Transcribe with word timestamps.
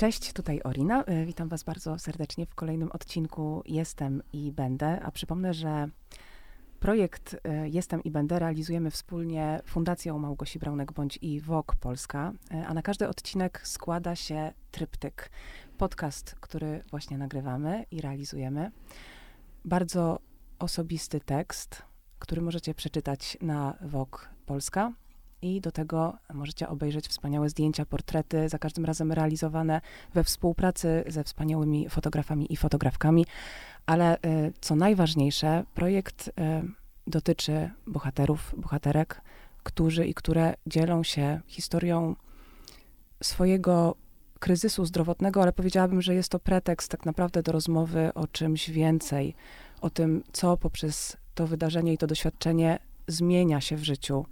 Cześć, 0.00 0.32
tutaj 0.32 0.60
Orina. 0.64 1.04
E, 1.04 1.24
witam 1.26 1.48
Was 1.48 1.62
bardzo 1.62 1.98
serdecznie 1.98 2.46
w 2.46 2.54
kolejnym 2.54 2.92
odcinku 2.92 3.62
Jestem 3.66 4.22
i 4.32 4.52
Będę. 4.52 5.00
A 5.02 5.10
przypomnę, 5.10 5.54
że 5.54 5.88
projekt 6.78 7.36
e, 7.44 7.68
Jestem 7.68 8.02
i 8.02 8.10
Będę 8.10 8.38
realizujemy 8.38 8.90
wspólnie 8.90 9.60
Fundacją 9.64 10.18
Małgosi 10.18 10.58
Braunek 10.58 10.92
bądź 10.92 11.18
i 11.22 11.40
WOK 11.40 11.74
Polska, 11.74 12.32
e, 12.50 12.66
a 12.66 12.74
na 12.74 12.82
każdy 12.82 13.08
odcinek 13.08 13.60
składa 13.64 14.16
się 14.16 14.52
tryptyk. 14.70 15.30
Podcast, 15.78 16.34
który 16.40 16.84
właśnie 16.90 17.18
nagrywamy 17.18 17.84
i 17.90 18.00
realizujemy. 18.00 18.70
Bardzo 19.64 20.18
osobisty 20.58 21.20
tekst, 21.20 21.82
który 22.18 22.42
możecie 22.42 22.74
przeczytać 22.74 23.38
na 23.40 23.76
WOK 23.80 24.28
Polska 24.46 24.92
i 25.42 25.60
do 25.60 25.72
tego 25.72 26.16
możecie 26.34 26.68
obejrzeć 26.68 27.08
wspaniałe 27.08 27.48
zdjęcia, 27.48 27.86
portrety, 27.86 28.48
za 28.48 28.58
każdym 28.58 28.84
razem 28.84 29.12
realizowane 29.12 29.80
we 30.14 30.24
współpracy 30.24 31.04
ze 31.06 31.24
wspaniałymi 31.24 31.88
fotografami 31.88 32.52
i 32.52 32.56
fotografkami. 32.56 33.26
Ale 33.86 34.16
y, 34.16 34.52
co 34.60 34.76
najważniejsze, 34.76 35.64
projekt 35.74 36.28
y, 36.28 36.32
dotyczy 37.06 37.70
bohaterów, 37.86 38.54
bohaterek, 38.56 39.20
którzy 39.62 40.06
i 40.06 40.14
które 40.14 40.54
dzielą 40.66 41.02
się 41.02 41.40
historią 41.46 42.16
swojego 43.22 43.96
kryzysu 44.38 44.84
zdrowotnego, 44.84 45.42
ale 45.42 45.52
powiedziałabym, 45.52 46.02
że 46.02 46.14
jest 46.14 46.28
to 46.28 46.38
pretekst 46.38 46.90
tak 46.90 47.06
naprawdę 47.06 47.42
do 47.42 47.52
rozmowy 47.52 48.10
o 48.14 48.26
czymś 48.26 48.70
więcej, 48.70 49.34
o 49.80 49.90
tym, 49.90 50.22
co 50.32 50.56
poprzez 50.56 51.16
to 51.34 51.46
wydarzenie 51.46 51.92
i 51.92 51.98
to 51.98 52.06
doświadczenie 52.06 52.78
zmienia 53.06 53.60
się 53.60 53.76
w 53.76 53.84
życiu 53.84 54.26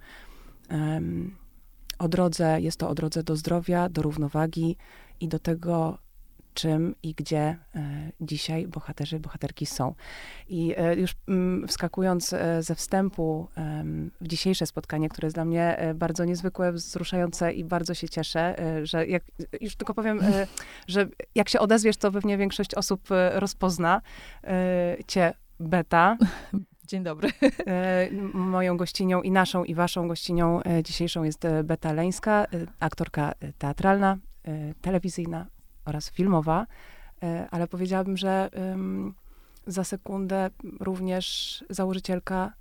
o 1.99 2.07
drodze, 2.07 2.61
jest 2.61 2.79
to 2.79 2.89
o 2.89 2.95
drodze 2.95 3.23
do 3.23 3.35
zdrowia, 3.35 3.89
do 3.89 4.01
równowagi 4.01 4.77
i 5.19 5.27
do 5.27 5.39
tego, 5.39 5.97
czym 6.53 6.95
i 7.03 7.13
gdzie 7.13 7.57
e, 7.75 8.11
dzisiaj 8.21 8.67
bohaterzy, 8.67 9.19
bohaterki 9.19 9.65
są. 9.65 9.95
I 10.49 10.73
e, 10.77 10.95
już 10.95 11.15
mm, 11.27 11.67
wskakując 11.67 12.33
e, 12.33 12.63
ze 12.63 12.75
wstępu 12.75 13.47
w 14.21 14.27
dzisiejsze 14.27 14.65
spotkanie, 14.65 15.09
które 15.09 15.25
jest 15.25 15.35
dla 15.35 15.45
mnie 15.45 15.93
bardzo 15.95 16.25
niezwykłe, 16.25 16.71
wzruszające 16.71 17.53
i 17.53 17.63
bardzo 17.63 17.93
się 17.93 18.09
cieszę, 18.09 18.55
że 18.83 19.07
jak, 19.07 19.23
już 19.61 19.75
tylko 19.75 19.93
powiem, 19.93 20.19
że 20.87 21.07
jak 21.35 21.49
się 21.49 21.59
odezwiesz, 21.59 21.97
to 21.97 22.11
pewnie 22.11 22.37
większość 22.37 22.75
osób 22.75 23.07
rozpozna 23.33 24.01
cię, 25.07 25.33
Beta. 25.59 26.17
Dzień 26.89 27.03
dobry. 27.03 27.29
E, 27.67 28.09
moją 28.33 28.77
gościnią 28.77 29.21
i 29.21 29.31
naszą 29.31 29.63
i 29.63 29.75
waszą 29.75 30.07
gościnią 30.07 30.63
e, 30.63 30.83
dzisiejszą 30.83 31.23
jest 31.23 31.45
e, 31.45 31.63
Beta 31.63 31.93
Leńska, 31.93 32.45
aktorka 32.79 33.33
teatralna, 33.57 34.17
telewizyjna 34.81 35.45
oraz 35.85 36.11
filmowa, 36.11 36.65
ale 37.51 37.67
powiedziałabym, 37.67 38.17
że 38.17 38.49
za 39.67 39.83
sekundę 39.83 40.49
również 40.79 41.63
założycielka 41.69 42.53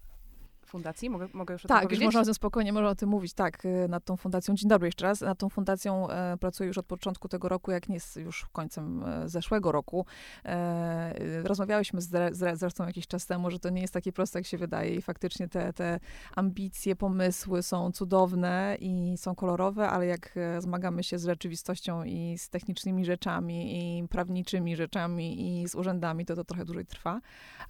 fundacji? 0.68 1.10
Mogę, 1.10 1.28
mogę 1.32 1.52
już 1.52 1.64
o 1.64 1.68
tak, 1.68 1.78
tym 1.78 1.88
powiedzieć? 1.88 2.00
Tak, 2.00 2.06
można 2.06 2.20
o 2.20 2.24
tym 2.24 2.34
spokojnie, 2.34 2.72
można 2.72 2.88
o 2.88 2.94
tym 2.94 3.08
mówić. 3.08 3.32
Tak, 3.32 3.64
y, 3.64 3.86
nad 3.88 4.04
tą 4.04 4.16
fundacją, 4.16 4.54
dzień 4.54 4.68
dobry 4.68 4.88
jeszcze 4.88 5.04
raz, 5.04 5.20
nad 5.20 5.38
tą 5.38 5.48
fundacją 5.48 6.10
e, 6.10 6.36
pracuję 6.36 6.66
już 6.66 6.78
od 6.78 6.86
początku 6.86 7.28
tego 7.28 7.48
roku, 7.48 7.70
jak 7.70 7.88
nie 7.88 7.94
jest 7.94 8.16
już 8.16 8.46
końcem 8.52 9.02
e, 9.02 9.28
zeszłego 9.28 9.72
roku. 9.72 10.06
E, 10.44 11.42
rozmawiałyśmy 11.42 12.00
z, 12.00 12.36
z, 12.36 12.58
zresztą 12.58 12.86
jakiś 12.86 13.06
czas 13.06 13.26
temu, 13.26 13.50
że 13.50 13.58
to 13.58 13.70
nie 13.70 13.80
jest 13.80 13.94
takie 13.94 14.12
proste, 14.12 14.38
jak 14.38 14.46
się 14.46 14.58
wydaje 14.58 14.94
i 14.94 15.02
faktycznie 15.02 15.48
te, 15.48 15.72
te 15.72 16.00
ambicje, 16.36 16.96
pomysły 16.96 17.62
są 17.62 17.92
cudowne 17.92 18.76
i 18.80 19.14
są 19.16 19.34
kolorowe, 19.34 19.88
ale 19.88 20.06
jak 20.06 20.36
e, 20.36 20.60
zmagamy 20.60 21.04
się 21.04 21.18
z 21.18 21.24
rzeczywistością 21.24 22.04
i 22.04 22.38
z 22.38 22.48
technicznymi 22.48 23.04
rzeczami 23.04 23.78
i 23.78 24.08
prawniczymi 24.08 24.76
rzeczami 24.76 25.62
i 25.62 25.68
z 25.68 25.74
urzędami, 25.74 26.24
to 26.24 26.36
to 26.36 26.44
trochę 26.44 26.64
dłużej 26.64 26.86
trwa. 26.86 27.20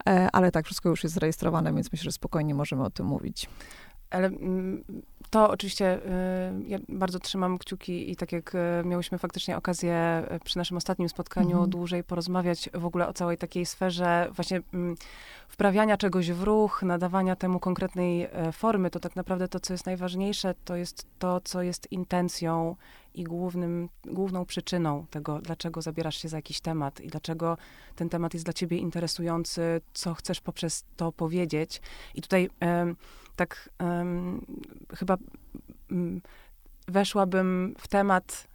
E, 0.08 0.28
ale 0.32 0.50
tak, 0.50 0.64
wszystko 0.64 0.88
już 0.88 1.02
jest 1.02 1.14
zarejestrowane, 1.14 1.74
więc 1.74 1.92
myślę, 1.92 2.04
że 2.04 2.12
spokojnie 2.12 2.54
możemy 2.54 2.84
o 2.88 2.90
tym 2.90 3.06
mówić. 3.06 3.48
Ale 4.10 4.26
mm, 4.26 4.84
to 5.30 5.50
oczywiście 5.50 5.96
y, 5.96 6.00
ja 6.68 6.78
bardzo 6.88 7.18
trzymam 7.18 7.58
kciuki 7.58 8.10
i 8.10 8.16
tak 8.16 8.32
jak 8.32 8.54
y, 8.54 8.58
miałyśmy 8.84 9.18
faktycznie 9.18 9.56
okazję 9.56 10.22
y, 10.36 10.40
przy 10.40 10.58
naszym 10.58 10.76
ostatnim 10.76 11.08
spotkaniu 11.08 11.62
-hmm. 11.62 11.68
dłużej 11.68 12.04
porozmawiać 12.04 12.70
w 12.74 12.86
ogóle 12.86 13.08
o 13.08 13.12
całej 13.12 13.38
takiej 13.38 13.66
sferze 13.66 14.28
właśnie 14.32 14.60
mm, 14.74 14.96
wprawiania 15.48 15.96
czegoś 15.96 16.30
w 16.30 16.42
ruch, 16.42 16.82
nadawania 16.82 17.36
temu 17.36 17.60
konkretnej 17.60 18.28
formy, 18.52 18.90
to 18.90 19.00
tak 19.00 19.16
naprawdę 19.16 19.48
to, 19.48 19.60
co 19.60 19.74
jest 19.74 19.86
najważniejsze, 19.86 20.54
to 20.64 20.76
jest 20.76 21.06
to, 21.18 21.40
co 21.40 21.62
jest 21.62 21.92
intencją 21.92 22.76
i 23.14 23.24
głównym, 23.24 23.88
główną 24.04 24.44
przyczyną 24.44 25.06
tego, 25.10 25.38
dlaczego 25.38 25.82
zabierasz 25.82 26.16
się 26.16 26.28
za 26.28 26.36
jakiś 26.36 26.60
temat 26.60 27.00
i 27.00 27.08
dlaczego 27.08 27.56
ten 27.96 28.08
temat 28.08 28.34
jest 28.34 28.46
dla 28.46 28.52
ciebie 28.52 28.78
interesujący, 28.78 29.80
co 29.94 30.14
chcesz 30.14 30.40
poprzez 30.40 30.84
to 30.96 31.12
powiedzieć. 31.12 31.80
I 32.14 32.22
tutaj 32.22 32.50
tak 33.38 33.68
chyba 34.94 35.16
weszłabym 36.88 37.74
w 37.78 37.88
temat 37.88 38.48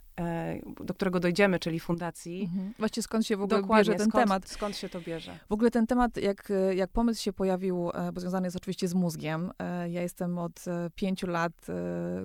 do 0.80 0.94
którego 0.94 1.20
dojdziemy, 1.20 1.58
czyli 1.58 1.80
fundacji. 1.80 2.42
Mhm. 2.42 2.74
Właściwie 2.78 3.02
skąd 3.02 3.26
się 3.26 3.36
w 3.36 3.42
ogóle 3.42 3.60
Dokładnie, 3.60 3.84
bierze 3.84 3.98
ten 3.98 4.08
skąd, 4.08 4.24
temat? 4.24 4.48
Skąd 4.48 4.76
się 4.76 4.88
to 4.88 5.00
bierze? 5.00 5.38
W 5.48 5.52
ogóle 5.52 5.70
ten 5.70 5.86
temat, 5.86 6.16
jak, 6.16 6.52
jak 6.74 6.90
pomysł 6.90 7.22
się 7.22 7.32
pojawił, 7.32 7.90
e, 7.94 8.12
bo 8.12 8.20
związany 8.20 8.46
jest 8.46 8.56
oczywiście 8.56 8.88
z 8.88 8.94
mózgiem. 8.94 9.52
E, 9.58 9.90
ja 9.90 10.02
jestem 10.02 10.38
od 10.38 10.64
pięciu 10.94 11.26
lat 11.26 11.66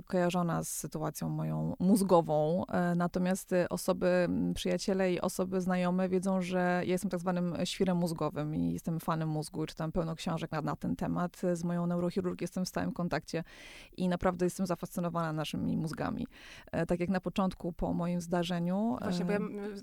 kojarzona 0.06 0.64
z 0.64 0.70
sytuacją 0.70 1.30
moją 1.30 1.76
mózgową, 1.80 2.64
natomiast 2.96 3.52
osoby, 3.70 4.30
przyjaciele 4.56 5.14
i 5.14 5.22
osoby 5.22 5.62
znajome 5.62 6.10
wiedzą, 6.10 6.42
że 6.42 6.58
ja 6.60 6.92
jestem 6.92 7.10
tak 7.12 7.20
zwanym 7.20 7.56
świrem 7.64 7.98
mózgowym 7.98 8.56
i 8.56 8.74
jestem 8.74 9.00
fanem 9.00 9.30
mózgu 9.30 9.64
i 9.64 9.68
czytam 9.68 9.92
pełno 9.92 10.16
książek 10.16 10.52
na, 10.52 10.62
na 10.62 10.76
ten 10.76 10.96
temat. 10.96 11.42
Z 11.54 11.64
moją 11.64 11.88
neurochirurgią 11.88 12.44
jestem 12.44 12.66
w 12.66 12.70
stałym 12.70 12.92
kontakcie 12.92 13.44
i 13.98 14.10
naprawdę 14.10 14.46
jestem 14.46 14.66
zafascynowana 14.66 15.34
naszymi 15.34 15.78
mózgami. 15.78 16.28
Tak 16.88 17.00
jak 17.00 17.10
na 17.10 17.20
początku 17.20 17.74
po 17.80 17.94
moim 17.94 18.22
zdarzeniu. 18.22 18.98
Właśnie, 19.02 19.26
bo 19.26 19.32
ja 19.32 19.40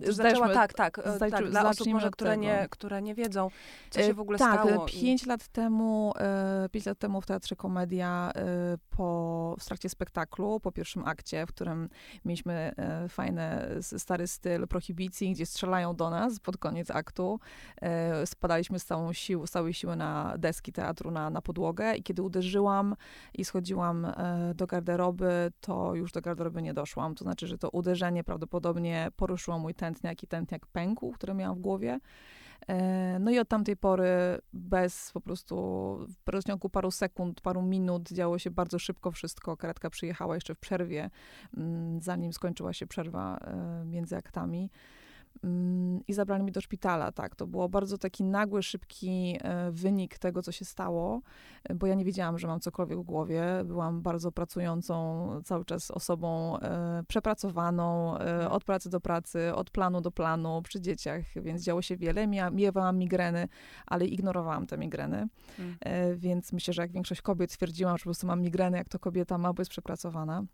e, 0.08 0.12
zaczęła, 0.12 0.48
tak, 0.48 0.74
tak, 0.74 0.98
e, 0.98 1.18
tak 1.18 1.50
dla 1.50 1.70
osób 1.70 1.86
może, 1.86 2.10
które 2.10 2.36
nie, 2.36 2.66
które 2.70 3.02
nie 3.02 3.14
wiedzą, 3.14 3.48
co 3.90 4.02
się 4.02 4.14
w 4.14 4.20
ogóle 4.20 4.38
tak, 4.38 4.60
stało. 4.60 4.80
Tak, 4.80 4.94
pięć 4.94 5.22
i... 5.22 5.26
lat 5.26 5.48
temu, 5.48 6.12
pięć 6.72 6.86
lat 6.86 6.98
temu 6.98 7.20
w 7.20 7.26
Teatrze 7.26 7.56
Komedia 7.56 8.32
po, 8.90 9.56
w 9.60 9.64
trakcie 9.64 9.88
spektaklu, 9.88 10.60
po 10.60 10.72
pierwszym 10.72 11.04
akcie, 11.04 11.46
w 11.46 11.48
którym 11.48 11.88
mieliśmy 12.24 12.72
fajny, 13.08 13.42
stary 13.82 14.26
styl 14.26 14.68
prohibicji, 14.68 15.32
gdzie 15.32 15.46
strzelają 15.46 15.96
do 15.96 16.10
nas 16.10 16.40
pod 16.40 16.56
koniec 16.56 16.90
aktu. 16.90 17.40
Spadaliśmy 18.24 18.78
z 18.78 18.84
całą 18.84 19.12
sił, 19.12 19.46
z 19.46 19.50
całej 19.50 19.74
siły 19.74 19.96
na 19.96 20.34
deski 20.38 20.72
teatru, 20.72 21.10
na, 21.10 21.30
na 21.30 21.42
podłogę 21.42 21.94
i 21.94 22.02
kiedy 22.02 22.22
uderzyłam 22.22 22.96
i 23.34 23.44
schodziłam 23.44 24.06
do 24.54 24.66
garderoby, 24.66 25.52
to 25.60 25.94
już 25.94 26.12
do 26.12 26.20
garderoby 26.20 26.62
nie 26.62 26.74
doszłam. 26.74 27.14
To 27.14 27.24
znaczy, 27.24 27.46
że 27.46 27.58
to 27.58 27.70
uderzenie 27.86 28.24
prawdopodobnie 28.24 29.08
poruszyło 29.16 29.58
mój 29.58 29.74
tętniak 29.74 30.22
i 30.22 30.26
tętniak 30.26 30.66
pękł, 30.66 31.12
który 31.12 31.34
miałam 31.34 31.58
w 31.58 31.60
głowie. 31.60 32.00
E, 32.68 33.18
no 33.18 33.30
i 33.30 33.38
od 33.38 33.48
tamtej 33.48 33.76
pory 33.76 34.08
bez 34.52 35.12
po 35.12 35.20
prostu 35.20 35.56
w 36.08 36.30
przeciągu 36.30 36.68
paru 36.68 36.90
sekund, 36.90 37.40
paru 37.40 37.62
minut 37.62 38.08
działo 38.08 38.38
się 38.38 38.50
bardzo 38.50 38.78
szybko 38.78 39.10
wszystko. 39.10 39.56
Karetka 39.56 39.90
przyjechała 39.90 40.34
jeszcze 40.34 40.54
w 40.54 40.58
przerwie, 40.58 41.10
mm, 41.56 42.02
zanim 42.02 42.32
skończyła 42.32 42.72
się 42.72 42.86
przerwa 42.86 43.38
e, 43.38 43.84
między 43.84 44.16
aktami. 44.16 44.70
Mm, 45.44 46.00
i 46.08 46.12
zabrali 46.12 46.42
mnie 46.42 46.52
do 46.52 46.60
szpitala, 46.60 47.12
tak. 47.12 47.36
To 47.36 47.46
było 47.46 47.68
bardzo 47.68 47.98
taki 47.98 48.24
nagły, 48.24 48.62
szybki 48.62 49.38
e, 49.42 49.70
wynik 49.72 50.18
tego, 50.18 50.42
co 50.42 50.52
się 50.52 50.64
stało, 50.64 51.20
e, 51.64 51.74
bo 51.74 51.86
ja 51.86 51.94
nie 51.94 52.04
wiedziałam, 52.04 52.38
że 52.38 52.46
mam 52.46 52.60
cokolwiek 52.60 52.98
w 52.98 53.02
głowie. 53.02 53.42
Byłam 53.64 54.02
bardzo 54.02 54.32
pracującą 54.32 55.28
cały 55.44 55.64
czas 55.64 55.90
osobą 55.90 56.58
e, 56.58 57.02
przepracowaną, 57.08 58.16
od 58.50 58.64
pracy 58.64 58.90
do 58.90 59.00
pracy, 59.00 59.54
od 59.54 59.70
planu 59.70 60.00
do 60.00 60.10
planu, 60.10 60.62
przy 60.62 60.80
dzieciach, 60.80 61.22
więc 61.36 61.62
działo 61.62 61.82
się 61.82 61.96
wiele. 61.96 62.26
miewałam 62.52 62.98
migreny, 62.98 63.48
ale 63.86 64.06
ignorowałam 64.06 64.66
te 64.66 64.78
migreny, 64.78 65.28
hmm. 65.56 65.76
więc 66.18 66.52
myślę, 66.52 66.74
że 66.74 66.82
jak 66.82 66.92
większość 66.92 67.22
kobiet 67.22 67.52
stwierdziłam, 67.52 67.98
że 67.98 68.02
po 68.02 68.04
prostu 68.04 68.26
mam 68.26 68.40
migreny, 68.40 68.78
jak 68.78 68.88
to 68.88 68.98
kobieta 68.98 69.38
ma, 69.38 69.52
bo 69.52 69.60
jest 69.60 69.70
przepracowana. 69.70 70.44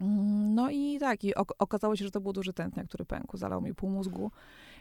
Mm, 0.00 0.54
no 0.54 0.70
i 0.70 0.98
tak, 1.00 1.24
i 1.24 1.34
okazało 1.34 1.96
się, 1.96 2.04
że 2.04 2.10
to 2.10 2.20
był 2.20 2.32
duży 2.32 2.52
tętniak, 2.52 2.88
który 2.88 3.04
pękł, 3.04 3.36
zalał 3.36 3.60
mi 3.60 3.74
pół 3.74 3.90
mózgu. 3.90 4.30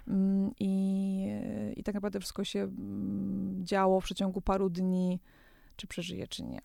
Mm, 0.07 0.51
I, 0.59 1.27
I 1.75 1.83
tak 1.83 1.95
naprawdę 1.95 2.19
wszystko 2.19 2.43
się 2.43 2.59
mm, 2.59 3.65
działo 3.65 4.01
w 4.01 4.03
przeciągu 4.03 4.41
paru 4.41 4.69
dni, 4.69 5.19
czy 5.75 5.87
przeżyję, 5.87 6.27
czy 6.27 6.43
nie. 6.43 6.61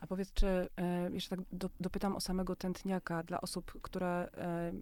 A 0.00 0.06
powiedz, 0.06 0.32
czy 0.32 0.46
e, 0.76 1.10
jeszcze 1.12 1.36
tak 1.36 1.44
do, 1.52 1.70
dopytam 1.80 2.16
o 2.16 2.20
samego 2.20 2.56
tętniaka 2.56 3.22
dla 3.22 3.40
osób, 3.40 3.72
które 3.82 4.28
e, 4.36 4.72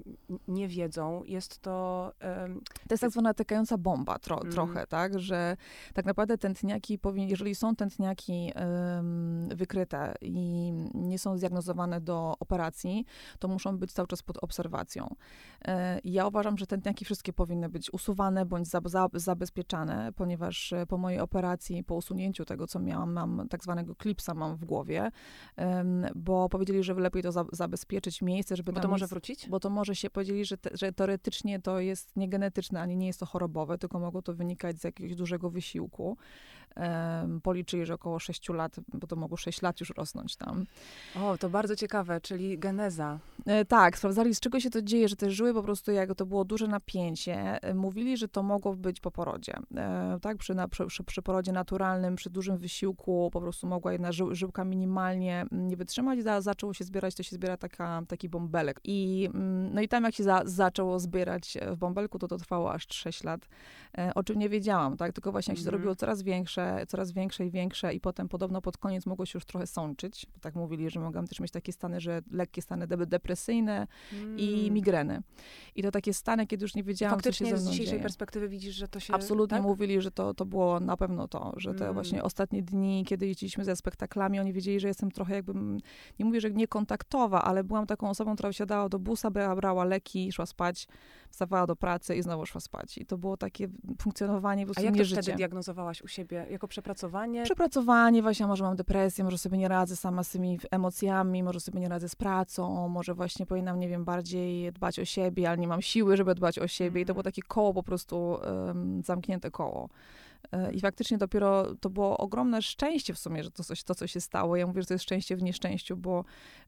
nie 0.49 0.69
wiedzą, 0.69 1.25
jest 1.25 1.59
to... 1.59 2.13
E, 2.21 2.49
to 2.89 2.95
jest 2.95 3.01
tak 3.01 3.11
zwana 3.11 3.35
tykająca 3.35 3.79
bomba 3.79 4.19
tro, 4.19 4.41
mm. 4.41 4.53
trochę, 4.53 4.87
tak, 4.87 5.19
że 5.19 5.57
tak 5.95 6.05
naprawdę 6.05 6.39
tętniaki 6.39 6.99
powinny, 6.99 7.31
jeżeli 7.31 7.55
są 7.55 7.77
tętniaki 7.77 8.53
wykryte 9.49 10.15
i 10.21 10.73
nie 10.95 11.19
są 11.19 11.39
zdiagnozowane 11.39 12.01
do 12.01 12.35
operacji, 12.41 13.05
to 13.39 13.49
muszą 13.49 13.79
być 13.79 13.93
cały 13.93 14.09
czas 14.09 14.23
pod 14.23 14.39
obserwacją. 14.39 15.15
Ja 16.05 16.27
uważam, 16.27 16.59
że 16.59 16.67
tętniaki 16.67 17.05
wszystkie 17.05 17.33
powinny 17.33 17.69
być 17.69 17.93
usuwane 17.93 18.47
bądź 18.47 18.69
za, 18.69 18.81
za, 18.85 19.09
zabezpieczane, 19.15 20.12
ponieważ 20.12 20.75
po 20.89 20.99
mojej 20.99 21.21
operacji, 21.21 21.85
po 21.85 21.95
usunięciu 21.95 22.45
tego, 22.45 22.67
co 22.67 22.81
miałam, 22.81 23.12
mam 23.12 23.49
tak 23.49 23.62
zwanego 23.62 23.95
klipsa 23.95 24.35
mam 24.35 24.57
w 24.57 24.65
głowie, 24.65 25.06
bo 26.14 26.49
powiedzieli, 26.49 26.85
że 26.85 26.94
lepiej 26.94 27.23
to 27.23 27.32
za, 27.32 27.44
zabezpieczyć 27.53 28.23
miejsce, 28.23 28.56
żeby 28.56 28.73
Bo 28.73 28.81
to 28.81 28.88
może 28.88 29.06
wrócić? 29.06 29.49
Bo 29.49 29.61
to 29.61 29.70
może 29.70 29.94
się, 29.97 30.11
powiedzieli, 30.11 30.44
że, 30.44 30.58
te, 30.58 30.70
że 30.73 30.93
teoretycznie 30.93 31.61
to 31.61 31.81
jest 31.81 32.17
niegenetyczne, 32.17 32.81
ani 32.81 32.97
nie 32.97 33.06
jest 33.06 33.20
to 33.20 33.26
chorobowe, 33.26 33.79
tylko 33.79 33.99
mogło 33.99 34.23
to 34.23 34.35
wynikać 34.35 34.81
z 34.81 34.85
jakiegoś 34.85 35.17
dużego 35.17 35.50
wysiłku 35.50 36.17
policzyli, 37.43 37.87
że 37.87 37.94
około 37.94 38.19
6 38.19 38.49
lat, 38.49 38.76
bo 38.94 39.06
to 39.06 39.17
mogło 39.17 39.37
6 39.37 39.62
lat 39.62 39.81
już 39.81 39.90
rosnąć 39.90 40.37
tam. 40.37 40.67
O, 41.23 41.38
to 41.38 41.50
bardzo 41.50 41.76
ciekawe, 41.76 42.20
czyli 42.20 42.58
geneza. 42.58 43.19
E, 43.46 43.64
tak, 43.64 43.99
sprawdzali, 43.99 44.34
z 44.34 44.40
czego 44.40 44.61
się 44.61 44.70
to 44.70 44.82
dzieje, 44.82 45.08
że 45.08 45.17
te 45.17 45.31
żyły 45.31 45.55
po 45.55 45.62
prostu, 45.62 45.93
jak 45.93 46.14
to 46.14 46.26
było 46.26 46.44
duże 46.44 46.67
napięcie, 46.67 47.62
e, 47.62 47.75
mówili, 47.75 48.17
że 48.17 48.28
to 48.28 48.43
mogło 48.43 48.75
być 48.75 49.00
po 49.00 49.11
porodzie. 49.11 49.55
E, 49.76 50.19
tak, 50.23 50.37
przy, 50.37 50.55
na, 50.55 50.69
przy, 50.69 51.05
przy, 51.06 51.23
porodzie 51.23 51.52
naturalnym, 51.52 52.17
przy 52.17 52.31
dużym 52.31 52.56
wysiłku, 52.56 53.31
po 53.32 53.40
prostu 53.40 53.67
mogła 53.67 53.93
jedna 53.93 54.12
ży, 54.12 54.25
żyłka 54.31 54.64
minimalnie 54.64 55.46
nie 55.52 55.76
wytrzymać, 55.76 56.23
za, 56.23 56.40
zaczęło 56.40 56.75
się 56.75 56.84
zbierać, 56.84 57.14
to 57.14 57.23
się 57.23 57.37
zbiera 57.37 57.56
taka, 57.56 58.02
taki 58.08 58.28
bąbelek. 58.28 58.81
I, 58.84 59.28
mm, 59.34 59.75
no 59.75 59.81
i 59.81 59.88
tam 59.88 60.05
jak 60.05 60.14
się 60.14 60.25
za, 60.25 60.43
zaczęło 60.44 60.99
zbierać 60.99 61.58
w 61.73 61.76
bąbelku, 61.76 62.19
to 62.19 62.28
to 62.28 62.38
trwało 62.38 62.73
aż 62.73 62.87
6 62.90 63.25
lat, 63.25 63.49
o 64.14 64.23
czym 64.23 64.38
nie 64.38 64.49
wiedziałam, 64.49 64.96
tak, 64.96 65.12
tylko 65.12 65.32
właśnie 65.32 65.52
jak 65.52 65.58
się 65.58 65.62
mm. 65.62 65.73
zrobiło 65.73 65.96
coraz 65.96 66.23
większe, 66.23 66.66
coraz 66.89 67.13
większe 67.13 67.47
i 67.47 67.51
większe 67.51 67.95
i 67.95 68.01
potem 68.01 68.29
podobno 68.29 68.63
pod 68.63 68.79
koniec 68.79 69.07
mogło 69.07 69.27
się 69.27 69.37
już 69.37 69.45
trochę 69.45 69.67
sączyć. 69.67 70.27
Bo 70.35 70.41
tak 70.41 70.55
mówili, 70.55 70.91
że 70.91 71.01
mogłam 71.01 71.27
też 71.27 71.41
mieć 71.41 71.51
takie 71.53 71.73
stany, 71.73 72.01
że 72.01 72.23
lekkie 72.31 72.63
stany 72.63 72.87
depresyjne 72.87 73.87
mm. 74.13 74.39
i 74.39 74.71
migreny. 74.71 75.23
I 75.75 75.83
to 75.83 75.91
takie 75.91 76.15
stany, 76.15 76.47
kiedy 76.47 76.65
już 76.65 76.75
nie 76.75 76.83
wiedziałam, 76.83 77.17
Faktycznie 77.17 77.47
co 77.47 77.51
się 77.51 77.57
ze 77.57 77.63
z 77.63 77.71
dzisiejszej 77.71 77.93
dzieje. 77.93 78.03
perspektywy 78.03 78.49
widzisz, 78.49 78.75
że 78.75 78.89
to 78.89 79.01
się... 79.01 79.15
Absolutnie 79.15 79.57
tak? 79.57 79.67
mówili, 79.67 80.01
że 80.01 80.11
to, 80.11 80.35
to 80.35 80.47
było 80.47 80.81
na 80.81 80.97
pewno 80.97 81.29
to, 81.29 81.53
że 81.57 81.75
te 81.75 81.85
mm. 81.85 81.95
właśnie 81.95 82.23
ostatnie 82.23 82.63
dni, 82.63 83.05
kiedy 83.07 83.27
jeździliśmy 83.27 83.65
ze 83.65 83.77
spektaklami, 83.77 84.41
oni 84.41 84.53
wiedzieli, 84.53 84.81
że 84.81 84.89
jestem 84.89 85.11
trochę 85.11 85.35
jakby, 85.35 85.53
nie 86.19 86.25
mówię, 86.25 86.41
że 86.41 86.51
niekontaktowa, 86.51 87.43
ale 87.43 87.65
byłam 87.65 87.87
taką 87.87 88.11
osobą, 88.11 88.35
która 88.35 88.53
wsiadała 88.53 88.89
do 88.89 88.99
busa, 88.99 89.31
brała 89.31 89.85
leki, 89.85 90.33
szła 90.33 90.47
spać, 90.47 90.89
wstawała 91.31 91.67
do 91.67 91.76
pracy 91.76 92.17
i 92.17 92.23
znowu 92.23 92.46
szła 92.46 92.61
spać. 92.61 92.99
I 92.99 93.06
to 93.06 93.19
było 93.19 93.37
takie 93.37 93.69
funkcjonowanie 94.00 94.67
po 94.67 94.67
prostu 94.67 94.82
A 94.82 94.96
jak 94.96 95.08
to 95.08 95.23
wtedy 95.23 95.37
diagnozowałaś 95.37 96.02
u 96.02 96.08
siebie? 96.08 96.46
Jako 96.50 96.69
przepracowanie? 96.69 97.43
Przepracowanie, 97.43 98.23
właśnie 98.23 98.46
może 98.46 98.64
mam 98.64 98.76
depresję, 98.76 99.25
może 99.25 99.38
sobie 99.38 99.58
nie 99.58 99.69
radzę 99.69 99.96
sama 99.96 100.25
z 100.25 100.31
tymi 100.31 100.58
emocjami, 100.70 101.43
może 101.43 101.61
sobie 101.61 101.81
nie 101.81 101.88
radzę 101.88 102.08
z 102.08 102.17
pracą, 102.17 102.88
może 102.88 103.14
właśnie 103.14 103.46
powinnam, 103.46 103.78
nie 103.78 103.88
wiem, 103.88 104.05
bardziej 104.05 104.73
dbać 104.73 104.99
o 104.99 105.05
siebie, 105.05 105.49
ale 105.49 105.58
nie 105.58 105.69
mam 105.69 105.82
siły, 105.82 106.17
żeby 106.17 106.34
dbać 106.34 106.58
o 106.58 106.69
siebie. 106.69 106.88
Mm. 106.88 107.02
I 107.02 107.06
to 107.06 107.12
było 107.12 107.20
mhm. 107.20 107.32
takie 107.32 107.43
koło 107.43 107.75
po 107.75 107.82
prostu, 107.82 108.38
um, 108.67 109.02
zamknięte 109.02 109.50
koło. 109.50 109.88
E, 110.53 110.73
I 110.73 110.81
faktycznie 110.81 111.19
dopiero 111.19 111.75
to 111.75 111.91
było 111.91 112.19
ogromne 112.19 112.63
szczęście 112.63 113.15
w 113.15 113.19
sumie, 113.19 113.45
że 113.45 113.51
to 113.51 113.65
coś, 113.65 113.83
to, 113.83 113.95
co 113.95 114.07
się 114.07 114.21
stało. 114.21 114.57
Ja 114.57 114.67
mówię, 114.67 114.83
że 114.83 114.89
to 114.89 114.95
jest 114.95 115.05
szczęście 115.05 115.37
w 115.37 115.43
nieszczęściu, 115.43 115.97
bo 115.97 116.25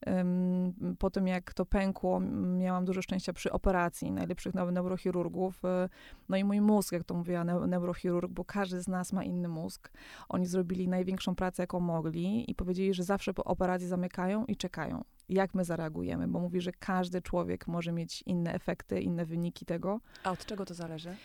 um, 0.06 0.96
po 0.98 1.10
tym, 1.10 1.26
jak 1.26 1.54
to 1.54 1.66
pękło, 1.66 2.20
miałam 2.58 2.84
dużo 2.84 3.02
szczęścia 3.02 3.32
przy 3.32 3.52
operacji 3.52 4.12
najlepszych 4.12 4.54
neurochirurgów. 4.54 5.64
E, 5.64 5.88
no 6.28 6.36
i 6.36 6.44
mój 6.44 6.60
mózg, 6.60 6.92
jak 6.92 7.04
to 7.04 7.14
mówiła 7.14 7.44
neurochirurg, 7.44 8.32
bo 8.32 8.44
każdy 8.44 8.82
z 8.82 8.88
nas 8.88 9.12
ma 9.12 9.24
inny 9.24 9.48
mózg. 9.48 9.90
Oni 10.28 10.46
zrobili 10.46 10.88
największą 10.88 11.34
pracę, 11.34 11.62
jaką 11.62 11.80
mogli 11.80 12.50
i 12.50 12.54
powiedzieli, 12.54 12.94
że 12.94 13.04
zawsze 13.04 13.34
po 13.34 13.44
operacji 13.44 13.88
zamykają 13.88 14.44
i 14.44 14.56
czekają 14.56 15.04
jak 15.28 15.54
my 15.54 15.64
zareagujemy, 15.64 16.28
bo 16.28 16.40
mówi, 16.40 16.60
że 16.60 16.72
każdy 16.72 17.22
człowiek 17.22 17.66
może 17.66 17.92
mieć 17.92 18.22
inne 18.22 18.54
efekty, 18.54 19.00
inne 19.00 19.26
wyniki 19.26 19.66
tego. 19.66 20.00
A 20.24 20.30
od 20.30 20.46
czego 20.46 20.64
to 20.64 20.74
zależy? 20.74 21.16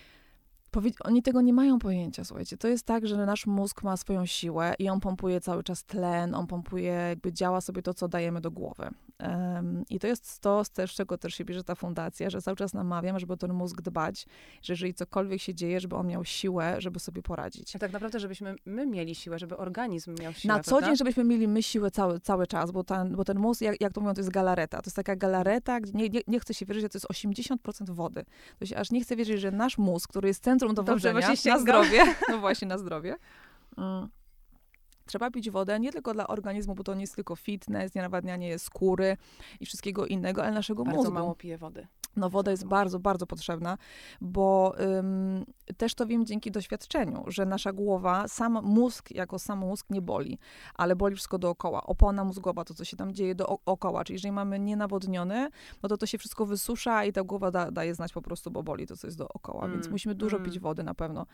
Oni 1.04 1.24
tego 1.24 1.42
nie 1.42 1.54
mają 1.54 1.80
pojęcia, 1.80 2.24
słuchajcie. 2.24 2.58
To 2.58 2.68
jest 2.68 2.86
tak, 2.86 3.08
że 3.08 3.25
nasz 3.25 3.48
mózg 3.48 3.84
ma 3.84 3.98
swoją 3.98 4.25
siłę 4.25 4.74
i 4.80 4.90
on 4.90 5.00
pompuje 5.00 5.42
cały 5.42 5.64
czas 5.64 5.84
tlen, 5.84 6.36
on 6.36 6.48
pompuje, 6.48 6.92
jakby 6.92 7.34
działa 7.34 7.62
sobie 7.62 7.81
to, 7.81 7.94
co 7.94 8.08
dajemy 8.08 8.42
do 8.42 8.52
głowy. 8.52 8.90
I 9.90 10.00
to 10.00 10.08
jest 10.08 10.40
to, 10.40 10.64
z 10.64 10.72
czego 10.72 11.18
też 11.18 11.36
się 11.36 11.46
bierze 11.46 11.64
ta 11.64 11.75
fundacja, 11.75 12.30
że 12.30 12.42
cały 12.42 12.58
czas 12.58 12.74
namawiam, 12.74 13.20
żeby 13.20 13.34
o 13.34 13.38
ten 13.38 13.54
mózg 13.54 13.81
dbać, 13.81 14.25
że 14.62 14.74
jeżeli 14.74 14.94
cokolwiek 14.94 15.42
się 15.42 15.56
dzieje, 15.56 15.80
żeby 15.80 15.96
on 15.96 16.08
miał 16.08 16.25
siłę, 16.25 16.75
żeby 16.78 17.00
sobie 17.00 17.22
poradzić. 17.22 17.75
A 17.75 17.80
tak 17.80 17.92
naprawdę, 17.92 18.20
żebyśmy 18.20 18.56
my 18.66 18.88
mieli 18.88 19.16
siłę, 19.16 19.40
żeby 19.40 19.58
organizm 19.58 20.16
miał 20.20 20.34
siłę, 20.34 20.54
Na 20.54 20.64
co 20.64 20.72
prawda? 20.72 20.88
dzień, 20.88 20.98
żebyśmy 20.98 21.24
mieli 21.24 21.48
my 21.48 21.64
siłę 21.64 21.92
cały, 21.92 22.20
cały 22.20 22.48
czas, 22.48 22.72
bo 22.72 22.84
ten, 22.84 23.16
bo 23.16 23.24
ten 23.25 23.40
mózg, 23.40 23.62
jak, 23.62 23.81
jak 23.81 23.94
to 23.94 24.02
mówią, 24.02 24.14
to 24.14 24.20
jest 24.20 24.31
galareta. 24.31 24.81
To 24.81 24.88
jest 24.88 24.96
taka 24.96 25.16
galareta, 25.16 25.80
gdzie 25.80 25.94
nie, 25.94 26.10
nie, 26.10 26.22
nie 26.28 26.40
chce 26.40 26.54
się 26.54 26.66
wierzyć, 26.66 26.81
że 26.81 26.90
to 26.90 26.98
jest 26.98 27.08
80% 27.08 27.90
wody. 27.90 28.26
To 28.60 28.66
się 28.66 28.78
aż 28.78 28.92
nie 28.92 29.02
chce 29.02 29.16
wierzyć, 29.16 29.42
że 29.42 29.52
nasz 29.52 29.78
mózg, 29.78 30.10
który 30.10 30.28
jest 30.28 30.44
centrum 30.44 30.74
dowodzenia, 30.74 31.28
Dobrze, 31.28 31.50
na 31.50 31.60
zdrowie, 31.60 32.04
no 32.30 32.40
właśnie, 32.40 32.68
na 32.68 32.78
zdrowie, 32.78 33.16
mm 33.78 34.10
Trzeba 35.06 35.32
pić 35.32 35.50
wodę 35.52 35.80
nie 35.80 35.92
tylko 35.92 36.14
dla 36.14 36.28
organizmu, 36.28 36.76
bo 36.76 36.84
to 36.84 36.94
nie 36.94 37.02
jest 37.02 37.16
tylko 37.16 37.36
fitness, 37.36 37.96
nie 37.96 38.02
nawadnianie 38.02 38.60
skóry 38.60 39.18
i 39.60 39.66
wszystkiego 39.66 40.06
innego, 40.06 40.44
ale 40.44 40.52
naszego 40.52 40.84
Bardzo 40.84 40.98
mózgu. 40.98 41.14
Bardzo 41.14 41.24
mało 41.24 41.36
piję 41.36 41.58
wody. 41.58 41.88
No 42.15 42.30
woda 42.30 42.51
jest 42.51 42.65
bardzo, 42.65 43.00
bardzo 43.00 43.27
potrzebna, 43.27 43.77
bo 44.21 44.75
ym, 44.80 45.45
też 45.77 45.95
to 45.95 46.06
wiem 46.06 46.25
dzięki 46.25 46.51
doświadczeniu, 46.51 47.24
że 47.27 47.45
nasza 47.45 47.74
głowa, 47.74 48.27
sam 48.27 48.60
mózg 48.63 49.12
jako 49.12 49.39
sam 49.39 49.60
mózg 49.60 49.89
nie 49.89 50.01
boli, 50.01 50.38
ale 50.75 50.95
boli 50.95 51.15
wszystko 51.15 51.38
dookoła. 51.38 51.83
Opona 51.83 52.24
mózgowa, 52.24 52.65
to 52.65 52.74
co 52.74 52.86
się 52.86 52.98
tam 52.98 53.13
dzieje 53.13 53.36
dookoła, 53.36 54.04
czyli 54.04 54.15
jeżeli 54.15 54.31
mamy 54.31 54.60
nienawodnione, 54.60 55.50
no 55.83 55.89
to 55.89 55.98
to 55.98 56.06
się 56.06 56.18
wszystko 56.18 56.45
wysusza 56.45 57.06
i 57.06 57.13
ta 57.13 57.24
głowa 57.24 57.51
da, 57.51 57.71
daje 57.71 57.95
znać 57.95 58.13
po 58.13 58.21
prostu, 58.21 58.51
bo 58.51 58.63
boli 58.63 58.88
to, 58.88 58.98
co 58.98 59.07
jest 59.07 59.18
dookoła, 59.18 59.66
mm. 59.66 59.77
więc 59.77 59.89
musimy 59.92 60.16
dużo 60.16 60.38
mm. 60.38 60.50
pić 60.50 60.59
wody 60.59 60.83
na 60.83 60.94
pewno. 60.94 61.25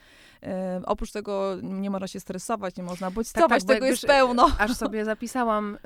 oprócz 0.85 1.11
tego 1.11 1.55
nie 1.63 1.89
można 1.89 2.07
się 2.07 2.19
stresować, 2.19 2.75
nie 2.75 2.83
można 2.83 3.11
bodźcować, 3.11 3.49
tak, 3.49 3.67
tak, 3.67 3.75
tego 3.75 3.85
jest 3.85 4.05
pełno. 4.05 4.49
Aż 4.59 4.75
sobie 4.75 5.05
zapisałam 5.13 5.77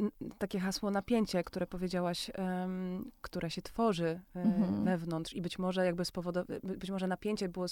y, 0.00 0.32
takie 0.38 0.60
hasło 0.60 0.90
napięcie, 0.90 1.44
które 1.44 1.66
powiedziałaś, 1.66 2.28
y, 2.28 2.32
które 3.20 3.50
się 3.50 3.62
tworzy 3.62 4.20
mhm. 4.34 4.84
wewnątrz 4.84 5.32
i 5.32 5.42
być 5.42 5.58
może 5.58 5.84
jakby 5.86 6.04
spowodowało, 6.04 6.60
być 6.62 6.90
może 6.90 7.06
napięcie 7.06 7.48
było 7.48 7.66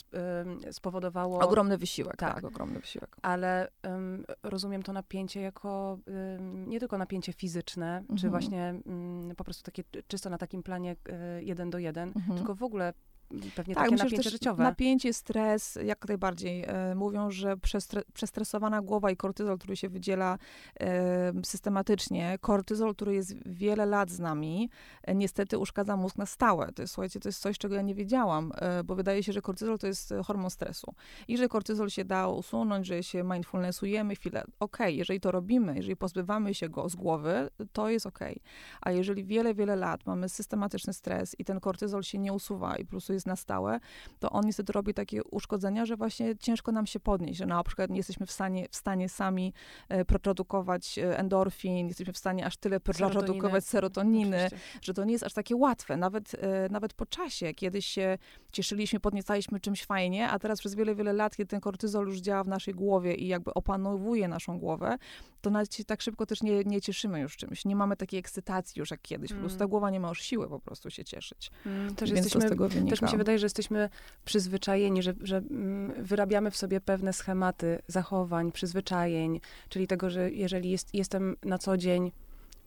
spowodowało... 0.70 1.38
Ogromny 1.40 1.78
wysiłek, 1.78 2.16
tak, 2.16 2.34
tak 2.34 2.44
ogromny 2.44 2.80
wysiłek. 2.80 3.16
Ale 3.22 3.68
um, 3.84 4.24
rozumiem 4.42 4.82
to 4.82 4.92
napięcie 4.92 5.40
jako 5.40 5.98
um, 6.06 6.68
nie 6.68 6.80
tylko 6.80 6.98
napięcie 6.98 7.32
fizyczne, 7.32 7.98
mhm. 7.98 8.18
czy 8.18 8.30
właśnie 8.30 8.74
um, 8.84 9.32
po 9.36 9.44
prostu 9.44 9.62
takie 9.62 9.82
czysto 10.08 10.30
na 10.30 10.38
takim 10.38 10.62
planie 10.62 10.96
y, 11.38 11.44
jeden 11.44 11.70
do 11.70 11.78
jeden, 11.78 12.12
mhm. 12.16 12.38
tylko 12.38 12.54
w 12.54 12.62
ogóle 12.62 12.92
pewnie 13.56 13.74
tak, 13.74 13.84
takie 13.84 13.90
myślę, 13.90 14.04
napięcie 14.04 14.30
życiowe. 14.30 14.62
Napięcie, 14.62 15.12
stres, 15.12 15.78
jak 15.84 16.08
najbardziej. 16.08 16.64
E, 16.64 16.94
mówią, 16.94 17.30
że 17.30 17.56
przestre, 17.56 18.02
przestresowana 18.12 18.82
głowa 18.82 19.10
i 19.10 19.16
kortyzol, 19.16 19.58
który 19.58 19.76
się 19.76 19.88
wydziela 19.88 20.38
systematycznie, 21.44 22.38
kortyzol, 22.40 22.94
który 22.94 23.14
jest 23.14 23.48
wiele 23.48 23.86
lat 23.86 24.10
z 24.10 24.18
nami, 24.18 24.70
e, 25.02 25.14
niestety 25.14 25.58
uszkadza 25.58 25.96
mózg 25.96 26.16
na 26.16 26.26
stałe. 26.26 26.72
To 26.72 26.82
jest, 26.82 26.94
słuchajcie, 26.94 27.20
to 27.20 27.28
jest 27.28 27.40
coś, 27.40 27.58
czego 27.58 27.74
ja 27.74 27.82
nie 27.82 27.94
wiedziałam, 27.94 28.52
e, 28.54 28.84
bo 28.84 28.94
wydaje 28.94 29.22
się, 29.22 29.32
że 29.32 29.42
kortyzol 29.42 29.78
to 29.78 29.86
jest 29.86 30.14
hormon 30.24 30.50
stresu. 30.50 30.94
I 31.28 31.36
że 31.36 31.48
kortyzol 31.48 31.90
się 31.90 32.04
da 32.04 32.28
usunąć, 32.28 32.86
że 32.86 33.02
się 33.02 33.22
mindfulnessujemy 33.22 34.14
chwilę, 34.14 34.40
okej, 34.40 34.56
okay, 34.60 34.92
jeżeli 34.92 35.20
to 35.20 35.30
robimy, 35.30 35.76
jeżeli 35.76 35.96
pozbywamy 35.96 36.54
się 36.54 36.68
go 36.68 36.88
z 36.88 36.96
głowy, 36.96 37.50
to 37.72 37.88
jest 37.88 38.06
okej. 38.06 38.32
Okay. 38.32 38.78
A 38.80 38.90
jeżeli 38.90 39.24
wiele, 39.24 39.54
wiele 39.54 39.76
lat 39.76 40.06
mamy 40.06 40.28
systematyczny 40.28 40.92
stres 40.92 41.36
i 41.38 41.44
ten 41.44 41.60
kortyzol 41.60 42.02
się 42.02 42.18
nie 42.18 42.32
usuwa 42.32 42.76
i 42.76 42.84
po 42.84 42.90
prostu 42.90 43.12
jest 43.12 43.19
jest 43.20 43.26
na 43.26 43.36
stałe, 43.36 43.80
to 44.18 44.30
on 44.30 44.46
niestety 44.46 44.72
robi 44.72 44.94
takie 44.94 45.24
uszkodzenia, 45.24 45.86
że 45.86 45.96
właśnie 45.96 46.36
ciężko 46.36 46.72
nam 46.72 46.86
się 46.86 47.00
podnieść, 47.00 47.38
że 47.38 47.46
na 47.46 47.62
przykład 47.62 47.90
nie 47.90 47.96
jesteśmy 47.96 48.26
w 48.26 48.32
stanie, 48.32 48.66
w 48.70 48.76
stanie 48.76 49.08
sami 49.08 49.52
e, 49.88 50.04
produkować 50.04 50.98
e, 50.98 51.18
endorfin, 51.18 51.74
nie 51.74 51.88
jesteśmy 51.88 52.12
w 52.12 52.18
stanie 52.18 52.46
aż 52.46 52.56
tyle 52.56 52.80
produkować 52.80 53.64
serotoniny, 53.64 54.44
Oczywiście. 54.46 54.68
że 54.82 54.94
to 54.94 55.04
nie 55.04 55.12
jest 55.12 55.24
aż 55.24 55.34
takie 55.34 55.56
łatwe. 55.56 55.96
Nawet, 55.96 56.34
e, 56.34 56.68
nawet 56.70 56.94
po 56.94 57.06
czasie, 57.06 57.54
kiedyś 57.54 57.86
się 57.86 58.18
cieszyliśmy, 58.52 59.00
podniecaliśmy 59.00 59.60
czymś 59.60 59.84
fajnie, 59.84 60.28
a 60.28 60.38
teraz 60.38 60.60
przez 60.60 60.74
wiele, 60.74 60.94
wiele 60.94 61.12
lat, 61.12 61.36
kiedy 61.36 61.48
ten 61.48 61.60
kortyzol 61.60 62.06
już 62.06 62.18
działa 62.18 62.44
w 62.44 62.48
naszej 62.48 62.74
głowie 62.74 63.14
i 63.14 63.26
jakby 63.26 63.54
opanowuje 63.54 64.28
naszą 64.28 64.58
głowę, 64.58 64.98
to 65.40 65.50
nawet 65.50 65.74
się 65.74 65.84
tak 65.84 66.02
szybko 66.02 66.26
też 66.26 66.42
nie, 66.42 66.64
nie 66.64 66.80
cieszymy 66.80 67.20
już 67.20 67.36
czymś. 67.36 67.64
Nie 67.64 67.76
mamy 67.76 67.96
takiej 67.96 68.20
ekscytacji 68.20 68.80
już 68.80 68.90
jak 68.90 69.02
kiedyś. 69.02 69.32
Po 69.32 69.38
prostu 69.38 69.58
ta 69.58 69.64
mm. 69.64 69.70
głowa 69.70 69.90
nie 69.90 70.00
ma 70.00 70.08
już 70.08 70.22
siły 70.22 70.48
po 70.48 70.60
prostu 70.60 70.90
się 70.90 71.04
cieszyć. 71.04 71.50
Mm, 71.66 71.94
też 71.94 72.12
Więc 72.12 72.24
jesteśmy, 72.24 72.48
z 72.48 72.50
tego 72.50 72.68
wynika. 72.68 72.96
Też 72.96 73.09
mi 73.10 73.12
się 73.12 73.18
wydaje, 73.18 73.38
że 73.38 73.46
jesteśmy 73.46 73.88
przyzwyczajeni, 74.24 75.02
że, 75.02 75.14
że 75.22 75.36
mm, 75.36 76.04
wyrabiamy 76.04 76.50
w 76.50 76.56
sobie 76.56 76.80
pewne 76.80 77.12
schematy 77.12 77.78
zachowań, 77.86 78.52
przyzwyczajeń, 78.52 79.40
czyli 79.68 79.86
tego, 79.86 80.10
że 80.10 80.30
jeżeli 80.30 80.70
jest, 80.70 80.94
jestem 80.94 81.36
na 81.44 81.58
co 81.58 81.76
dzień 81.76 82.12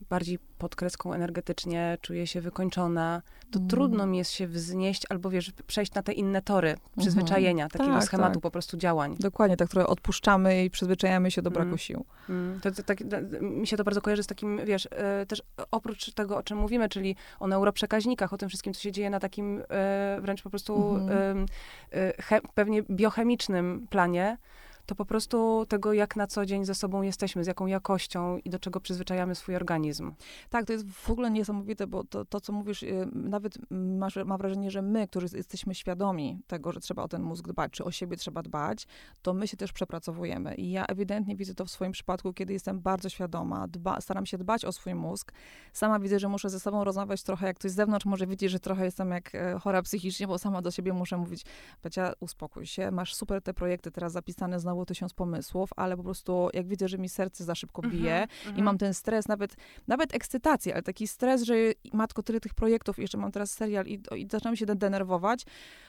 bardziej 0.09 0.39
pod 0.57 0.75
kreską 0.75 1.13
energetycznie, 1.13 1.97
czuję 2.01 2.27
się 2.27 2.41
wykończona, 2.41 3.21
to 3.51 3.59
mm. 3.59 3.69
trudno 3.69 4.07
mi 4.07 4.17
jest 4.17 4.31
się 4.31 4.47
wznieść 4.47 5.03
albo 5.09 5.29
wiesz, 5.29 5.51
przejść 5.67 5.93
na 5.93 6.03
te 6.03 6.13
inne 6.13 6.41
tory 6.41 6.69
mhm. 6.69 6.89
przyzwyczajenia, 6.99 7.63
mm. 7.63 7.69
takiego 7.69 7.93
tak, 7.93 8.03
schematu 8.03 8.33
tak. 8.33 8.41
po 8.41 8.51
prostu 8.51 8.77
działań. 8.77 9.15
Dokładnie, 9.19 9.57
tak, 9.57 9.69
które 9.69 9.87
odpuszczamy 9.87 10.65
i 10.65 10.69
przyzwyczajamy 10.69 11.31
się 11.31 11.41
do 11.41 11.51
braku 11.51 11.67
mm. 11.67 11.77
sił. 11.77 12.05
Mm. 12.29 12.59
To, 12.61 12.71
to, 12.71 12.83
tak, 12.83 12.99
mi 13.41 13.67
się 13.67 13.77
to 13.77 13.83
bardzo 13.83 14.01
kojarzy 14.01 14.23
z 14.23 14.27
takim, 14.27 14.61
wiesz, 14.65 14.87
e, 14.91 15.25
też 15.25 15.43
oprócz 15.71 16.13
tego, 16.13 16.37
o 16.37 16.43
czym 16.43 16.57
mówimy, 16.57 16.89
czyli 16.89 17.15
o 17.39 17.47
neuroprzekaźnikach, 17.47 18.33
o 18.33 18.37
tym 18.37 18.49
wszystkim, 18.49 18.73
co 18.73 18.81
się 18.81 18.91
dzieje 18.91 19.09
na 19.09 19.19
takim 19.19 19.63
e, 19.69 20.17
wręcz 20.21 20.41
po 20.41 20.49
prostu 20.49 20.95
mm. 20.95 21.45
e, 21.91 22.41
pewnie 22.53 22.83
biochemicznym 22.83 23.87
planie, 23.89 24.37
to 24.85 24.95
po 24.95 25.05
prostu 25.05 25.65
tego, 25.69 25.93
jak 25.93 26.15
na 26.15 26.27
co 26.27 26.45
dzień 26.45 26.65
ze 26.65 26.75
sobą 26.75 27.01
jesteśmy, 27.01 27.43
z 27.43 27.47
jaką 27.47 27.65
jakością 27.65 28.37
i 28.37 28.49
do 28.49 28.59
czego 28.59 28.79
przyzwyczajamy 28.79 29.35
swój 29.35 29.55
organizm. 29.55 30.11
Tak, 30.49 30.65
to 30.65 30.73
jest 30.73 30.91
w 30.91 31.09
ogóle 31.09 31.31
niesamowite, 31.31 31.87
bo 31.87 32.03
to, 32.03 32.25
to 32.25 32.41
co 32.41 32.53
mówisz, 32.53 32.83
y, 32.83 33.07
nawet 33.13 33.57
masz, 33.71 34.15
mam 34.25 34.37
wrażenie, 34.37 34.71
że 34.71 34.81
my, 34.81 35.07
którzy 35.07 35.37
jesteśmy 35.37 35.75
świadomi 35.75 36.39
tego, 36.47 36.71
że 36.71 36.79
trzeba 36.79 37.03
o 37.03 37.07
ten 37.07 37.21
mózg 37.21 37.47
dbać, 37.47 37.71
czy 37.71 37.83
o 37.83 37.91
siebie 37.91 38.17
trzeba 38.17 38.43
dbać, 38.43 38.87
to 39.21 39.33
my 39.33 39.47
się 39.47 39.57
też 39.57 39.73
przepracowujemy. 39.73 40.55
I 40.55 40.71
ja 40.71 40.85
ewidentnie 40.85 41.35
widzę 41.35 41.55
to 41.55 41.65
w 41.65 41.71
swoim 41.71 41.91
przypadku, 41.91 42.33
kiedy 42.33 42.53
jestem 42.53 42.79
bardzo 42.79 43.09
świadoma, 43.09 43.67
dba, 43.67 44.01
staram 44.01 44.25
się 44.25 44.37
dbać 44.37 44.65
o 44.65 44.71
swój 44.71 44.95
mózg. 44.95 45.31
Sama 45.73 45.99
widzę, 45.99 46.19
że 46.19 46.27
muszę 46.27 46.49
ze 46.49 46.59
sobą 46.59 46.83
rozmawiać 46.83 47.23
trochę, 47.23 47.47
jak 47.47 47.57
ktoś 47.57 47.71
z 47.71 47.75
zewnątrz 47.75 48.05
może 48.05 48.27
widzieć, 48.27 48.51
że 48.51 48.59
trochę 48.59 48.85
jestem 48.85 49.11
jak 49.11 49.35
e, 49.35 49.59
chora 49.59 49.81
psychicznie, 49.81 50.27
bo 50.27 50.37
sama 50.37 50.61
do 50.61 50.71
siebie 50.71 50.93
muszę 50.93 51.17
mówić, 51.17 51.45
Becia, 51.83 52.13
uspokój 52.19 52.65
się, 52.65 52.91
masz 52.91 53.15
super 53.15 53.41
te 53.41 53.53
projekty 53.53 53.91
teraz 53.91 54.11
zapisane 54.11 54.59
znowu 54.59 54.72
znowu 54.73 54.85
tysiąc 54.85 55.13
pomysłów, 55.13 55.69
ale 55.75 55.97
po 55.97 56.03
prostu 56.03 56.49
jak 56.53 56.67
widzę, 56.67 56.87
że 56.87 56.97
mi 56.97 57.09
serce 57.09 57.43
za 57.43 57.55
szybko 57.55 57.81
mhm, 57.83 58.01
bije 58.01 58.15
mm 58.15 58.27
-hmm, 58.27 58.45
i 58.45 58.47
mhm. 58.47 58.65
mam 58.65 58.77
ten 58.77 58.93
stres, 58.93 59.27
nawet, 59.27 59.55
nawet 59.87 60.15
ekscytację, 60.15 60.73
ale 60.73 60.83
taki 60.83 61.07
stres, 61.07 61.43
że 61.43 61.53
matko, 61.93 62.23
tyle 62.23 62.39
tych 62.39 62.53
projektów, 62.53 62.99
jeszcze 62.99 63.17
mam 63.17 63.31
teraz 63.31 63.51
serial 63.51 63.85
i, 63.87 64.01
i 64.15 64.27
zaczynam 64.31 64.55
się 64.55 64.65
denerwować, 64.65 65.45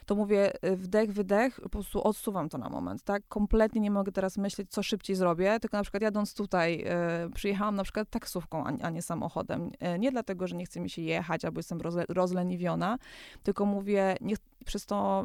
to 0.07 0.15
mówię 0.15 0.65
y, 0.65 0.77
wdech, 0.77 1.13
wydech, 1.13 1.61
po 1.61 1.69
prostu 1.69 2.03
odsuwam 2.03 2.49
to 2.49 2.59
na 2.59 2.69
moment, 2.69 3.03
tak? 3.03 3.23
Kompletnie 3.29 3.81
nie 3.81 3.91
mogę 3.91 4.13
teraz 4.13 4.39
myśleć, 4.39 4.71
co 4.71 4.83
szybciej 4.83 5.17
zrobię, 5.17 5.61
tylko 5.61 5.77
na 5.77 5.83
przykład 5.83 6.03
jadąc 6.03 6.35
tutaj, 6.35 6.85
y, 7.27 7.31
przyjechałam 7.31 7.75
na 7.75 7.83
przykład 7.85 8.11
taksówką, 8.11 8.65
a, 8.65 8.73
a, 8.83 8.91
nie 8.91 9.03
samochodem. 9.03 9.71
Y, 9.95 9.99
nie 9.99 10.11
dlatego, 10.11 10.47
że 10.47 10.57
nie 10.57 10.67
chce 10.67 10.81
mi 10.81 10.91
się 10.91 11.03
jechać, 11.03 11.45
albo 11.45 11.59
jestem 11.59 11.81
rozle, 11.81 12.05
rozleniwiona, 12.09 12.99
tylko 13.43 13.67
mówię, 13.67 14.17
nie, 14.21 14.37
przez 14.65 14.87
to 14.87 15.25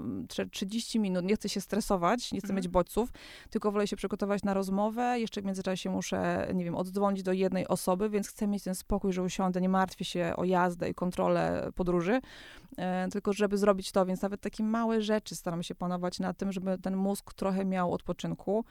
30 0.51 0.99
minut 0.99 1.25
nie 1.25 1.35
chcę 1.35 1.49
się 1.49 1.61
stresować, 1.61 2.31
nie 2.31 2.39
chcę 2.39 2.45
mhm. 2.45 2.55
mieć 2.55 2.67
bodźców, 2.67 3.09
tylko 3.49 3.71
wolę 3.71 3.87
się 3.87 3.95
przygotować 3.95 4.43
na 4.43 4.53
rozmowę. 4.53 5.19
Jeszcze 5.19 5.41
w 5.41 5.45
międzyczasie 5.45 5.89
muszę, 5.89 6.47
nie 6.53 6.65
wiem, 6.65 6.75
oddzwonić 6.75 7.23
do 7.23 7.33
jednej 7.33 7.67
osoby, 7.67 8.09
więc 8.09 8.27
chcę 8.27 8.47
mieć 8.47 8.63
ten 8.63 8.75
spokój, 8.75 9.13
że 9.13 9.23
usiądę, 9.23 9.61
nie 9.61 9.69
martwię 9.69 10.05
się 10.05 10.33
o 10.35 10.43
jazdę 10.43 10.89
i 10.89 10.93
kontrolę 10.93 11.71
podróży, 11.75 12.21
e, 12.77 13.07
tylko 13.11 13.33
żeby 13.33 13.57
zrobić 13.57 13.91
to, 13.91 14.05
więc 14.05 14.21
nawet 14.21 14.41
takie 14.41 14.63
małe 14.63 15.01
rzeczy 15.01 15.35
staram 15.35 15.63
się 15.63 15.75
panować 15.75 16.19
nad 16.19 16.37
tym, 16.37 16.51
żeby 16.51 16.77
ten 16.77 16.95
mózg 16.95 17.33
trochę 17.33 17.65
miał 17.65 17.93
odpoczynku, 17.93 18.65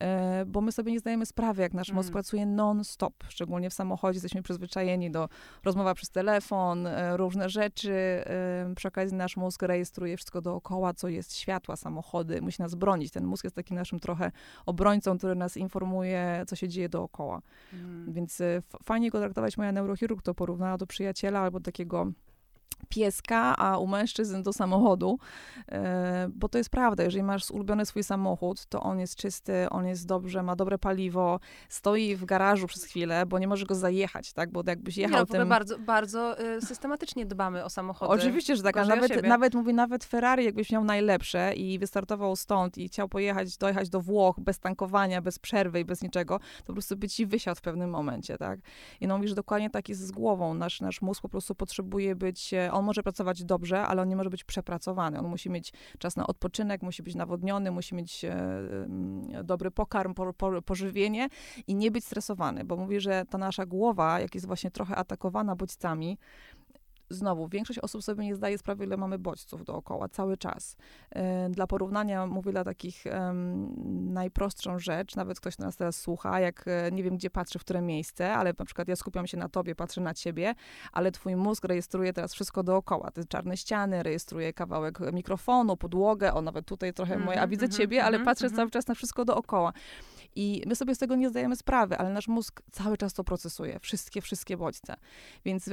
e, 0.00 0.44
bo 0.46 0.60
my 0.60 0.72
sobie 0.72 0.92
nie 0.92 1.00
zdajemy 1.00 1.26
sprawy, 1.26 1.62
jak 1.62 1.74
nasz 1.74 1.88
mm. 1.88 1.96
mózg 1.96 2.12
pracuje 2.12 2.46
non-stop, 2.46 3.14
szczególnie 3.28 3.70
w 3.70 3.74
samochodzie 3.74 4.16
jesteśmy 4.16 4.42
przyzwyczajeni 4.42 5.10
do 5.10 5.28
rozmowa 5.64 5.94
przez 5.94 6.10
telefon, 6.10 6.86
e, 6.86 7.16
różne 7.16 7.48
rzeczy. 7.48 7.92
E, 7.92 8.72
przy 8.76 8.88
okazji 8.88 9.16
nasz 9.16 9.36
mózg 9.36 9.62
rejestruje 9.62 10.11
wszystko 10.16 10.40
dookoła, 10.40 10.94
co 10.94 11.08
jest 11.08 11.36
światła, 11.36 11.76
samochody, 11.76 12.42
musi 12.42 12.62
nas 12.62 12.74
bronić. 12.74 13.12
Ten 13.12 13.24
mózg 13.24 13.44
jest 13.44 13.56
takim 13.56 13.76
naszym 13.76 14.00
trochę 14.00 14.32
obrońcą, 14.66 15.18
który 15.18 15.34
nas 15.34 15.56
informuje, 15.56 16.44
co 16.46 16.56
się 16.56 16.68
dzieje 16.68 16.88
dookoła. 16.88 17.42
Mm. 17.72 18.12
Więc 18.12 18.40
y, 18.40 18.62
fajnie 18.82 19.10
go 19.10 19.18
traktować. 19.18 19.56
Moja 19.56 19.72
neurochirurg 19.72 20.22
to 20.22 20.34
porównała 20.34 20.78
do 20.78 20.86
przyjaciela 20.86 21.40
albo 21.40 21.60
takiego 21.60 22.12
pieska, 22.88 23.56
a 23.56 23.78
u 23.78 23.86
mężczyzn 23.86 24.42
do 24.42 24.52
samochodu, 24.52 25.18
e, 25.72 26.28
bo 26.34 26.48
to 26.48 26.58
jest 26.58 26.70
prawda, 26.70 27.02
jeżeli 27.02 27.22
masz 27.22 27.50
ulubiony 27.50 27.86
swój 27.86 28.04
samochód, 28.04 28.66
to 28.66 28.80
on 28.80 29.00
jest 29.00 29.16
czysty, 29.16 29.70
on 29.70 29.86
jest 29.86 30.06
dobrze, 30.06 30.42
ma 30.42 30.56
dobre 30.56 30.78
paliwo, 30.78 31.40
stoi 31.68 32.16
w 32.16 32.24
garażu 32.24 32.66
przez 32.66 32.84
chwilę, 32.84 33.26
bo 33.26 33.38
nie 33.38 33.48
możesz 33.48 33.64
go 33.64 33.74
zajechać, 33.74 34.32
tak, 34.32 34.50
bo 34.50 34.62
jakbyś 34.66 34.96
jechał 34.96 35.20
nie, 35.20 35.26
tym... 35.26 35.48
bardzo, 35.48 35.78
bardzo 35.78 36.40
y, 36.40 36.60
systematycznie 36.60 37.26
dbamy 37.26 37.64
o 37.64 37.70
samochody. 37.70 38.12
Oczywiście, 38.12 38.56
że 38.56 38.62
tak, 38.62 38.76
a 38.76 38.84
nawet, 38.84 39.22
nawet, 39.22 39.54
mówię, 39.54 39.72
nawet 39.72 40.04
Ferrari 40.04 40.44
jakbyś 40.44 40.70
miał 40.70 40.84
najlepsze 40.84 41.54
i 41.54 41.78
wystartował 41.78 42.36
stąd 42.36 42.78
i 42.78 42.88
chciał 42.88 43.08
pojechać, 43.08 43.56
dojechać 43.56 43.88
do 43.88 44.00
Włoch 44.00 44.40
bez 44.40 44.58
tankowania, 44.58 45.22
bez 45.22 45.38
przerwy 45.38 45.80
i 45.80 45.84
bez 45.84 46.02
niczego, 46.02 46.38
to 46.38 46.66
po 46.66 46.72
prostu 46.72 46.96
by 46.96 47.08
ci 47.08 47.26
wysiadł 47.26 47.58
w 47.58 47.62
pewnym 47.62 47.90
momencie, 47.90 48.38
tak. 48.38 48.60
I 49.00 49.06
no 49.06 49.16
mówisz, 49.16 49.34
dokładnie 49.34 49.70
tak 49.70 49.88
jest 49.88 50.06
z 50.06 50.10
głową, 50.10 50.54
nasz, 50.54 50.80
nasz 50.80 51.02
mózg 51.02 51.22
po 51.22 51.28
prostu 51.28 51.54
potrzebuje 51.54 52.16
być 52.16 52.54
on 52.72 52.84
może 52.84 53.02
pracować 53.02 53.44
dobrze, 53.44 53.82
ale 53.82 54.02
on 54.02 54.08
nie 54.08 54.16
może 54.16 54.30
być 54.30 54.44
przepracowany. 54.44 55.18
On 55.18 55.26
musi 55.28 55.50
mieć 55.50 55.72
czas 55.98 56.16
na 56.16 56.26
odpoczynek, 56.26 56.82
musi 56.82 57.02
być 57.02 57.14
nawodniony, 57.14 57.70
musi 57.70 57.94
mieć 57.94 58.24
e, 58.24 58.34
dobry 59.44 59.70
pokarm, 59.70 60.14
po, 60.14 60.32
po, 60.32 60.62
pożywienie 60.62 61.28
i 61.66 61.74
nie 61.74 61.90
być 61.90 62.04
stresowany, 62.04 62.64
bo 62.64 62.76
mówi, 62.76 63.00
że 63.00 63.24
ta 63.30 63.38
nasza 63.38 63.66
głowa, 63.66 64.20
jak 64.20 64.34
jest 64.34 64.46
właśnie 64.46 64.70
trochę 64.70 64.96
atakowana 64.96 65.56
bodźcami, 65.56 66.18
znowu, 67.12 67.48
większość 67.48 67.78
osób 67.78 68.02
sobie 68.02 68.24
nie 68.24 68.36
zdaje 68.36 68.58
sprawy, 68.58 68.84
ile 68.84 68.96
mamy 68.96 69.18
bodźców 69.18 69.64
dookoła, 69.64 70.08
cały 70.08 70.36
czas. 70.36 70.76
E, 71.10 71.50
dla 71.50 71.66
porównania 71.66 72.26
mówię 72.26 72.52
dla 72.52 72.64
takich 72.64 73.04
um, 73.12 74.12
najprostszą 74.12 74.78
rzecz, 74.78 75.16
nawet 75.16 75.40
ktoś 75.40 75.58
nas 75.58 75.76
teraz 75.76 76.00
słucha, 76.00 76.40
jak 76.40 76.64
e, 76.66 76.92
nie 76.92 77.02
wiem, 77.02 77.16
gdzie 77.16 77.30
patrzy, 77.30 77.58
w 77.58 77.62
które 77.62 77.80
miejsce, 77.80 78.34
ale 78.34 78.52
na 78.58 78.64
przykład 78.64 78.88
ja 78.88 78.96
skupiam 78.96 79.26
się 79.26 79.36
na 79.36 79.48
tobie, 79.48 79.74
patrzę 79.74 80.00
na 80.00 80.14
ciebie, 80.14 80.54
ale 80.92 81.12
twój 81.12 81.36
mózg 81.36 81.64
rejestruje 81.64 82.12
teraz 82.12 82.34
wszystko 82.34 82.62
dookoła. 82.62 83.10
Te 83.10 83.24
czarne 83.24 83.56
ściany, 83.56 84.02
rejestruje 84.02 84.52
kawałek 84.52 85.00
mikrofonu, 85.12 85.76
podłogę, 85.76 86.34
o 86.34 86.42
nawet 86.42 86.66
tutaj 86.66 86.92
trochę 86.92 87.18
moje, 87.18 87.40
a 87.40 87.46
widzę 87.46 87.64
mm 87.64 87.72
-hmm, 87.72 87.78
ciebie, 87.78 88.04
ale 88.04 88.16
mm 88.16 88.22
-hmm, 88.22 88.30
patrzę 88.30 88.46
mm 88.46 88.56
cały 88.56 88.70
czas 88.70 88.86
na 88.86 88.94
wszystko 88.94 89.24
dookoła. 89.24 89.72
I 90.34 90.62
my 90.66 90.76
sobie 90.76 90.94
z 90.94 90.98
tego 90.98 91.16
nie 91.16 91.28
zdajemy 91.28 91.56
sprawy, 91.56 91.98
ale 91.98 92.10
nasz 92.10 92.28
mózg 92.28 92.62
cały 92.70 92.96
czas 92.96 93.12
to 93.14 93.24
procesuje, 93.24 93.78
wszystkie, 93.78 94.20
wszystkie 94.20 94.56
bodźce. 94.56 94.96
Więc 95.44 95.70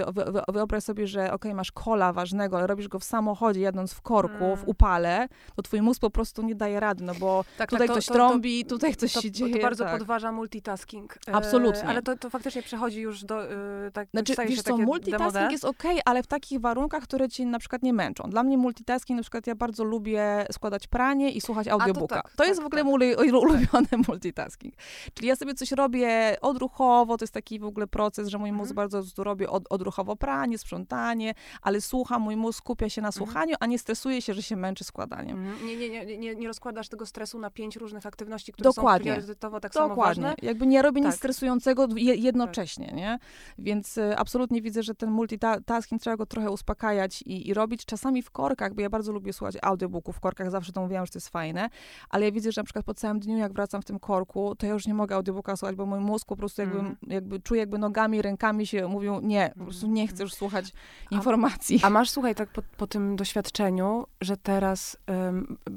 wyobraź 0.53 0.83
sobie, 0.83 1.07
że 1.07 1.28
ok, 1.33 1.45
masz 1.53 1.71
kola 1.71 2.13
ważnego, 2.13 2.57
ale 2.57 2.67
robisz 2.67 2.87
go 2.87 2.99
w 2.99 3.03
samochodzie, 3.03 3.61
jadąc 3.61 3.93
w 3.93 4.01
korku, 4.01 4.45
mm. 4.45 4.57
w 4.57 4.67
upale, 4.67 5.27
to 5.55 5.61
twój 5.61 5.81
mózg 5.81 6.01
po 6.01 6.09
prostu 6.09 6.41
nie 6.41 6.55
daje 6.55 6.79
rady, 6.79 7.03
no 7.03 7.13
bo 7.15 7.45
tak, 7.57 7.69
tutaj 7.69 7.87
tak, 7.87 7.87
to, 7.87 7.93
ktoś 7.93 8.05
to, 8.05 8.13
trąbi, 8.13 8.65
to, 8.65 8.69
tutaj 8.69 8.95
coś 8.95 9.11
się 9.11 9.31
dzieje. 9.31 9.55
To 9.55 9.61
bardzo 9.61 9.83
tak. 9.83 9.97
podważa 9.97 10.31
multitasking. 10.31 11.17
E, 11.27 11.35
Absolutnie. 11.35 11.83
ale 11.83 12.01
to, 12.01 12.17
to 12.17 12.29
faktycznie 12.29 12.61
przechodzi 12.63 13.01
już 13.01 13.23
do, 13.23 13.43
yy, 13.43 13.91
tak, 13.93 14.09
znaczy, 14.09 14.35
wiesz 14.47 14.61
co, 14.61 14.77
multitasking 14.77 15.33
demode. 15.33 15.51
jest 15.51 15.65
ok, 15.65 15.83
ale 16.05 16.23
w 16.23 16.27
takich 16.27 16.61
warunkach, 16.61 17.03
które 17.03 17.29
ci 17.29 17.45
na 17.45 17.59
przykład 17.59 17.83
nie 17.83 17.93
męczą. 17.93 18.29
Dla 18.29 18.43
mnie 18.43 18.57
multitasking, 18.57 19.17
na 19.17 19.21
przykład 19.21 19.47
ja 19.47 19.55
bardzo 19.55 19.83
lubię 19.83 20.45
składać 20.51 20.87
pranie 20.87 21.31
i 21.31 21.41
słuchać 21.41 21.67
audiobooka. 21.67 22.15
To, 22.15 22.21
tak, 22.23 22.33
to, 22.35 22.45
jest 22.45 22.61
w 22.61 22.65
ogóle 22.65 22.83
mój 22.83 23.15
ulubiony 23.43 23.87
multitasking. 24.07 24.73
Czyli 25.13 25.27
ja 25.27 25.35
sobie 25.35 25.53
coś 25.53 25.71
robię 25.71 26.37
odruchowo, 26.41 27.17
to 27.17 27.23
jest 27.23 27.33
taki 27.33 27.59
w 27.59 27.65
ogóle 27.65 27.87
proces, 27.87 28.27
że 28.27 28.37
mój 28.37 28.51
mózg 28.51 28.71
mm. 28.71 28.75
bardzo 28.75 29.23
robi 29.23 29.47
od, 29.47 29.63
odruchowo 29.69 30.15
pranie, 30.15 30.57
sprzątanie, 30.57 31.18
ale 31.61 31.81
słucha, 31.81 32.19
mój 32.19 32.35
mózg 32.35 32.59
skupia 32.59 32.89
się 32.89 33.01
na 33.01 33.07
mhm. 33.07 33.25
słuchaniu, 33.25 33.55
a 33.59 33.65
nie 33.65 33.79
stresuje 33.79 34.21
się, 34.21 34.33
że 34.33 34.43
się 34.43 34.55
męczy 34.55 34.83
składaniem. 34.83 35.37
Mm. 35.37 35.67
Nie, 35.67 35.77
nie, 35.77 35.89
nie, 35.89 36.17
nie, 36.17 36.35
nie 36.35 36.47
rozkładasz 36.47 36.89
tego 36.89 37.05
stresu 37.05 37.39
na 37.39 37.49
pięć 37.49 37.75
różnych 37.75 38.05
aktywności, 38.05 38.51
które 38.53 38.69
Dokładnie. 38.69 39.11
są 39.11 39.15
priorytetowo 39.15 39.59
tak 39.59 39.71
Dokładnie. 39.71 39.95
samo 39.95 40.07
ważne. 40.07 40.35
Jakby 40.41 40.67
nie 40.67 40.81
robię 40.81 41.01
tak. 41.01 41.11
nic 41.11 41.17
stresującego 41.17 41.87
jednocześnie, 41.97 42.85
tak. 42.85 42.95
nie? 42.95 43.19
Więc 43.57 43.97
y, 43.97 44.17
absolutnie 44.17 44.61
widzę, 44.61 44.83
że 44.83 44.95
ten 44.95 45.11
multitasking 45.11 46.01
trzeba 46.01 46.17
go 46.17 46.25
trochę 46.25 46.51
uspokajać 46.51 47.21
i, 47.21 47.49
i 47.49 47.53
robić 47.53 47.85
czasami 47.85 48.21
w 48.21 48.31
korkach, 48.31 48.73
bo 48.73 48.81
ja 48.81 48.89
bardzo 48.89 49.11
lubię 49.11 49.33
słuchać 49.33 49.57
audiobooków 49.61 50.15
w 50.15 50.19
korkach, 50.19 50.51
zawsze 50.51 50.71
to 50.71 50.81
mówiłam, 50.81 51.05
że 51.05 51.11
to 51.11 51.17
jest 51.17 51.29
fajne, 51.29 51.69
ale 52.09 52.25
ja 52.25 52.31
widzę, 52.31 52.51
że 52.51 52.61
na 52.61 52.65
przykład 52.65 52.85
po 52.85 52.93
całym 52.93 53.19
dniu, 53.19 53.37
jak 53.37 53.53
wracam 53.53 53.81
w 53.81 53.85
tym 53.85 53.99
korku, 53.99 54.55
to 54.55 54.65
ja 54.65 54.73
już 54.73 54.87
nie 54.87 54.93
mogę 54.93 55.15
audiobooka 55.15 55.55
słuchać, 55.55 55.75
bo 55.75 55.85
mój 55.85 55.99
mózg 55.99 56.27
po 56.27 56.35
prostu 56.35 56.61
jakby, 56.61 56.79
mm. 56.79 56.97
jakby 57.07 57.39
czuje 57.39 57.59
jakby 57.59 57.77
nogami, 57.77 58.21
rękami 58.21 58.67
się 58.67 58.87
mówią, 58.87 59.21
nie, 59.21 59.53
po 59.57 59.63
prostu 59.63 59.87
nie 59.87 60.07
chcesz 60.07 60.33
słuchać 60.33 60.73
informacji. 61.11 61.79
A 61.83 61.89
masz, 61.89 62.09
słuchaj, 62.09 62.35
tak 62.35 62.49
po, 62.49 62.61
po 62.77 62.87
tym 62.87 63.15
doświadczeniu, 63.15 64.05
że 64.21 64.37
teraz 64.37 64.97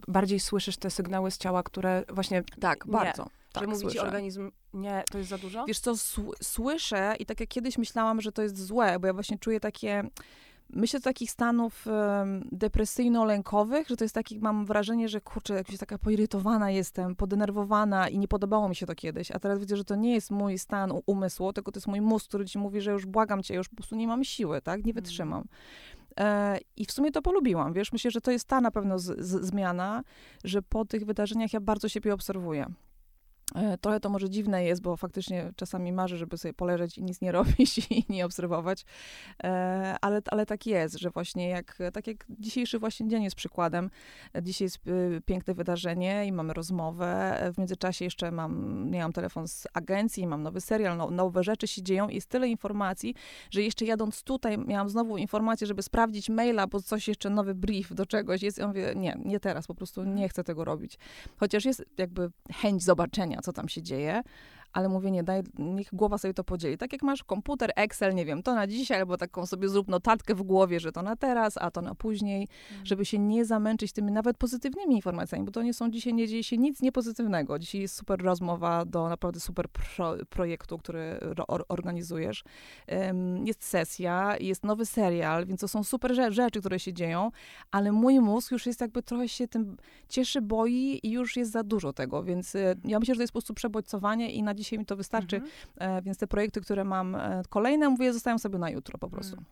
bardziej 0.09 0.41
słyszysz 0.41 0.77
te 0.77 0.91
sygnały 0.91 1.31
z 1.31 1.39
ciała, 1.39 1.63
które 1.63 2.05
właśnie... 2.09 2.43
Tak, 2.61 2.87
nie, 2.87 2.93
bardzo. 2.93 3.27
Tak, 3.53 3.63
że 3.63 3.67
mówi 3.67 3.81
słyszę. 3.81 3.95
ci 3.95 4.01
organizm, 4.01 4.51
nie, 4.75 5.05
to 5.11 5.19
jest 5.19 5.31
za 5.31 5.39
dużo? 5.39 5.65
Wiesz 5.65 5.79
co, 5.79 5.95
słyszę 6.43 7.15
i 7.19 7.27
tak 7.27 7.41
jak 7.41 7.49
kiedyś 7.49 7.79
myślałam, 7.79 8.21
że 8.21 8.33
to 8.33 8.43
jest 8.43 8.67
złe, 8.67 8.99
bo 8.99 9.07
ja 9.07 9.13
właśnie 9.13 9.39
czuję 9.39 9.61
takie 9.61 10.05
Myślę 10.73 11.01
z 11.01 11.03
takich 11.03 11.31
stanów 11.31 11.87
um, 11.87 12.49
depresyjno-lękowych, 12.53 13.89
że 13.89 13.97
to 13.97 14.05
jest 14.05 14.15
takich, 14.15 14.43
mam 14.43 14.67
wrażenie, 14.67 15.09
że 15.09 15.21
kurczę, 15.21 15.55
jakaś 15.55 15.79
taka 15.79 15.99
poirytowana 15.99 16.71
jestem, 16.71 17.17
podenerwowana 17.17 18.09
i 18.09 18.19
nie 18.19 18.29
podobało 18.29 18.69
mi 18.69 18.77
się 18.77 18.87
to 18.87 18.95
kiedyś, 18.95 19.31
a 19.31 19.39
teraz 19.39 19.59
widzę, 19.59 19.77
że 19.77 19.85
to 19.85 19.97
nie 19.97 20.15
jest 20.15 20.31
mój 20.31 20.59
stan 20.59 20.93
umysłu, 21.07 21.53
tylko 21.53 21.73
to 21.73 21.79
jest 21.79 21.87
mój 21.87 22.01
mózg, 22.01 22.29
który 22.29 22.45
ci 22.45 22.59
mówi, 22.59 22.81
że 22.81 22.91
już 22.91 23.07
błagam 23.07 23.43
cię, 23.43 23.55
już 23.55 23.69
po 23.69 23.77
prostu 23.77 23.97
nie 23.97 24.07
mam 24.07 24.25
siły, 24.25 24.63
tak, 24.63 24.85
nie 24.85 24.91
mhm. 24.91 25.05
wytrzymam. 25.05 25.45
E, 26.21 26.59
I 26.77 26.85
w 26.85 26.93
sumie 26.93 27.13
to 27.13 27.23
polubiłam, 27.23 27.73
wiesz, 27.73 27.93
myślę, 27.93 28.11
że 28.11 28.21
to 28.21 28.31
jest 28.31 28.49
ta 28.49 28.61
na 28.61 28.71
pewno 28.71 28.99
z, 28.99 29.21
z, 29.21 29.47
zmiana, 29.47 30.03
że 30.45 30.63
po 30.63 30.85
tych 30.85 31.05
wydarzeniach 31.05 31.53
ja 31.53 31.61
bardzo 31.61 31.89
siebie 31.89 32.15
obserwuję. 32.15 32.67
E, 33.55 33.79
trochę 33.79 34.01
to 34.01 34.09
może 34.09 34.31
dziwne 34.31 34.65
jest, 34.65 34.83
bo 34.83 34.97
faktycznie 34.97 35.53
czasami 35.57 35.93
marzę, 35.93 36.17
żeby 36.17 36.39
sobie 36.39 36.55
poleżeć 36.55 36.99
i 36.99 37.03
nic 37.03 37.21
nie 37.21 37.33
robić 37.43 37.91
i 37.91 38.05
nie 38.09 38.27
obserwować, 38.27 38.85
e, 39.45 39.97
ale, 40.01 40.23
ale 40.31 40.47
tak 40.47 40.67
jest, 40.67 40.99
że 40.99 41.11
właśnie 41.11 41.49
jak, 41.49 41.79
tak 41.93 42.07
jak 42.07 42.27
dzisiejszy 42.31 42.79
właśnie 42.79 43.09
dzień 43.09 43.23
jest 43.23 43.37
przykładem, 43.37 43.91
dzisiaj 44.43 44.65
jest 44.67 44.79
piękne 45.25 45.55
wydarzenie 45.55 46.27
i 46.27 46.33
mamy 46.33 46.55
rozmowę, 46.55 47.39
w 47.55 47.59
międzyczasie 47.59 48.05
jeszcze 48.05 48.33
mam, 48.33 49.13
telefon 49.15 49.49
z 49.49 49.67
agencji, 49.75 50.27
mam 50.27 50.43
nowy 50.43 50.61
serial, 50.61 50.97
no, 50.97 51.11
nowe 51.11 51.45
rzeczy 51.45 51.67
się 51.67 51.83
dzieją 51.83 52.09
i 52.09 52.15
jest 52.15 52.29
tyle 52.29 52.49
informacji, 52.49 53.15
że 53.51 53.63
jeszcze 53.63 53.85
jadąc 53.85 54.23
tutaj 54.23 54.59
miałam 54.59 54.89
znowu 54.89 55.17
informację, 55.17 55.67
żeby 55.67 55.83
sprawdzić 55.83 56.31
maila, 56.31 56.67
bo 56.67 56.81
coś 56.81 57.09
jeszcze, 57.09 57.31
nowy 57.31 57.55
brief 57.55 57.95
do 57.95 58.07
czegoś 58.07 58.43
jest 58.43 58.59
ja 58.59 58.67
mówię, 58.67 58.93
nie, 58.97 59.17
nie 59.25 59.41
teraz, 59.41 59.67
po 59.67 59.75
prostu 59.75 60.05
nie 60.05 60.29
chcę 60.29 60.45
tego 60.45 60.65
robić. 60.65 60.99
Chociaż 61.37 61.65
jest 61.65 61.85
jakby 61.99 62.31
chęć 62.53 62.83
zobaczenia, 62.83 63.32
co 63.41 63.53
tam 63.53 63.69
się 63.69 63.83
dzieje, 63.83 64.23
ale 64.73 64.89
mówię, 64.89 65.11
nie, 65.11 65.23
daj, 65.23 65.43
niech 65.59 65.89
głowa 65.93 66.19
sobie 66.19 66.35
to 66.35 66.45
podzieli. 66.45 66.79
Tak 66.79 66.93
jak 66.93 67.03
masz 67.03 67.25
komputer, 67.25 67.73
Excel, 67.77 68.15
nie 68.15 68.25
wiem, 68.25 68.43
to 68.43 68.55
na 68.55 68.67
dzisiaj, 68.67 69.01
albo 69.01 69.17
taką 69.17 69.47
sobie 69.47 69.69
zrób 69.69 69.89
notatkę 69.89 70.35
w 70.35 70.43
głowie, 70.43 70.81
że 70.81 70.93
to 70.93 71.03
na 71.03 71.17
teraz, 71.17 71.57
a 71.57 71.71
to 71.71 71.83
na 71.83 71.95
później, 71.95 72.49
mm. 72.73 72.87
żeby 72.87 73.05
się 73.05 73.19
nie 73.19 73.45
zamęczyć 73.45 73.93
tymi 73.93 74.13
nawet 74.13 74.37
pozytywnymi 74.37 74.95
informacjami, 74.95 75.45
bo 75.45 75.53
to 75.53 75.63
nie 75.63 75.75
są 75.75 75.91
dzisiaj, 75.91 76.15
nie 76.15 76.29
dzieje 76.29 76.45
się 76.45 76.59
nic 76.59 76.83
niepozytywnego. 76.83 77.59
Dzisiaj 77.59 77.81
jest 77.81 77.97
super 77.97 78.23
rozmowa 78.23 78.85
do 78.85 79.09
naprawdę 79.09 79.41
super 79.41 79.69
pro, 79.69 80.15
projektu, 80.31 80.79
który 80.79 81.21
or, 81.49 81.65
organizujesz. 81.69 82.45
Um, 82.89 83.47
jest 83.47 83.65
sesja, 83.65 84.37
jest 84.41 84.65
nowy 84.65 84.87
serial, 84.87 85.47
więc 85.47 85.61
to 85.61 85.69
są 85.69 85.85
super 85.85 86.15
rzeczy, 86.15 86.61
które 86.61 86.79
się 86.79 86.93
dzieją, 86.93 87.31
ale 87.71 87.93
mój 87.93 88.21
mózg 88.21 88.53
już 88.53 88.67
jest 88.67 88.81
jakby 88.81 89.03
trochę 89.03 89.29
się 89.29 89.49
tym 89.49 89.77
cieszy, 90.09 90.43
boi 90.43 91.01
i 91.03 91.11
już 91.11 91.37
jest 91.37 91.53
za 91.53 91.63
dużo 91.63 91.93
tego, 91.93 92.23
więc 92.23 92.55
y, 92.55 92.77
ja 92.85 92.99
myślę, 92.99 93.15
że 93.15 93.19
to 93.19 93.23
jest 93.23 93.33
po 93.33 93.39
prostu 93.39 93.55
przebodźcowanie 93.55 94.33
i 94.33 94.43
na 94.43 94.55
dzisiaj 94.63 94.79
mi 94.79 94.87
to 94.87 94.97
wystarczy, 94.97 95.37
mhm. 95.37 95.99
e, 95.99 96.03
więc 96.03 96.19
te 96.19 96.27
projekty, 96.27 96.61
które 96.61 96.85
mam 96.85 97.15
e, 97.15 97.43
kolejne, 97.49 97.89
mówię, 97.89 98.13
zostają 98.13 98.39
sobie 98.39 98.59
na 98.59 98.71
jutro 98.71 98.99
po 98.99 99.09
prostu. 99.09 99.37
Mhm. 99.37 99.47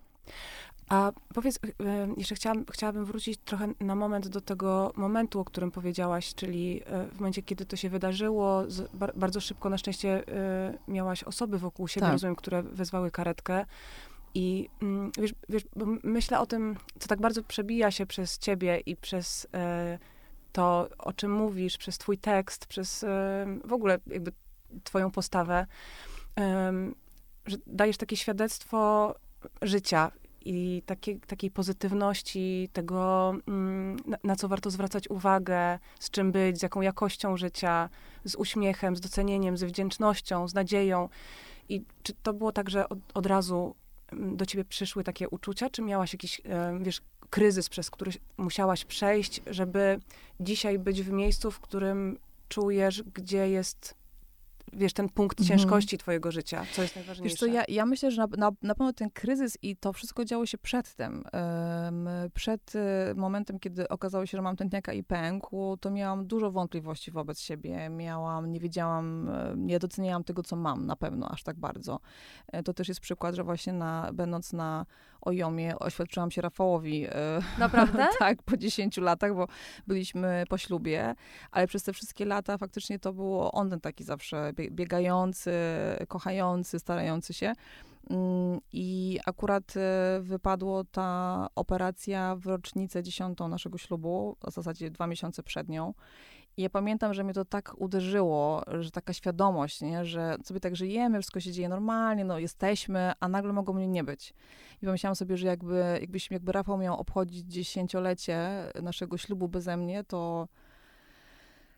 A 0.88 1.12
powiedz, 1.34 1.58
e, 1.64 1.68
jeszcze 2.16 2.34
chciałam, 2.34 2.64
chciałabym 2.72 3.04
wrócić 3.04 3.40
trochę 3.44 3.68
na 3.80 3.94
moment 3.94 4.28
do 4.28 4.40
tego 4.40 4.92
momentu, 4.96 5.40
o 5.40 5.44
którym 5.44 5.70
powiedziałaś, 5.70 6.34
czyli 6.34 6.82
w 7.12 7.14
momencie, 7.14 7.42
kiedy 7.42 7.66
to 7.66 7.76
się 7.76 7.90
wydarzyło, 7.90 8.64
bardzo 9.16 9.40
szybko 9.40 9.70
na 9.70 9.78
szczęście 9.78 10.24
miałaś 10.88 11.24
osoby 11.24 11.58
wokół 11.58 11.88
siebie, 11.88 12.06
tak. 12.06 12.12
rozumiem, 12.12 12.36
które 12.36 12.62
wezwały 12.62 13.10
karetkę. 13.10 13.66
I 14.34 14.68
mm, 14.82 15.12
wiesz, 15.18 15.34
wiesz, 15.48 15.62
myślę 16.02 16.40
o 16.40 16.46
tym, 16.46 16.76
co 16.98 17.08
tak 17.08 17.20
bardzo 17.20 17.42
przebija 17.42 17.90
się 17.90 18.06
przez 18.06 18.38
ciebie 18.38 18.80
i 18.86 18.96
przez 18.96 19.46
to, 20.52 20.88
o 20.98 21.12
czym 21.12 21.32
mówisz, 21.32 21.78
przez 21.78 21.98
twój 21.98 22.18
tekst, 22.18 22.66
przez 22.66 23.04
w 23.64 23.72
ogóle 23.72 23.98
jakby 24.06 24.32
twoją 24.84 25.10
postawę, 25.10 25.66
że 27.46 27.56
dajesz 27.66 27.96
takie 27.96 28.16
świadectwo 28.16 29.14
życia 29.62 30.12
i 30.44 30.82
takie, 30.86 31.18
takiej 31.18 31.50
pozytywności, 31.50 32.68
tego, 32.72 33.32
mm, 33.48 33.96
na, 34.06 34.16
na, 34.24 34.36
co 34.36 34.48
warto 34.48 34.70
zwracać 34.70 35.10
uwagę, 35.10 35.78
z 36.00 36.10
czym 36.10 36.32
być, 36.32 36.58
z 36.58 36.62
jaką 36.62 36.80
jakością 36.80 37.36
życia, 37.36 37.88
z 38.24 38.34
uśmiechem, 38.34 38.96
z 38.96 39.00
docenieniem, 39.00 39.56
z 39.56 39.64
wdzięcznością, 39.64 40.48
z 40.48 40.54
nadzieją. 40.54 41.08
I 41.68 41.84
czy 42.02 42.12
to 42.22 42.32
było 42.32 42.52
tak, 42.52 42.70
że 42.70 42.88
od, 42.88 42.98
od 43.14 43.26
razu 43.26 43.74
mm, 44.12 44.36
do 44.36 44.46
ciebie 44.46 44.64
przyszły 44.64 45.04
takie 45.04 45.28
uczucia, 45.28 45.70
czy 45.70 45.82
miałaś 45.82 46.12
jakiś, 46.12 46.40
wiesz, 46.80 47.02
kryzys, 47.30 47.68
przez 47.68 47.90
który 47.90 48.10
musiałaś 48.36 48.84
przejść, 48.84 49.42
żeby 49.46 50.00
dzisiaj 50.40 50.78
być 50.78 51.02
w 51.02 51.10
miejscu, 51.12 51.50
w 51.50 51.60
którym 51.60 52.18
czujesz, 52.48 53.02
gdzie 53.02 53.50
jest 53.50 53.99
wiesz, 54.72 54.92
ten 54.92 55.08
punkt 55.08 55.40
mhm. 55.40 55.58
ciężkości 55.58 55.98
twojego 55.98 56.30
życia, 56.30 56.64
co 56.72 56.82
jest 56.82 56.96
najważniejsze? 56.96 57.32
Wiesz 57.32 57.40
co, 57.40 57.46
ja, 57.46 57.64
ja 57.68 57.86
myślę, 57.86 58.10
że 58.10 58.22
na, 58.22 58.28
na, 58.36 58.50
na 58.62 58.74
pewno 58.74 58.92
ten 58.92 59.10
kryzys 59.10 59.58
i 59.62 59.76
to 59.76 59.92
wszystko 59.92 60.24
działo 60.24 60.46
się 60.46 60.58
przedtem. 60.58 61.24
Um, 61.32 62.08
przed 62.34 62.74
y, 62.74 63.14
momentem, 63.14 63.58
kiedy 63.58 63.88
okazało 63.88 64.26
się, 64.26 64.38
że 64.38 64.42
mam 64.42 64.56
tętniaka 64.56 64.92
i 64.92 65.02
pękł, 65.02 65.76
to 65.76 65.90
miałam 65.90 66.26
dużo 66.26 66.50
wątpliwości 66.50 67.10
wobec 67.10 67.40
siebie. 67.40 67.88
Miałam, 67.90 68.52
nie 68.52 68.60
wiedziałam, 68.60 69.30
nie 69.56 69.78
doceniałam 69.78 70.24
tego, 70.24 70.42
co 70.42 70.56
mam 70.56 70.86
na 70.86 70.96
pewno 70.96 71.28
aż 71.28 71.42
tak 71.42 71.58
bardzo. 71.58 72.00
E, 72.52 72.62
to 72.62 72.74
też 72.74 72.88
jest 72.88 73.00
przykład, 73.00 73.34
że 73.34 73.44
właśnie 73.44 73.72
na, 73.72 74.10
będąc 74.12 74.52
na 74.52 74.86
Ojomie 75.22 75.78
oświadczyłam 75.78 76.30
się 76.30 76.42
Rafałowi. 76.42 77.06
E, 77.06 77.40
Naprawdę? 77.58 78.08
tak, 78.18 78.42
po 78.42 78.56
10 78.56 78.96
latach, 78.96 79.34
bo 79.34 79.46
byliśmy 79.86 80.44
po 80.48 80.58
ślubie, 80.58 81.14
ale 81.50 81.66
przez 81.66 81.82
te 81.82 81.92
wszystkie 81.92 82.24
lata 82.24 82.58
faktycznie 82.58 82.98
to 82.98 83.12
było 83.12 83.52
on 83.52 83.70
ten 83.70 83.80
taki 83.80 84.04
zawsze 84.04 84.52
biegający, 84.70 85.52
kochający, 86.08 86.78
starający 86.78 87.34
się. 87.34 87.52
Mm, 88.10 88.60
I 88.72 89.18
akurat 89.26 89.74
e, 89.76 90.20
wypadło 90.20 90.84
ta 90.84 91.48
operacja 91.54 92.36
w 92.36 92.46
rocznicę 92.46 93.02
dziesiątą 93.02 93.48
naszego 93.48 93.78
ślubu, 93.78 94.36
w 94.50 94.52
zasadzie 94.52 94.90
dwa 94.90 95.06
miesiące 95.06 95.42
przed 95.42 95.68
nią. 95.68 95.94
I 96.56 96.62
ja 96.62 96.70
pamiętam, 96.70 97.14
że 97.14 97.24
mnie 97.24 97.34
to 97.34 97.44
tak 97.44 97.74
uderzyło, 97.78 98.62
że 98.80 98.90
taka 98.90 99.12
świadomość, 99.12 99.80
nie? 99.80 100.04
że 100.04 100.36
sobie 100.44 100.60
tak 100.60 100.76
żyjemy, 100.76 101.18
wszystko 101.18 101.40
się 101.40 101.52
dzieje 101.52 101.68
normalnie, 101.68 102.24
no 102.24 102.38
jesteśmy, 102.38 103.12
a 103.20 103.28
nagle 103.28 103.52
mogą 103.52 103.72
mnie 103.72 103.86
nie 103.86 104.04
być. 104.04 104.34
I 104.82 104.86
pomyślałam 104.86 105.16
sobie, 105.16 105.36
że 105.36 105.46
jakby, 105.46 105.98
jakbyśmy, 106.00 106.34
jakby 106.34 106.52
Rafał 106.52 106.78
miał 106.78 107.00
obchodzić 107.00 107.46
dziesięciolecie 107.46 108.64
naszego 108.82 109.18
ślubu 109.18 109.48
beze 109.48 109.76
mnie, 109.76 110.04
to 110.04 110.48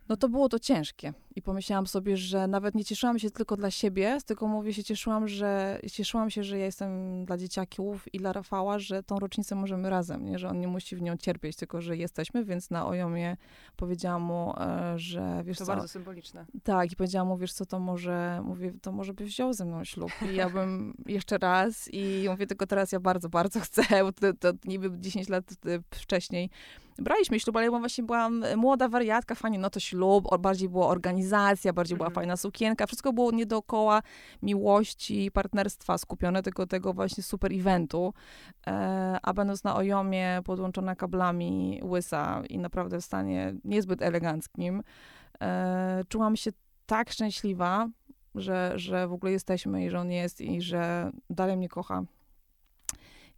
no 0.08 0.16
to 0.16 0.28
było 0.28 0.48
to 0.48 0.58
ciężkie. 0.58 1.12
I 1.36 1.42
pomyślałam 1.42 1.86
sobie, 1.86 2.16
że 2.16 2.46
nawet 2.46 2.74
nie 2.74 2.84
cieszyłam 2.84 3.18
się 3.18 3.30
tylko 3.30 3.56
dla 3.56 3.70
siebie, 3.70 4.18
tylko 4.26 4.48
mówię 4.48 4.74
się, 4.74 4.84
cieszyłam, 4.84 5.28
że 5.28 5.80
cieszyłam 5.92 6.30
się, 6.30 6.44
że 6.44 6.58
ja 6.58 6.64
jestem 6.64 7.24
dla 7.24 7.38
dzieciaków 7.38 8.14
i 8.14 8.18
dla 8.18 8.32
Rafała, 8.32 8.78
że 8.78 9.02
tą 9.02 9.18
rocznicę 9.18 9.54
możemy 9.54 9.90
razem, 9.90 10.24
nie? 10.24 10.38
że 10.38 10.48
on 10.48 10.60
nie 10.60 10.68
musi 10.68 10.96
w 10.96 11.02
nią 11.02 11.16
cierpieć, 11.16 11.56
tylko 11.56 11.80
że 11.80 11.96
jesteśmy, 11.96 12.44
więc 12.44 12.70
na 12.70 12.86
Ojomie 12.86 13.36
powiedziałam 13.76 14.22
mu, 14.22 14.54
e, 14.58 14.98
że 14.98 15.42
wiesz 15.44 15.58
To 15.58 15.64
co, 15.64 15.72
bardzo 15.72 15.88
symboliczne. 15.88 16.46
Tak, 16.62 16.92
i 16.92 16.96
powiedziałam 16.96 17.28
mu, 17.28 17.36
wiesz 17.36 17.52
co, 17.52 17.66
to 17.66 17.78
może, 17.78 18.40
mówię, 18.44 18.72
to 18.82 18.92
może 18.92 19.14
byś 19.14 19.28
wziął 19.28 19.52
ze 19.52 19.64
mną 19.64 19.84
ślub. 19.84 20.10
I 20.32 20.34
ja 20.34 20.50
bym 20.50 20.94
jeszcze 21.06 21.38
raz 21.38 21.88
i 21.92 22.26
mówię, 22.30 22.46
tylko 22.46 22.66
teraz 22.66 22.92
ja 22.92 23.00
bardzo, 23.00 23.28
bardzo 23.28 23.60
chcę, 23.60 23.82
bo 24.02 24.12
to, 24.12 24.32
to 24.32 24.52
niby 24.64 24.90
10 24.98 25.28
lat 25.28 25.44
e, 25.66 25.78
wcześniej 25.90 26.50
braliśmy 26.98 27.40
ślub, 27.40 27.56
ale 27.56 27.64
ja 27.66 27.70
właśnie 27.70 28.04
byłam 28.04 28.44
młoda 28.56 28.88
wariatka, 28.88 29.34
fajnie, 29.34 29.58
no 29.58 29.70
to 29.70 29.80
ślub, 29.80 30.38
bardziej 30.38 30.68
była 30.68 30.88
organizacja, 30.88 31.72
bardziej 31.72 31.96
była 31.96 32.06
mhm. 32.06 32.14
fajna 32.14 32.36
sukienka, 32.36 32.86
wszystko 32.86 33.12
było 33.12 33.30
nie 33.30 33.46
dookoła 33.46 34.02
miłości, 34.42 35.30
partnerstwa 35.30 35.98
skupione, 35.98 36.42
tylko 36.42 36.66
tego 36.66 36.92
właśnie 36.92 37.22
super 37.22 37.52
eventu. 37.52 38.14
E, 38.66 39.18
a 39.22 39.34
będąc 39.34 39.64
na 39.64 39.76
Ojomie, 39.76 40.40
podłączona 40.44 40.96
kablami, 40.96 41.80
łysa 41.84 42.42
i 42.48 42.58
naprawdę 42.58 43.00
w 43.00 43.04
stanie 43.04 43.54
niezbyt 43.64 44.02
eleganckim, 44.02 44.82
e, 45.40 46.02
czułam 46.08 46.36
się 46.36 46.50
tak 46.86 47.10
szczęśliwa, 47.10 47.88
że, 48.34 48.72
że 48.76 49.08
w 49.08 49.12
ogóle 49.12 49.32
jesteśmy 49.32 49.84
i 49.84 49.90
że 49.90 50.00
on 50.00 50.10
jest 50.10 50.40
i 50.40 50.62
że 50.62 51.10
dalej 51.30 51.56
mnie 51.56 51.68
kocha 51.68 52.04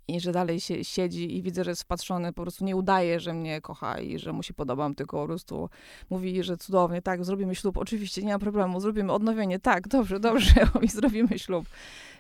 i 0.09 0.21
że 0.21 0.33
dalej 0.33 0.61
się 0.61 0.85
siedzi 0.85 1.37
i 1.37 1.43
widzę, 1.43 1.65
że 1.65 1.71
jest 1.71 1.83
wpatrzony, 1.83 2.33
po 2.33 2.43
prostu 2.43 2.65
nie 2.65 2.77
udaje, 2.77 3.21
że 3.21 3.35
mnie 3.35 3.61
kocha 3.61 4.01
i 4.01 4.19
że 4.19 4.33
mu 4.33 4.43
się 4.43 4.55
podobam, 4.55 4.95
tylko 4.95 5.21
po 5.21 5.27
prostu 5.27 5.71
mówi, 6.11 6.43
że 6.43 6.57
cudownie, 6.57 7.03
tak, 7.03 7.25
zrobimy 7.25 7.55
ślub, 7.55 7.79
oczywiście, 7.79 8.23
nie 8.23 8.33
ma 8.33 8.39
problemu, 8.39 8.81
zrobimy 8.81 9.13
odnowienie, 9.13 9.59
tak, 9.59 9.89
dobrze, 9.89 10.21
dobrze, 10.21 10.55
i 10.83 10.89
zrobimy 10.89 11.39
ślub. 11.39 11.67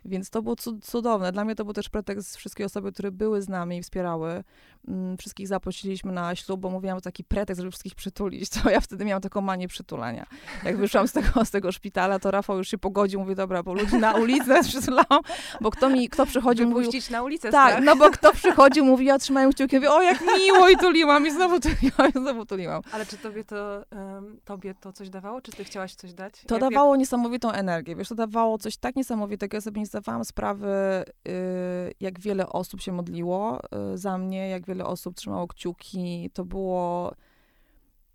Więc 0.04 0.30
to 0.30 0.42
było 0.42 0.56
cudowne. 0.82 1.32
Dla 1.32 1.44
mnie 1.44 1.54
to 1.54 1.64
był 1.64 1.74
też 1.74 1.88
pretekst 1.88 2.36
wszystkie 2.36 2.64
osoby, 2.64 2.92
które 2.92 3.10
były 3.10 3.42
z 3.42 3.48
nami 3.48 3.76
i 3.76 3.82
wspierały. 3.82 4.44
Mm, 4.88 5.16
wszystkich 5.16 5.48
zaprosiliśmy 5.48 6.12
na 6.12 6.34
ślub, 6.34 6.60
bo 6.60 6.70
mówiłam, 6.70 7.00
taki 7.00 7.24
pretekst, 7.24 7.60
żeby 7.60 7.70
wszystkich 7.70 7.94
przytulić. 7.94 8.48
To 8.50 8.70
ja 8.70 8.80
wtedy 8.80 9.04
miałam 9.04 9.22
taką 9.22 9.40
manię 9.40 9.68
przytulania. 9.68 10.26
Jak 10.64 10.76
wyszłam 10.76 11.08
z 11.08 11.12
tego, 11.12 11.44
z 11.44 11.50
tego 11.50 11.72
szpitala, 11.72 12.18
to 12.18 12.30
Rafał 12.30 12.58
już 12.58 12.68
się 12.68 12.78
pogodził, 12.78 13.20
mówi, 13.20 13.34
dobra, 13.34 13.62
bo 13.62 13.74
ludzi 13.74 13.96
na 13.96 14.12
ulicę 14.12 14.62
przytulałam, 14.62 15.20
bo 15.60 15.70
kto 15.70 15.90
mi, 15.90 16.08
kto 16.08 16.26
przychodził, 16.26 16.68
mówił... 16.68 16.90
na 17.10 17.22
ulicę, 17.22 17.50
Tak, 17.50 17.84
no 17.84 17.96
bo 17.96 18.10
kto 18.10 18.32
przychodził, 18.32 18.84
mówi, 18.84 19.04
ja 19.06 19.18
trzymałem 19.18 19.52
kciuki, 19.52 19.76
mówię, 19.76 19.90
o 19.90 20.02
jak 20.02 20.20
miło 20.38 20.68
i 20.68 20.76
tuliłam 20.76 21.26
i 21.26 21.30
znowu 21.30 21.60
tuliłam 21.60 22.08
i 22.14 22.18
znowu 22.18 22.46
tuliłam. 22.46 22.82
Ale 22.92 23.06
czy 23.06 23.18
tobie 23.18 23.44
to, 23.44 23.84
um, 23.92 24.40
tobie 24.44 24.74
to 24.74 24.92
coś 24.92 25.10
dawało? 25.10 25.40
Czy 25.40 25.52
ty 25.52 25.64
chciałaś 25.64 25.94
coś 25.94 26.12
dać? 26.12 26.44
To 26.46 26.58
dawało 26.58 26.96
niesamowitą 26.96 27.52
energię, 27.52 27.96
wiesz, 27.96 28.08
to 28.08 28.14
dawało 28.14 28.58
coś 28.58 28.76
tak 28.76 28.96
niesamowitego, 28.96 29.56
ja 29.56 29.60
sobie 29.60 29.80
nie 29.80 29.86
zdawałam 29.94 30.24
sprawy, 30.24 31.04
y, 31.28 31.92
jak 32.00 32.20
wiele 32.20 32.48
osób 32.48 32.80
się 32.80 32.92
modliło 32.92 33.60
y, 33.94 33.98
za 33.98 34.18
mnie, 34.18 34.48
jak 34.48 34.66
wiele 34.66 34.86
osób 34.86 35.14
trzymało 35.14 35.46
kciuki. 35.46 36.30
To 36.34 36.44
było 36.44 37.12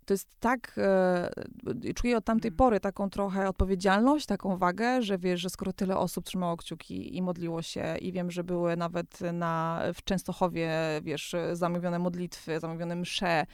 to 0.04 0.14
jest 0.14 0.28
tak, 0.40 0.74
e, 0.78 1.92
czuję 1.94 2.16
od 2.16 2.24
tamtej 2.24 2.52
pory 2.52 2.80
taką 2.80 3.10
trochę 3.10 3.48
odpowiedzialność, 3.48 4.26
taką 4.26 4.56
wagę, 4.56 5.02
że 5.02 5.18
wiesz, 5.18 5.40
że 5.40 5.50
skoro 5.50 5.72
tyle 5.72 5.96
osób 5.96 6.24
trzymało 6.24 6.56
kciuki 6.56 7.16
i 7.16 7.22
modliło 7.22 7.62
się 7.62 7.96
i 8.00 8.12
wiem, 8.12 8.30
że 8.30 8.44
były 8.44 8.76
nawet 8.76 9.20
na, 9.32 9.82
w 9.94 10.04
Częstochowie, 10.04 10.70
wiesz, 11.02 11.34
zamówione 11.52 11.98
modlitwy, 11.98 12.60
zamówione 12.60 12.96
msze, 12.96 13.46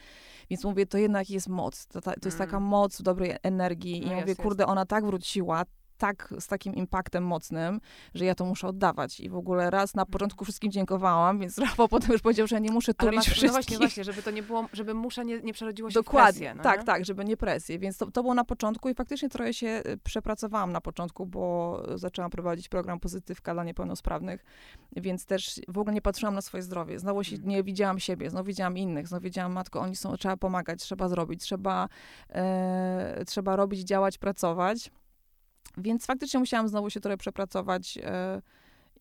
więc 0.49 0.63
mówię, 0.63 0.85
to 0.85 0.97
jednak 0.97 1.29
jest 1.29 1.47
moc, 1.47 1.87
to, 1.87 2.01
to 2.01 2.11
jest 2.25 2.37
taka 2.37 2.57
mm. 2.57 2.69
moc 2.69 2.99
w 2.99 3.03
dobrej 3.03 3.35
energii 3.43 3.97
i 4.03 4.09
no 4.09 4.15
mówię, 4.15 4.27
jest, 4.27 4.41
kurde, 4.41 4.63
jest. 4.63 4.71
ona 4.71 4.85
tak 4.85 5.05
wróciła, 5.05 5.63
tak, 5.97 6.33
z 6.39 6.47
takim 6.47 6.75
impaktem 6.75 7.23
mocnym, 7.23 7.79
że 8.13 8.25
ja 8.25 8.35
to 8.35 8.45
muszę 8.45 8.67
oddawać. 8.67 9.19
I 9.19 9.29
w 9.29 9.35
ogóle 9.35 9.69
raz 9.69 9.95
na 9.95 10.05
początku 10.05 10.45
wszystkim 10.45 10.71
dziękowałam, 10.71 11.39
więc 11.39 11.57
Rafał 11.67 11.87
potem 11.87 12.11
już 12.11 12.21
powiedział, 12.21 12.47
że 12.47 12.61
nie 12.61 12.71
muszę 12.71 12.93
tulić 12.93 13.15
masz, 13.15 13.25
wszystkich. 13.25 13.47
No 13.47 13.53
właśnie, 13.53 13.77
właśnie, 13.77 14.03
żeby 14.03 14.23
to 14.23 14.31
nie 14.31 14.43
było, 14.43 14.69
żeby 14.73 14.93
muszę 14.93 15.25
nie, 15.25 15.41
nie 15.41 15.53
przerodziło 15.53 15.89
się 15.89 15.93
Dokładnie, 15.93 16.31
w 16.31 16.33
presję. 16.39 16.55
No 16.55 16.63
tak, 16.63 16.83
tak, 16.83 17.05
żeby 17.05 17.25
nie 17.25 17.37
presję. 17.37 17.79
Więc 17.79 17.97
to, 17.97 18.11
to 18.11 18.21
było 18.21 18.33
na 18.33 18.43
początku 18.43 18.89
i 18.89 18.93
faktycznie 18.93 19.29
trochę 19.29 19.53
się 19.53 19.67
y, 19.67 19.97
przepracowałam 20.03 20.71
na 20.71 20.81
początku, 20.81 21.25
bo 21.25 21.83
zaczęłam 21.95 22.31
prowadzić 22.31 22.69
program 22.69 22.99
Pozytywka 22.99 23.53
dla 23.53 23.63
niepełnosprawnych, 23.63 24.45
więc 24.95 25.25
też 25.25 25.61
w 25.67 25.77
ogóle 25.77 25.93
nie 25.93 26.01
patrzyłam 26.01 26.35
na 26.35 26.41
swoje 26.41 26.63
zdrowie. 26.63 26.99
Znowu 26.99 27.23
się, 27.23 27.35
mm. 27.35 27.47
nie 27.47 27.63
widziałam 27.63 27.99
siebie, 27.99 28.29
znowu 28.29 28.47
widziałam 28.47 28.77
innych, 28.77 29.07
znowu 29.07 29.23
widziałam, 29.23 29.51
matko, 29.51 29.79
oni 29.79 29.95
są, 29.95 30.17
trzeba 30.17 30.37
pomagać, 30.37 30.79
trzeba 30.79 31.09
zrobić, 31.09 31.41
trzeba, 31.41 31.89
e, 32.29 33.23
trzeba 33.25 33.55
robić, 33.55 33.79
działać, 33.79 34.17
pracować. 34.17 34.91
Więc 35.77 36.05
faktycznie 36.05 36.39
musiałam 36.39 36.67
znowu 36.69 36.89
się 36.89 36.99
trochę 36.99 37.17
przepracować. 37.17 37.97
E, 38.03 38.41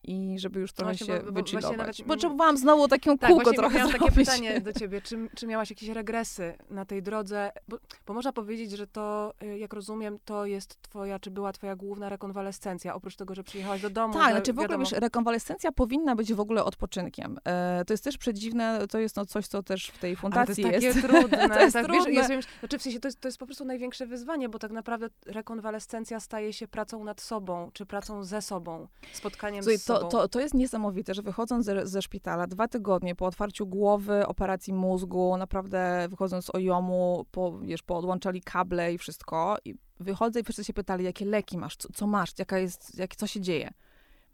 i 0.06 0.38
żeby 0.38 0.60
już 0.60 0.72
trochę 0.72 0.92
no 1.00 1.06
się 1.06 1.20
bo, 1.24 1.32
wychillować. 1.32 2.04
Nawet, 2.06 2.58
znowu 2.58 2.88
taką 2.88 3.18
tak, 3.18 3.30
kółko 3.30 3.52
trochę 3.52 3.78
miałam 3.78 3.92
takie 3.92 4.12
pytanie 4.12 4.60
do 4.60 4.72
ciebie, 4.80 5.00
czy, 5.00 5.28
czy 5.36 5.46
miałaś 5.46 5.70
jakieś 5.70 5.88
regresy 5.88 6.54
na 6.70 6.84
tej 6.84 7.02
drodze? 7.02 7.52
Bo, 7.68 7.78
bo, 8.06 8.14
można 8.14 8.32
powiedzieć, 8.32 8.70
że 8.70 8.86
to, 8.86 9.34
y, 9.42 9.58
jak 9.58 9.72
rozumiem, 9.72 10.18
to 10.24 10.46
jest 10.46 10.82
twoja, 10.82 11.18
czy 11.18 11.30
była 11.30 11.52
twoja 11.52 11.76
główna 11.76 12.08
rekonwalescencja, 12.08 12.94
oprócz 12.94 13.16
tego, 13.16 13.34
że 13.34 13.44
przyjechałaś 13.44 13.82
do 13.82 13.90
domu. 13.90 14.14
Tak, 14.14 14.24
że, 14.24 14.32
znaczy 14.32 14.52
w 14.52 14.58
ogóle, 14.58 14.78
wiesz, 14.78 14.92
rekonwalescencja 14.92 15.72
powinna 15.72 16.16
być 16.16 16.34
w 16.34 16.40
ogóle 16.40 16.64
odpoczynkiem. 16.64 17.38
E, 17.44 17.84
to 17.86 17.92
jest 17.92 18.04
też 18.04 18.18
przedziwne, 18.18 18.86
to 18.90 18.98
jest 18.98 19.16
no 19.16 19.26
coś, 19.26 19.46
co 19.46 19.62
też 19.62 19.86
w 19.86 19.98
tej 19.98 20.16
fundacji 20.16 20.64
Ale 20.64 20.78
to 20.78 20.86
jest. 20.86 21.02
Takie 21.02 21.08
trudne. 21.08 21.48
to 21.56 21.60
jest 21.60 21.72
tak, 21.72 21.86
trudne. 21.86 22.10
Wiesz, 22.10 22.28
ja 22.30 22.40
znaczy 22.60 22.78
w 22.78 22.82
sensie, 22.82 23.00
to 23.00 23.08
jest, 23.08 23.20
to 23.20 23.28
jest 23.28 23.38
po 23.38 23.46
prostu 23.46 23.64
największe 23.64 24.06
wyzwanie, 24.06 24.48
bo 24.48 24.58
tak 24.58 24.70
naprawdę 24.70 25.08
rekonwalescencja 25.26 26.20
staje 26.20 26.52
się 26.52 26.68
pracą 26.68 27.04
nad 27.04 27.20
sobą, 27.20 27.70
czy 27.72 27.86
pracą 27.86 28.24
ze 28.24 28.42
sobą, 28.42 28.88
spotkaniem 29.12 29.62
Słuchaj, 29.62 29.78
z 29.78 29.82
sobą. 29.84 29.95
To, 30.00 30.09
to, 30.09 30.28
to 30.28 30.40
jest 30.40 30.54
niesamowite 30.54 30.87
niesamowite, 30.87 31.14
że 31.14 31.22
wychodząc 31.22 31.64
ze, 31.64 31.87
ze 31.87 32.02
szpitala, 32.02 32.46
dwa 32.46 32.68
tygodnie 32.68 33.14
po 33.14 33.26
otwarciu 33.26 33.66
głowy, 33.66 34.26
operacji 34.26 34.72
mózgu, 34.72 35.37
naprawdę 35.37 36.06
wychodząc 36.11 36.44
z 36.44 36.54
OJOM-u, 36.54 37.24
po, 37.30 37.59
wiesz, 37.59 37.82
poodłączali 37.82 38.40
kable 38.40 38.92
i 38.92 38.98
wszystko, 38.98 39.56
i 39.64 39.74
wychodzę 40.00 40.40
i 40.40 40.42
wszyscy 40.42 40.64
się 40.64 40.72
pytali, 40.72 41.04
jakie 41.04 41.24
leki 41.24 41.59
masz, 41.59 41.76
co, 41.76 41.88
co 41.94 42.06
masz, 42.06 42.38
jaka 42.38 42.59
jest, 42.59 42.98
jak, 42.98 43.16
co 43.16 43.26
się 43.26 43.40
dzieje. 43.40 43.70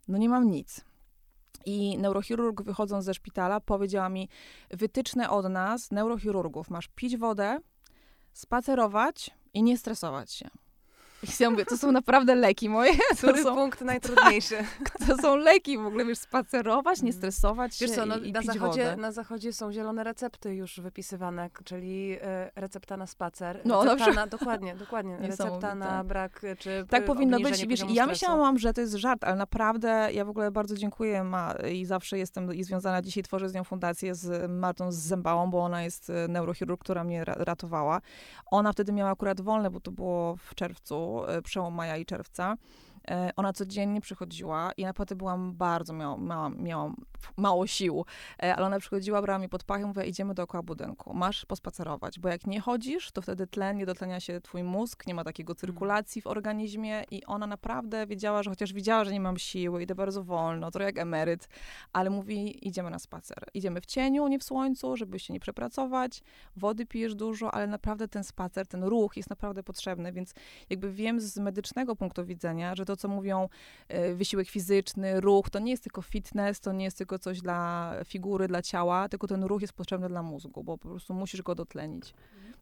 No 0.09 0.18
nie 0.18 0.29
mam 0.29 0.51
nic. 0.51 0.85
I 1.66 1.98
neurochirurg 1.98 2.62
wychodząc 2.62 3.05
ze 3.05 3.14
szpitala 3.14 3.61
powiedziała 3.61 4.09
mi, 4.09 4.29
wytyczne 4.70 5.31
od 5.31 5.48
nas, 5.48 5.90
neurochirurgów, 5.90 6.70
masz 6.70 6.88
pić 6.88 7.16
wodę, 7.16 7.61
spacerować 8.33 9.31
i 9.55 9.62
nie 9.62 9.79
stresować 9.79 10.33
się. 10.33 10.51
I 11.22 11.48
mówię, 11.48 11.64
to 11.64 11.78
są 11.78 11.92
naprawdę 11.92 12.35
leki 12.35 12.68
moje. 12.68 12.92
Który 13.18 13.42
są, 13.42 13.54
punkt 13.54 13.80
najtrudniejszy? 13.80 14.56
Tak, 14.85 14.98
to 15.08 15.16
są 15.16 15.37
leki, 15.37 15.78
w 15.78 15.87
ogóle 15.87 16.04
wiesz, 16.04 16.18
spacerować, 16.18 17.02
nie 17.02 17.11
mm. 17.11 17.18
stresować 17.18 17.78
wiesz 17.80 17.90
się 17.90 17.96
co, 17.96 18.06
no, 18.06 18.16
i, 18.16 18.28
i 18.28 18.32
na, 18.32 18.42
zachodzie, 18.42 18.96
na 18.96 19.12
zachodzie 19.12 19.52
są 19.52 19.72
zielone 19.72 20.04
recepty 20.04 20.54
już 20.54 20.80
wypisywane, 20.80 21.50
czyli 21.64 22.16
e, 22.20 22.50
recepta 22.54 22.96
na 22.96 23.06
spacer. 23.06 23.61
No, 23.64 23.85
recepta 23.85 24.12
na, 24.12 24.26
dokładnie, 24.26 24.74
dokładnie. 24.74 25.16
Recepta 25.28 25.74
na 25.74 26.04
brak, 26.04 26.44
e, 26.44 26.56
czy 26.56 26.85
Tak 26.88 27.04
powinno 27.04 27.40
być. 27.40 27.66
Wiesz, 27.66 27.85
ja 27.88 28.06
myślałam, 28.06 28.58
że 28.58 28.72
to 28.72 28.80
jest 28.80 28.94
żart, 28.94 29.24
ale 29.24 29.37
naprawdę 29.37 30.08
ja 30.12 30.24
w 30.24 30.28
ogóle 30.28 30.50
bardzo 30.50 30.76
dziękuję 30.76 31.24
ma, 31.24 31.54
i 31.72 31.85
zawsze 31.85 32.18
jestem 32.18 32.54
i 32.54 32.64
związana, 32.64 33.02
dzisiaj 33.02 33.22
tworzę 33.22 33.48
z 33.48 33.54
nią 33.54 33.64
fundację 33.64 34.14
z 34.14 34.50
Martą 34.50 34.92
z 34.92 34.96
Zębałą, 34.96 35.50
bo 35.50 35.64
ona 35.64 35.82
jest 35.82 36.11
e, 36.11 36.28
neurochirurg, 36.28 36.80
która 36.80 37.04
mnie 37.04 37.24
ratowała. 37.24 38.00
Ona 38.50 38.72
wtedy 38.72 38.92
miała 38.92 39.11
akurat 39.11 39.40
wolne, 39.40 39.70
bo 39.70 39.80
to 39.80 39.90
było 39.90 40.37
w 40.37 40.54
czerwcu, 40.54 41.12
E, 41.29 41.42
przełom 41.42 41.75
maja 41.75 41.96
i 41.96 42.07
czerwca. 42.07 42.57
E, 43.11 43.31
ona 43.37 43.53
codziennie 43.53 44.01
przychodziła 44.01 44.73
i 44.77 44.85
naprawdę 44.85 45.17
byłam 45.17 45.53
bardzo, 45.53 45.93
miałam, 45.93 46.27
miałam, 46.27 46.62
miałam 46.62 46.97
mało 47.37 47.67
sił, 47.67 48.05
e, 48.43 48.57
ale 48.57 48.67
ona 48.67 48.79
przychodziła, 48.79 49.23
brała 49.23 49.38
mnie 49.38 49.49
pod 49.49 49.65
pachę, 49.65 49.87
mówiła, 49.87 50.05
idziemy 50.05 50.35
dookoła 50.35 50.62
budynku, 50.62 51.15
masz 51.15 51.47
pospacerować, 51.47 52.19
bo 52.19 52.29
jak 52.29 52.47
nie 52.47 52.61
chodzisz, 52.61 53.12
to 53.12 53.23
wtedy 53.23 53.47
tlen, 53.47 53.77
nie 53.77 53.87
dotlenia 53.87 54.21
się 54.21 54.41
twój 54.41 54.62
mózg, 54.62 55.07
nie 55.07 55.15
ma 55.15 55.25
takiego 55.25 55.55
cyrkulacji 55.55 56.23
w 56.23 56.27
organizmie 56.27 57.05
i 57.11 57.25
ona 57.25 57.47
naprawdę 57.47 58.07
wiedziała, 58.07 58.43
że 58.43 58.51
chociaż 58.51 58.73
widziała, 58.73 59.05
że 59.05 59.12
nie 59.12 59.21
mam 59.21 59.38
siły, 59.38 59.83
idę 59.83 59.95
bardzo 59.95 60.25
wolno, 60.25 60.71
trochę 60.71 60.87
jak 60.87 60.99
emeryt, 60.99 61.49
ale 61.93 62.11
mówi, 62.11 62.69
idziemy 62.69 62.91
na 62.91 62.99
spacer. 62.99 63.49
Idziemy 63.55 63.81
w 63.81 63.87
cieniu, 63.87 64.29
nie 64.29 64.38
w 64.38 64.45
słońcu, 64.45 64.97
żeby 64.97 65.19
się 65.19 65.33
nie 65.33 65.41
przepracować, 65.41 66.23
wody 66.57 66.87
pijesz 66.87 67.15
dużo, 67.15 67.55
ale 67.55 67.67
naprawdę 67.67 68.09
ten 68.09 68.25
spacer, 68.25 68.67
ten 68.67 68.85
ruch 68.85 69.17
jest 69.17 69.31
naprawdę 69.31 69.62
potrzebny, 69.62 70.12
więc 70.12 70.35
jakby 70.71 70.93
wiem 70.93 71.21
z 71.21 71.38
medycznego 71.38 71.97
punktu 71.97 72.25
widzenia, 72.25 72.75
że 72.75 72.85
to, 72.85 72.91
co 72.96 73.09
mówią 73.09 73.48
e, 73.88 74.14
wysiłek 74.14 74.48
fizyczny, 74.48 75.20
ruch, 75.20 75.50
to 75.50 75.59
nie 75.59 75.70
jest 75.70 75.83
tylko 75.83 76.02
fitness, 76.02 76.61
to 76.61 76.72
nie 76.72 76.85
jest 76.85 76.98
tylko 76.98 77.18
coś 77.18 77.40
dla 77.40 77.94
figury, 78.05 78.48
dla 78.48 78.62
ciała, 78.62 79.09
tylko 79.09 79.26
ten 79.26 79.44
ruch 79.44 79.62
jest 79.62 79.74
potrzebny 79.74 80.09
dla 80.09 80.22
mózgu, 80.22 80.64
bo 80.64 80.78
po 80.78 80.88
prostu 80.88 81.14
musisz 81.14 81.42
go 81.42 81.55
dotlenić. 81.55 82.14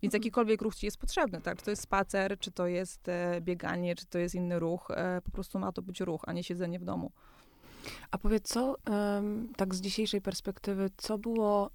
Więc 0.02 0.14
mhm. 0.14 0.22
jakikolwiek 0.22 0.62
ruch 0.62 0.74
ci 0.74 0.86
jest 0.86 0.96
potrzebny, 0.96 1.40
tak? 1.40 1.58
Czy 1.58 1.64
to 1.64 1.70
jest 1.70 1.82
spacer, 1.82 2.38
czy 2.38 2.50
to 2.50 2.66
jest 2.66 3.08
e, 3.08 3.40
bieganie, 3.40 3.96
czy 3.96 4.06
to 4.06 4.18
jest 4.18 4.34
inny 4.34 4.58
ruch, 4.58 4.90
e, 4.90 5.20
po 5.24 5.30
prostu 5.30 5.58
ma 5.58 5.72
to 5.72 5.82
być 5.82 6.00
ruch, 6.00 6.22
a 6.26 6.32
nie 6.32 6.44
siedzenie 6.44 6.78
w 6.78 6.84
domu. 6.84 7.12
A 8.10 8.18
powiedz, 8.18 8.48
co 8.48 8.76
tak 9.56 9.74
z 9.74 9.80
dzisiejszej 9.80 10.20
perspektywy, 10.20 10.90
co 10.96 11.18
było 11.18 11.70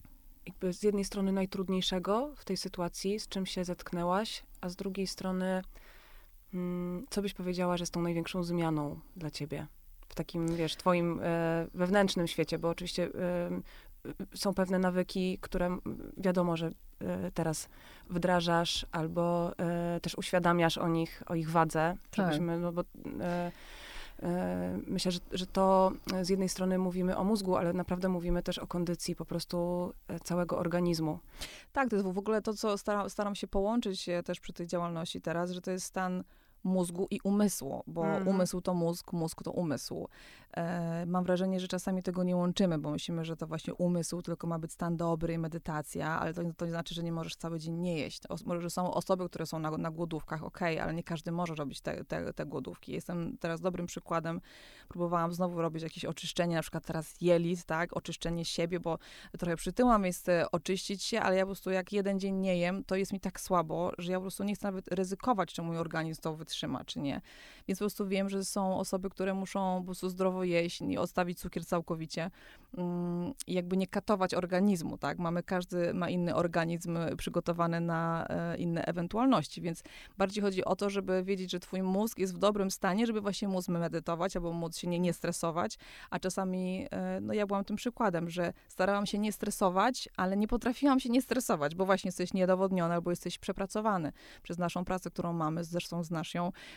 jakby 0.45 0.73
z 0.73 0.83
jednej 0.83 1.05
strony 1.05 1.31
najtrudniejszego 1.31 2.33
w 2.35 2.45
tej 2.45 2.57
sytuacji, 2.57 3.19
z 3.19 3.27
czym 3.27 3.45
się 3.45 3.65
zetknęłaś, 3.65 4.43
a 4.61 4.69
z 4.69 4.75
drugiej 4.75 5.07
strony, 5.07 5.61
co 7.09 7.21
byś 7.21 7.33
powiedziała, 7.33 7.77
że 7.77 7.81
jest 7.81 7.93
tą 7.93 8.01
największą 8.01 8.43
zmianą 8.43 8.99
dla 9.15 9.31
ciebie? 9.31 9.67
w 10.09 10.15
takim, 10.15 10.55
wiesz, 10.55 10.75
twoim 10.75 11.19
e, 11.23 11.67
wewnętrznym 11.73 12.27
świecie, 12.27 12.59
bo 12.59 12.69
oczywiście 12.69 13.03
e, 13.03 13.61
są 14.35 14.53
pewne 14.53 14.79
nawyki, 14.79 15.37
które 15.41 15.77
wiadomo, 16.17 16.57
że 16.57 16.71
e, 17.01 17.31
teraz 17.31 17.69
wdrażasz 18.09 18.85
albo 18.91 19.51
e, 19.59 19.99
też 19.99 20.15
uświadamiasz 20.17 20.77
o 20.77 20.87
nich, 20.87 21.23
o 21.25 21.35
ich 21.35 21.49
wadze, 21.49 21.95
tak. 22.11 22.25
żebyśmy, 22.25 22.59
no 22.59 22.71
bo 22.71 22.81
e, 23.21 23.51
e, 24.23 24.79
myślę, 24.87 25.11
że, 25.11 25.19
że 25.31 25.45
to 25.45 25.91
z 26.21 26.29
jednej 26.29 26.49
strony 26.49 26.77
mówimy 26.77 27.17
o 27.17 27.23
mózgu, 27.23 27.55
ale 27.55 27.73
naprawdę 27.73 28.09
mówimy 28.09 28.43
też 28.43 28.59
o 28.59 28.67
kondycji 28.67 29.15
po 29.15 29.25
prostu 29.25 29.91
całego 30.23 30.57
organizmu. 30.57 31.19
Tak, 31.73 31.89
to 31.89 31.95
jest 31.95 32.07
w 32.07 32.17
ogóle 32.17 32.41
to, 32.41 32.53
co 32.53 32.77
staram, 32.77 33.09
staram 33.09 33.35
się 33.35 33.47
połączyć 33.47 34.09
też 34.25 34.39
przy 34.39 34.53
tej 34.53 34.67
działalności 34.67 35.21
teraz, 35.21 35.51
że 35.51 35.61
to 35.61 35.71
jest 35.71 35.85
stan 35.85 36.23
mózgu 36.65 37.07
i 37.11 37.19
umysłu, 37.23 37.83
bo 37.87 38.05
mm. 38.05 38.27
umysł 38.27 38.61
to 38.61 38.73
mózg, 38.73 39.13
mózg 39.13 39.43
to 39.43 39.51
umysł. 39.51 40.07
E, 40.57 41.05
mam 41.05 41.23
wrażenie, 41.23 41.59
że 41.59 41.67
czasami 41.67 42.03
tego 42.03 42.23
nie 42.23 42.35
łączymy, 42.35 42.77
bo 42.77 42.91
myślimy, 42.91 43.25
że 43.25 43.35
to 43.35 43.47
właśnie 43.47 43.73
umysł 43.73 44.21
tylko 44.21 44.47
ma 44.47 44.59
być 44.59 44.71
stan 44.71 44.97
dobry 44.97 45.33
i 45.33 45.37
medytacja, 45.37 46.19
ale 46.19 46.33
to, 46.33 46.41
to 46.57 46.65
nie 46.65 46.71
znaczy, 46.71 46.95
że 46.95 47.03
nie 47.03 47.11
możesz 47.11 47.35
cały 47.35 47.59
dzień 47.59 47.75
nie 47.75 47.97
jeść. 47.97 48.21
O, 48.29 48.35
może 48.45 48.69
są 48.69 48.93
osoby, 48.93 49.29
które 49.29 49.45
są 49.45 49.59
na, 49.59 49.71
na 49.71 49.91
głodówkach, 49.91 50.43
okej, 50.43 50.75
okay, 50.75 50.83
ale 50.83 50.93
nie 50.93 51.03
każdy 51.03 51.31
może 51.31 51.55
robić 51.55 51.81
te, 51.81 52.05
te, 52.05 52.33
te 52.33 52.45
głodówki. 52.45 52.91
Jestem 52.91 53.37
teraz 53.37 53.61
dobrym 53.61 53.85
przykładem. 53.85 54.41
Próbowałam 54.87 55.33
znowu 55.33 55.61
robić 55.61 55.83
jakieś 55.83 56.05
oczyszczenie, 56.05 56.55
na 56.55 56.61
przykład 56.61 56.85
teraz 56.85 57.21
jelit, 57.21 57.65
tak, 57.65 57.97
oczyszczenie 57.97 58.45
siebie, 58.45 58.79
bo 58.79 58.97
trochę 59.39 59.55
przytyłam, 59.55 60.05
jest 60.05 60.29
e, 60.29 60.51
oczyścić 60.51 61.03
się, 61.03 61.21
ale 61.21 61.35
ja 61.35 61.43
po 61.43 61.47
prostu 61.47 61.71
jak 61.71 61.93
jeden 61.93 62.19
dzień 62.19 62.35
nie 62.35 62.57
jem, 62.57 62.83
to 62.83 62.95
jest 62.95 63.13
mi 63.13 63.19
tak 63.19 63.39
słabo, 63.39 63.91
że 63.97 64.11
ja 64.11 64.17
po 64.17 64.21
prostu 64.21 64.43
nie 64.43 64.55
chcę 64.55 64.67
nawet 64.67 64.87
ryzykować, 64.87 65.53
czy 65.53 65.61
mój 65.61 65.77
organizm 65.77 66.21
to 66.21 66.35
wytrzyma, 66.35 66.54
czy 66.85 66.99
nie. 66.99 67.21
Więc 67.67 67.79
po 67.79 67.83
prostu 67.83 68.07
wiem, 68.07 68.29
że 68.29 68.45
są 68.45 68.79
osoby, 68.79 69.09
które 69.09 69.33
muszą 69.33 69.79
po 69.79 69.85
prostu 69.85 70.09
zdrowo 70.09 70.43
jeść 70.43 70.81
i 70.81 70.97
odstawić 70.97 71.39
cukier 71.39 71.65
całkowicie. 71.65 72.31
Mm, 72.77 73.33
I 73.47 73.53
jakby 73.53 73.77
nie 73.77 73.87
katować 73.87 74.33
organizmu, 74.33 74.97
tak? 74.97 75.19
Mamy, 75.19 75.43
każdy 75.43 75.93
ma 75.93 76.09
inny 76.09 76.35
organizm 76.35 76.97
przygotowany 77.17 77.79
na 77.79 78.27
e, 78.29 78.57
inne 78.57 78.85
ewentualności, 78.85 79.61
więc 79.61 79.83
bardziej 80.17 80.43
chodzi 80.43 80.65
o 80.65 80.75
to, 80.75 80.89
żeby 80.89 81.23
wiedzieć, 81.23 81.51
że 81.51 81.59
twój 81.59 81.81
mózg 81.83 82.19
jest 82.19 82.35
w 82.35 82.37
dobrym 82.37 82.71
stanie, 82.71 83.07
żeby 83.07 83.21
właśnie 83.21 83.47
móc 83.47 83.67
medytować 83.69 84.35
albo 84.35 84.53
móc 84.53 84.77
się 84.77 84.87
nie, 84.87 84.99
nie 84.99 85.13
stresować, 85.13 85.77
a 86.09 86.19
czasami, 86.19 86.87
e, 86.91 87.19
no 87.21 87.33
ja 87.33 87.47
byłam 87.47 87.65
tym 87.65 87.75
przykładem, 87.75 88.29
że 88.29 88.53
starałam 88.67 89.05
się 89.05 89.19
nie 89.19 89.31
stresować, 89.31 90.09
ale 90.17 90.37
nie 90.37 90.47
potrafiłam 90.47 90.99
się 90.99 91.09
nie 91.09 91.21
stresować, 91.21 91.75
bo 91.75 91.85
właśnie 91.85 92.07
jesteś 92.07 92.33
niedowodniony 92.33 92.93
albo 92.93 93.09
jesteś 93.09 93.39
przepracowany 93.39 94.11
przez 94.43 94.57
naszą 94.57 94.85
pracę, 94.85 95.11
którą 95.11 95.33
mamy, 95.33 95.63
zresztą 95.63 96.03
znasz 96.03 96.34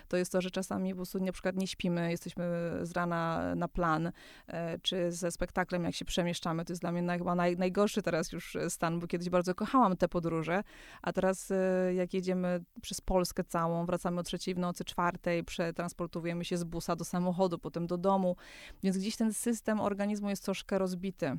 to 0.09 0.17
jest 0.17 0.33
to, 0.33 0.41
że 0.41 0.51
czasami 0.51 0.91
po 0.91 0.97
prostu 0.97 1.19
na 1.19 1.33
przykład 1.33 1.57
nie 1.57 1.67
śpimy, 1.67 2.11
jesteśmy 2.11 2.45
z 2.83 2.93
rana 2.93 3.55
na 3.55 3.69
plan, 3.69 4.13
e, 4.47 4.79
czy 4.79 5.13
ze 5.13 5.31
spektaklem, 5.31 5.85
jak 5.85 5.95
się 5.95 6.05
przemieszczamy. 6.05 6.65
To 6.65 6.73
jest 6.73 6.83
dla 6.83 6.93
mnie 6.93 7.03
naj, 7.03 7.19
chyba 7.19 7.35
naj, 7.35 7.57
najgorszy 7.57 8.03
teraz 8.03 8.33
już 8.33 8.57
stan, 8.69 9.01
bo 9.01 9.07
kiedyś 9.07 9.31
bardzo 9.31 9.55
kochałam 9.55 9.97
te 9.97 10.09
podróże, 10.09 10.63
a 11.03 11.13
teraz 11.13 11.51
e, 11.51 11.95
jak 11.95 12.15
jedziemy 12.15 12.65
przez 12.83 13.01
Polskę 13.01 13.45
całą, 13.45 13.87
wracamy 13.87 14.21
o 14.21 14.23
trzeciej 14.23 14.55
w 14.55 14.59
nocy, 14.59 14.85
czwartej, 14.85 15.45
przetransportujemy 15.45 16.45
się 16.45 16.57
z 16.57 16.65
busa 16.65 16.97
do 16.97 17.05
samochodu, 17.05 17.59
potem 17.59 17.87
do 17.87 17.99
domu, 17.99 18.37
więc 18.83 18.99
gdzieś 18.99 19.17
ten 19.17 19.33
system 19.33 19.81
organizmu 19.81 20.31
jest 20.31 20.45
troszkę 20.45 20.79
rozbity. 20.79 21.39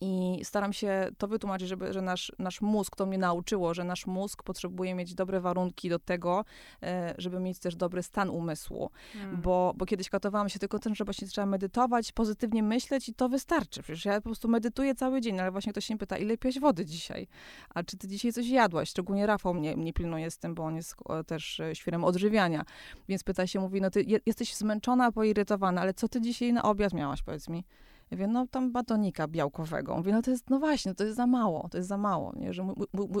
I 0.00 0.40
staram 0.44 0.72
się 0.72 1.08
to 1.18 1.28
wytłumaczyć, 1.28 1.68
żeby, 1.68 1.92
że 1.92 2.02
nasz, 2.02 2.32
nasz 2.38 2.60
mózg, 2.60 2.96
to 2.96 3.06
mnie 3.06 3.18
nauczyło, 3.18 3.74
że 3.74 3.84
nasz 3.84 4.06
mózg 4.06 4.42
potrzebuje 4.42 4.94
mieć 4.94 5.14
dobre 5.14 5.40
warunki 5.40 5.88
do 5.88 5.98
tego, 5.98 6.44
e, 6.82 7.14
żeby 7.18 7.40
mieć 7.40 7.58
też 7.58 7.76
dobry 7.76 8.02
stan 8.02 8.30
umysłu. 8.30 8.90
Hmm. 9.12 9.40
Bo, 9.40 9.72
bo 9.76 9.86
kiedyś 9.86 10.08
katowałam 10.08 10.48
się 10.48 10.58
tylko 10.58 10.78
tym, 10.78 10.94
że 10.94 11.04
właśnie 11.04 11.28
trzeba 11.28 11.46
medytować, 11.46 12.12
pozytywnie 12.12 12.62
myśleć 12.62 13.08
i 13.08 13.14
to 13.14 13.28
wystarczy. 13.28 13.82
Przecież 13.82 14.04
ja 14.04 14.14
po 14.14 14.22
prostu 14.22 14.48
medytuję 14.48 14.94
cały 14.94 15.20
dzień, 15.20 15.40
ale 15.40 15.50
właśnie 15.50 15.72
ktoś 15.72 15.84
się 15.84 15.94
mnie 15.94 15.98
pyta, 15.98 16.18
ile 16.18 16.38
piłeś 16.38 16.60
wody 16.60 16.84
dzisiaj? 16.84 17.26
A 17.70 17.82
czy 17.82 17.96
ty 17.96 18.08
dzisiaj 18.08 18.32
coś 18.32 18.48
jadłaś? 18.48 18.90
Szczególnie 18.90 19.26
Rafał 19.26 19.54
mnie, 19.54 19.76
mnie 19.76 19.92
pilnuje 19.92 20.30
z 20.30 20.38
tym, 20.38 20.54
bo 20.54 20.64
on 20.64 20.76
jest 20.76 20.96
też 21.26 21.60
e, 21.60 21.74
świrem 21.74 22.04
odżywiania. 22.04 22.64
Więc 23.08 23.24
pyta 23.24 23.46
się, 23.46 23.60
mówi, 23.60 23.80
no 23.80 23.90
ty 23.90 24.04
jesteś 24.26 24.54
zmęczona, 24.54 25.12
poirytowana, 25.12 25.80
ale 25.80 25.94
co 25.94 26.08
ty 26.08 26.20
dzisiaj 26.20 26.52
na 26.52 26.62
obiad 26.62 26.92
miałaś, 26.92 27.22
powiedz 27.22 27.48
mi? 27.48 27.64
Ja 28.10 28.16
mówię, 28.16 28.26
no 28.26 28.46
tam 28.46 28.72
batonika 28.72 29.28
białkowego. 29.28 29.96
Mówię, 29.96 30.12
no 30.12 30.22
to 30.22 30.30
jest, 30.30 30.50
no 30.50 30.58
właśnie, 30.58 30.94
to 30.94 31.04
jest 31.04 31.16
za 31.16 31.26
mało, 31.26 31.68
to 31.70 31.76
jest 31.76 31.88
za 31.88 31.98
mało, 31.98 32.32
nie? 32.36 32.52
że 32.52 32.74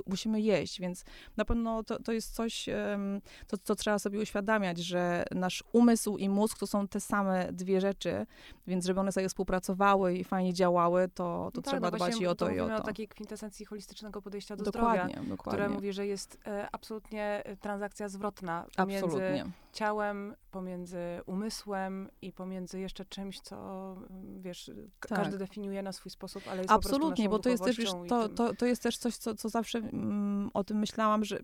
musimy 0.06 0.40
jeść, 0.40 0.80
więc 0.80 1.04
na 1.36 1.44
pewno 1.44 1.84
to, 1.84 2.02
to 2.02 2.12
jest 2.12 2.34
coś, 2.34 2.68
um, 2.68 3.20
to, 3.46 3.58
co 3.58 3.74
trzeba 3.74 3.98
sobie 3.98 4.18
uświadamiać, 4.18 4.78
że 4.78 5.24
nasz 5.34 5.64
umysł 5.72 6.16
i 6.16 6.28
mózg 6.28 6.58
to 6.58 6.66
są 6.66 6.88
te 6.88 7.00
same 7.00 7.52
dwie 7.52 7.80
rzeczy, 7.80 8.26
więc 8.66 8.86
żeby 8.86 9.00
one 9.00 9.12
sobie 9.12 9.28
współpracowały 9.28 10.14
i 10.14 10.24
fajnie 10.24 10.54
działały, 10.54 11.08
to, 11.08 11.14
to 11.14 11.50
no 11.54 11.62
tak, 11.62 11.64
trzeba 11.64 11.90
no 11.90 11.96
dbać 11.96 12.20
i 12.20 12.26
o 12.26 12.34
to, 12.34 12.50
i 12.50 12.60
o 12.60 12.68
to. 12.68 12.76
o 12.76 12.80
takiej 12.80 13.08
kwintesencji 13.08 13.66
holistycznego 13.66 14.22
podejścia 14.22 14.56
do 14.56 14.64
dokładnie, 14.64 15.12
zdrowia, 15.12 15.30
dokładnie. 15.30 15.58
które 15.58 15.68
mówi, 15.68 15.92
że 15.92 16.06
jest 16.06 16.38
e, 16.46 16.68
absolutnie 16.72 17.42
e, 17.44 17.56
transakcja 17.56 18.08
zwrotna 18.08 18.66
absolutnie. 18.76 19.44
ciałem, 19.72 20.34
pomiędzy 20.58 20.98
umysłem 21.26 22.08
i 22.22 22.32
pomiędzy 22.32 22.80
jeszcze 22.80 23.04
czymś, 23.04 23.40
co 23.40 23.96
wiesz, 24.38 24.70
tak. 25.00 25.18
każdy 25.18 25.38
definiuje 25.38 25.82
na 25.82 25.92
swój 25.92 26.10
sposób, 26.10 26.42
ale 26.50 26.58
jest 26.58 26.70
Absolutnie, 26.70 27.28
bo 27.28 27.38
to 27.38 27.48
jest 27.48 27.64
też, 27.64 27.76
wiesz, 27.76 27.90
to, 28.08 28.28
to, 28.28 28.54
to 28.54 28.66
jest 28.66 28.82
też 28.82 28.98
coś, 28.98 29.16
co, 29.16 29.34
co 29.34 29.48
zawsze 29.48 29.78
mm, 29.78 30.50
o 30.54 30.64
tym 30.64 30.78
myślałam, 30.78 31.24
że 31.24 31.40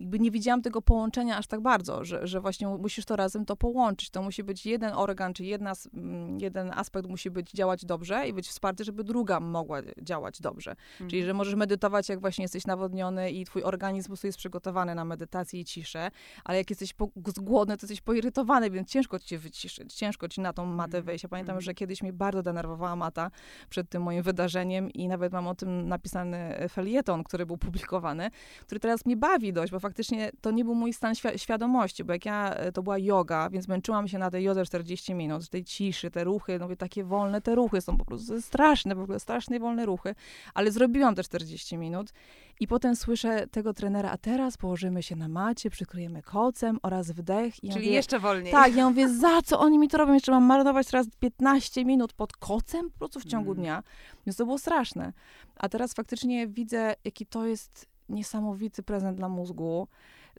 jakby 0.00 0.18
nie 0.18 0.30
widziałam 0.30 0.62
tego 0.62 0.82
połączenia 0.82 1.36
aż 1.36 1.46
tak 1.46 1.60
bardzo, 1.60 2.04
że, 2.04 2.26
że 2.26 2.40
właśnie 2.40 2.68
musisz 2.68 3.04
to 3.04 3.16
razem 3.16 3.44
to 3.44 3.56
połączyć. 3.56 4.10
To 4.10 4.22
musi 4.22 4.44
być 4.44 4.66
jeden 4.66 4.92
organ, 4.92 5.34
czy 5.34 5.44
jedna, 5.44 5.72
mm, 5.94 6.40
jeden 6.40 6.72
aspekt 6.74 7.08
musi 7.08 7.30
być 7.30 7.50
działać 7.50 7.84
dobrze 7.84 8.28
i 8.28 8.32
być 8.32 8.48
wsparty, 8.48 8.84
żeby 8.84 9.04
druga 9.04 9.40
mogła 9.40 9.78
działać 10.02 10.40
dobrze. 10.40 10.70
Mhm. 10.70 11.10
Czyli, 11.10 11.24
że 11.24 11.34
możesz 11.34 11.54
medytować, 11.54 12.08
jak 12.08 12.20
właśnie 12.20 12.44
jesteś 12.44 12.66
nawodniony 12.66 13.30
i 13.30 13.44
twój 13.44 13.62
organizm 13.62 14.16
po 14.16 14.26
jest 14.26 14.38
przygotowany 14.38 14.94
na 14.94 15.04
medytację 15.04 15.60
i 15.60 15.64
ciszę, 15.64 16.10
ale 16.44 16.58
jak 16.58 16.70
jesteś 16.70 16.92
po, 16.92 17.08
głodny, 17.40 17.76
to 17.76 17.84
jesteś 17.84 18.00
poirytowany, 18.00 18.70
więc 18.70 18.88
ciężko 18.88 19.18
ci 19.18 19.28
się 19.28 19.38
wyciszyć, 19.38 19.94
ciężko 19.94 20.28
ci 20.28 20.40
na 20.40 20.52
tą 20.52 20.66
matę 20.66 20.98
mhm. 20.98 21.04
wejść. 21.04 21.22
Ja 21.22 21.28
pamiętam, 21.28 21.52
mhm. 21.52 21.62
że 21.62 21.74
kiedyś 21.74 22.02
mnie 22.02 22.12
bardzo 22.12 22.42
denerwowała 22.42 22.96
mata 22.96 23.30
przed 23.70 23.88
tym 23.88 24.02
moim 24.02 24.22
wydarzeniem 24.22 24.90
i 24.90 25.08
nawet 25.08 25.32
mam 25.32 25.46
o 25.46 25.54
tym 25.54 25.88
napisany 25.88 26.68
felieton, 26.68 27.24
który 27.24 27.46
był 27.46 27.58
publikowany, 27.58 28.30
który 28.62 28.80
teraz 28.80 29.06
mnie 29.06 29.16
bawi 29.16 29.52
dość, 29.52 29.72
bo 29.72 29.80
faktycznie 29.88 30.30
to 30.40 30.50
nie 30.50 30.64
był 30.64 30.74
mój 30.74 30.92
stan 30.92 31.14
świ 31.14 31.28
świadomości, 31.36 32.04
bo 32.04 32.12
jak 32.12 32.24
ja, 32.24 32.54
e, 32.54 32.72
to 32.72 32.82
była 32.82 32.98
yoga, 32.98 33.50
więc 33.50 33.68
męczyłam 33.68 34.08
się 34.08 34.18
na 34.18 34.30
tej 34.30 34.44
jodze 34.44 34.64
40 34.64 35.14
minut, 35.14 35.48
tej 35.48 35.64
ciszy, 35.64 36.10
te 36.10 36.24
ruchy, 36.24 36.58
no 36.58 36.64
mówię, 36.64 36.76
takie 36.76 37.04
wolne 37.04 37.40
te 37.40 37.54
ruchy 37.54 37.80
są 37.80 37.96
po 37.96 38.04
prostu 38.04 38.42
straszne, 38.42 38.94
w 38.94 39.00
ogóle 39.00 39.20
strasznie 39.20 39.60
wolne 39.60 39.86
ruchy, 39.86 40.14
ale 40.54 40.70
zrobiłam 40.70 41.14
te 41.14 41.24
40 41.24 41.78
minut 41.78 42.12
i 42.60 42.66
potem 42.66 42.96
słyszę 42.96 43.46
tego 43.46 43.74
trenera, 43.74 44.10
a 44.10 44.18
teraz 44.18 44.56
położymy 44.56 45.02
się 45.02 45.16
na 45.16 45.28
macie, 45.28 45.70
przykryjemy 45.70 46.22
kocem 46.22 46.78
oraz 46.82 47.10
wdech. 47.10 47.64
I 47.64 47.68
Czyli 47.68 47.84
mówię, 47.84 47.90
jeszcze 47.90 48.18
wolniej. 48.18 48.52
Tak, 48.52 48.76
ja 48.76 48.88
mówię, 48.88 49.08
za 49.08 49.42
co 49.42 49.60
oni 49.60 49.78
mi 49.78 49.88
to 49.88 49.98
robią? 49.98 50.14
Jeszcze 50.14 50.32
mam 50.32 50.44
marnować 50.44 50.86
teraz 50.86 51.06
15 51.20 51.84
minut 51.84 52.12
pod 52.12 52.36
kocem 52.36 52.90
po 52.90 52.98
prostu 52.98 53.20
w 53.20 53.24
ciągu 53.24 53.50
mm. 53.50 53.62
dnia. 53.62 53.82
Więc 54.26 54.36
to 54.36 54.44
było 54.44 54.58
straszne. 54.58 55.12
A 55.56 55.68
teraz 55.68 55.94
faktycznie 55.94 56.46
widzę, 56.46 56.94
jaki 57.04 57.26
to 57.26 57.46
jest 57.46 57.86
niesamowity 58.08 58.82
prezent 58.82 59.16
dla 59.16 59.28
mózgu. 59.28 59.88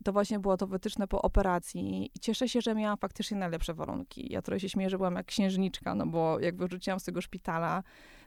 To 0.04 0.14
właśnie 0.14 0.40
było 0.40 0.58
to 0.58 0.68
wytyczne 0.68 1.08
po 1.08 1.22
operacji. 1.22 2.12
I 2.16 2.20
cieszę 2.20 2.50
się, 2.50 2.62
że 2.62 2.76
miałam 2.76 2.98
faktycznie 2.98 3.38
najlepsze 3.38 3.74
warunki. 3.74 4.34
Ja 4.34 4.42
trochę 4.42 4.60
się 4.60 4.70
śmieję, 4.70 4.90
że 4.90 4.98
byłam 4.98 5.16
jak 5.16 5.26
księżniczka, 5.26 5.96
no 5.96 6.06
bo 6.06 6.40
jak 6.40 6.58
wyrzuciłam 6.58 7.00
z 7.00 7.04
tego 7.04 7.22
szpitala, 7.22 7.84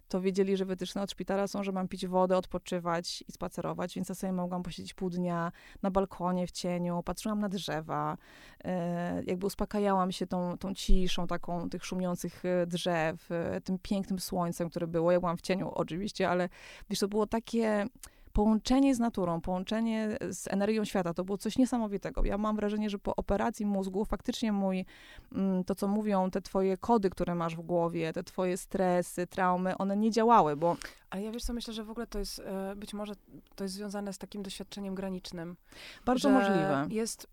to 0.09 0.21
wiedzieli, 0.21 0.57
że 0.57 0.65
wytyczne 0.65 1.03
od 1.03 1.11
szpitala 1.11 1.47
są, 1.47 1.63
że 1.63 1.73
mam 1.73 1.89
pić 1.89 2.07
wodę, 2.07 2.37
odpoczywać 2.37 3.25
i 3.29 3.33
spacerować, 3.33 3.95
więc 3.95 4.09
ja 4.09 4.15
sobie 4.15 4.33
mogłam 4.33 4.63
posiedzieć 4.63 4.95
pół 4.95 5.11
dnia 5.11 5.53
na 5.83 5.91
balkonie 5.91 6.47
w 6.47 6.51
cieniu, 6.51 7.03
patrzyłam 7.03 7.41
na 7.41 7.49
drzewa, 7.49 8.17
e, 8.65 9.23
jakby 9.27 9.47
uspokajałam 9.47 10.13
się 10.13 10.27
tą, 10.27 10.59
tą 10.59 10.75
ciszą 10.75 11.27
taką 11.27 11.71
tych 11.71 11.85
szumiących 11.85 12.45
e, 12.45 12.67
drzew, 12.67 13.31
e, 13.31 13.61
tym 13.61 13.79
pięknym 13.83 14.19
słońcem, 14.19 14.71
które 14.71 14.87
było. 14.87 15.13
Ja 15.13 15.21
byłam 15.21 15.37
w 15.37 15.43
cieniu 15.43 15.71
oczywiście, 15.75 16.29
ale 16.29 16.49
wiesz, 16.91 16.99
to 16.99 17.09
było 17.09 17.27
takie 17.27 17.87
połączenie 18.33 18.95
z 18.95 18.99
naturą, 18.99 19.41
połączenie 19.41 20.19
z 20.31 20.49
energią 20.49 20.85
świata, 20.85 21.15
to 21.15 21.25
było 21.25 21.39
coś 21.39 21.59
niesamowitego. 21.59 22.25
Ja 22.25 22.39
mam 22.39 22.57
wrażenie, 22.57 22.91
że 22.91 22.99
po 22.99 23.17
operacji 23.17 23.67
mózgu 23.67 24.05
faktycznie 24.05 24.53
mój, 24.53 24.85
mm, 25.33 25.65
to 25.65 25.75
co 25.75 25.89
mówią, 25.89 26.31
te 26.31 26.43
twoje 26.43 26.77
kody, 26.77 27.11
które 27.11 27.35
masz 27.35 27.57
w 27.57 27.61
głowie, 27.61 28.13
te 28.13 28.25
twoje 28.25 28.57
stresy, 28.57 29.27
traumy, 29.27 29.79
one 29.79 29.97
nie 29.97 30.11
działały, 30.11 30.57
bo... 30.57 30.77
Ale 31.11 31.23
ja 31.23 31.33
wiesz 31.33 31.45
co, 31.45 31.53
myślę, 31.53 31.75
że 31.75 31.85
w 31.85 31.91
ogóle 31.91 32.07
to 32.07 32.19
jest, 32.19 32.39
e, 32.39 32.77
być 32.77 32.95
może 32.95 33.15
to 33.55 33.65
jest 33.65 33.75
związane 33.75 34.13
z 34.13 34.19
takim 34.19 34.43
doświadczeniem 34.43 34.95
granicznym. 34.95 35.57
Bardzo 36.05 36.31
możliwe. 36.31 36.87
Jest, 36.91 37.29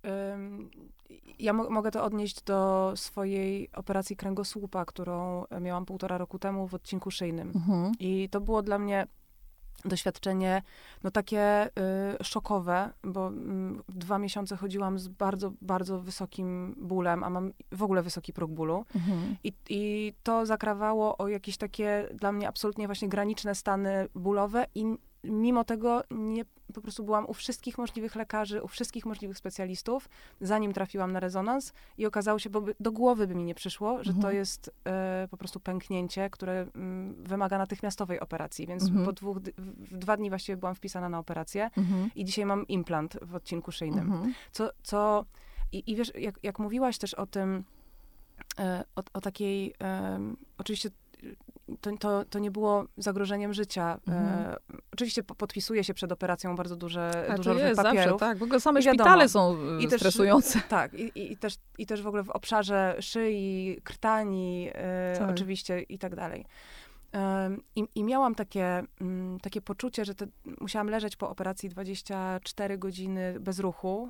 ja 1.40 1.54
mo 1.54 1.70
mogę 1.70 1.92
to 1.92 2.04
odnieść 2.04 2.42
do 2.42 2.92
swojej 2.96 3.70
operacji 3.74 4.16
kręgosłupa, 4.16 4.86
którą 4.86 5.46
miałam 5.62 5.86
półtora 5.86 6.18
roku 6.18 6.40
temu 6.40 6.68
w 6.68 6.74
odcinku 6.74 7.12
szyjnym. 7.12 7.52
Mhm. 7.56 7.92
I 8.00 8.30
to 8.32 8.42
było 8.42 8.62
dla 8.62 8.80
mnie 8.80 9.08
doświadczenie 9.86 10.62
no 11.04 11.12
takie 11.12 11.66
y, 12.20 12.24
szokowe, 12.24 12.90
bo 13.04 13.30
y, 13.30 13.34
dwa 13.90 14.20
miesiące 14.20 14.56
chodziłam 14.58 15.00
z 15.00 15.08
bardzo, 15.08 15.52
bardzo 15.62 16.00
wysokim 16.00 16.76
bólem, 16.82 17.24
a 17.24 17.30
mam 17.30 17.54
w 17.72 17.84
ogóle 17.84 18.02
wysoki 18.02 18.34
próg 18.34 18.52
bólu. 18.52 18.86
Mhm. 18.96 19.36
I, 19.44 19.54
I 19.70 20.14
to 20.24 20.46
zakrawało 20.46 21.18
o 21.18 21.28
jakieś 21.28 21.58
takie 21.58 22.10
dla 22.14 22.32
mnie 22.32 22.48
absolutnie 22.48 22.86
właśnie 22.86 23.10
graniczne 23.10 23.56
stany 23.56 24.08
bólowe 24.16 24.66
i 24.76 24.86
mimo 25.24 25.64
tego 25.64 26.04
nie, 26.12 26.46
po 26.74 26.82
prostu 26.82 27.04
byłam 27.04 27.26
u 27.30 27.34
wszystkich 27.34 27.78
możliwych 27.78 28.16
lekarzy, 28.16 28.64
u 28.64 28.68
wszystkich 28.68 29.06
możliwych 29.06 29.38
specjalistów, 29.38 30.10
zanim 30.42 30.74
trafiłam 30.74 31.12
na 31.12 31.20
rezonans 31.20 31.74
i 31.98 32.06
okazało 32.06 32.40
się, 32.40 32.50
bo 32.50 32.62
by, 32.62 32.76
do 32.80 32.92
głowy 32.92 33.28
by 33.28 33.36
mi 33.36 33.44
nie 33.44 33.56
przyszło, 33.56 34.04
że 34.04 34.12
mhm. 34.12 34.22
to 34.22 34.32
jest 34.32 34.72
e, 34.86 35.28
po 35.32 35.38
prostu 35.38 35.60
pęknięcie, 35.60 36.30
które 36.30 36.68
mm, 36.76 37.24
wymaga 37.24 37.58
natychmiastowej 37.58 38.20
operacji, 38.20 38.68
więc 38.68 38.84
mhm. 38.84 39.06
po 39.06 39.14
dwóch, 39.14 39.38
w 39.78 39.98
dwa 39.98 40.18
dni 40.18 40.30
właściwie 40.30 40.58
byłam 40.58 40.76
wpisana 40.76 41.10
na 41.10 41.20
operację 41.20 41.70
mhm. 41.78 42.10
i 42.16 42.26
dzisiaj 42.26 42.46
mam 42.46 42.68
implant 42.68 43.18
w 43.22 43.36
odcinku 43.36 43.72
szyjnym. 43.72 44.14
Mhm. 44.14 44.34
Co, 44.52 44.70
co 44.84 45.26
i, 45.72 45.92
i 45.92 45.96
wiesz, 45.96 46.12
jak, 46.16 46.40
jak 46.44 46.60
mówiłaś 46.60 46.98
też 46.98 47.14
o 47.14 47.26
tym, 47.26 47.64
e, 48.60 48.84
o, 48.96 49.04
o, 49.14 49.22
takiej, 49.22 49.74
oczywiście 50.58 50.90
to, 51.82 51.98
to, 51.98 52.26
to 52.26 52.40
nie 52.40 52.52
było 52.52 52.86
zagrożeniem 52.98 53.54
życia. 53.54 54.00
E, 54.08 54.12
mhm. 54.12 54.54
E, 54.54 54.58
oczywiście 55.00 55.24
podpisuje 55.24 55.84
się 55.84 55.94
przed 55.94 56.12
operacją 56.12 56.56
bardzo 56.56 56.76
duże, 56.76 57.26
A, 57.30 57.36
dużo 57.36 57.54
różnych 57.54 57.76
papierów. 57.76 58.20
Zawsze, 58.20 58.20
tak, 58.20 58.38
w 58.38 58.44
ogóle 58.44 58.60
same 58.60 58.82
szpitale 58.82 59.30
są 59.30 59.58
I 59.78 59.88
stresujące. 59.88 60.60
Też, 60.60 60.70
tak, 60.80 60.94
i, 60.94 61.32
i, 61.32 61.38
też, 61.38 61.56
i 61.78 61.86
też 61.86 62.02
w 62.02 62.08
ogóle 62.08 62.24
w 62.24 62.30
obszarze 62.30 62.96
szyi, 63.00 63.82
krtani, 63.84 64.70
e, 64.74 65.16
tak. 65.20 65.30
oczywiście 65.30 65.82
i 65.82 66.00
tak 66.00 66.16
dalej. 66.16 66.46
I, 67.76 67.86
I, 67.96 68.04
miałam 68.04 68.36
takie, 68.36 68.84
mm, 69.02 69.40
takie 69.40 69.62
poczucie, 69.62 70.06
że 70.06 70.16
te, 70.16 70.28
musiałam 70.62 70.90
leżeć 70.90 71.16
po 71.16 71.30
operacji 71.30 71.70
24 71.70 72.78
godziny 72.78 73.40
bez 73.40 73.60
ruchu. 73.60 74.10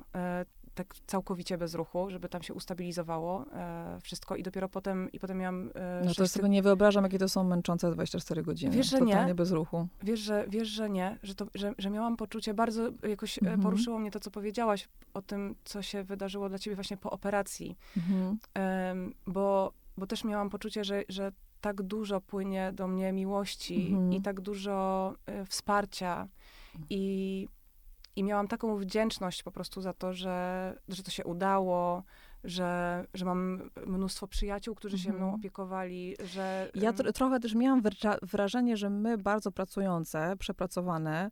E, 0.70 0.74
tak 0.74 0.94
całkowicie 1.06 1.58
bez 1.58 1.74
ruchu, 1.74 2.10
żeby 2.10 2.28
tam 2.28 2.42
się 2.42 2.54
ustabilizowało 2.54 3.44
e, 3.52 3.98
wszystko 4.02 4.36
i 4.36 4.42
dopiero 4.42 4.68
potem, 4.68 5.12
i 5.12 5.18
potem 5.18 5.38
miałam... 5.38 5.70
E, 5.74 6.02
no 6.04 6.14
to 6.14 6.28
sobie 6.28 6.48
nie 6.48 6.62
wyobrażam, 6.62 7.04
jakie 7.04 7.18
to 7.18 7.28
są 7.28 7.44
męczące 7.44 7.92
24 7.92 8.42
godziny. 8.42 8.76
Wiesz, 8.76 8.90
że 8.90 8.98
Totalnie 8.98 9.26
nie. 9.26 9.34
bez 9.34 9.50
ruchu. 9.50 9.88
Wiesz, 10.02 10.20
że, 10.20 10.44
wiesz, 10.48 10.68
że 10.68 10.90
nie, 10.90 11.18
że, 11.22 11.34
to, 11.34 11.46
że, 11.54 11.72
że 11.78 11.90
miałam 11.90 12.16
poczucie, 12.16 12.54
bardzo 12.54 12.82
jakoś 13.08 13.38
e, 13.38 13.40
mhm. 13.40 13.60
poruszyło 13.60 13.98
mnie 13.98 14.10
to, 14.10 14.20
co 14.20 14.30
powiedziałaś 14.30 14.88
o 15.14 15.22
tym, 15.22 15.54
co 15.64 15.82
się 15.82 16.04
wydarzyło 16.04 16.48
dla 16.48 16.58
ciebie 16.58 16.74
właśnie 16.74 16.96
po 16.96 17.10
operacji. 17.10 17.76
Mhm. 17.96 18.38
bo, 19.26 19.72
bo 19.96 20.06
też 20.06 20.24
miałam 20.24 20.50
poczucie, 20.50 20.84
że, 20.84 21.02
że 21.08 21.32
tak 21.60 21.82
dużo 21.82 22.20
płynie 22.20 22.72
do 22.74 22.88
mnie 22.88 23.12
miłości 23.12 23.86
mhm. 23.86 24.12
i 24.12 24.22
tak 24.22 24.40
dużo 24.40 25.14
y, 25.42 25.46
wsparcia 25.46 26.28
i 26.90 27.48
I 28.16 28.24
miałam 28.24 28.48
taką 28.48 28.76
wdzięczność 28.76 29.42
po 29.42 29.50
prostu 29.52 29.80
za 29.80 29.92
to, 29.92 30.12
że, 30.12 30.74
że 30.88 31.02
to 31.02 31.10
się 31.10 31.24
udało, 31.24 32.02
że, 32.44 33.04
że 33.14 33.24
mam 33.24 33.70
mnóstwo 33.86 34.26
przyjaciół, 34.26 34.74
którzy 34.74 34.98
się 34.98 35.08
mną 35.12 35.24
Mhm. 35.24 35.34
opiekowali, 35.34 36.16
że... 36.24 36.70
Ja 36.74 36.92
tro, 36.92 37.12
trochę 37.12 37.40
też 37.40 37.54
miałam 37.54 37.82
wrażenie, 38.22 38.76
że 38.76 38.90
my 38.90 39.18
bardzo 39.18 39.52
pracujące, 39.52 40.36
przepracowane, 40.38 41.30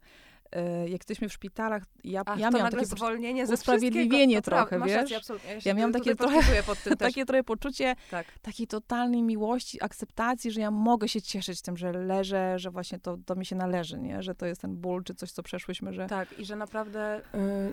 jak 0.82 1.00
jesteśmy 1.00 1.28
w 1.28 1.32
szpitalach, 1.32 1.82
ja, 2.04 2.22
Ach, 2.26 2.38
ja 2.38 2.50
to 2.50 2.56
miałam 2.56 2.72
takie, 2.72 2.87
zwolnienie 2.87 3.46
ze 3.46 3.54
usprawiedliwienie 3.54 4.42
prawda, 4.42 4.66
trochę, 4.70 4.87
wiesz? 4.87 4.96
Rację, 4.96 5.16
absolutnie. 5.16 5.50
Ja, 5.54 5.61
Ja 5.64 5.74
miałam 5.74 5.92
takie 5.92 6.14
trochę- 6.16 6.62
takie 6.98 7.26
trochę 7.26 7.44
poczucie 7.44 7.96
Tak. 8.11 8.26
takiej 8.42 8.66
totalnej 8.66 9.22
miłości, 9.22 9.82
akceptacji, 9.84 10.50
że 10.50 10.61
ja 10.61 10.70
mogę 10.70 11.08
się 11.08 11.22
cieszyć 11.22 11.62
tym, 11.62 11.76
że 11.76 11.92
leżę, 11.92 12.58
że 12.58 12.70
właśnie 12.70 12.98
to, 12.98 13.18
to 13.26 13.34
mi 13.34 13.46
się 13.46 13.56
należy, 13.56 13.98
nie? 13.98 14.22
Że 14.22 14.34
to 14.34 14.46
jest 14.46 14.61
ten 14.61 14.76
ból, 14.76 15.04
czy 15.04 15.14
coś, 15.14 15.32
co 15.32 15.42
przeszłyśmy, 15.42 15.92
że... 15.92 16.06
Tak, 16.06 16.38
i 16.38 16.44
że 16.44 16.56
naprawdę 16.56 17.18
y, 17.18 17.22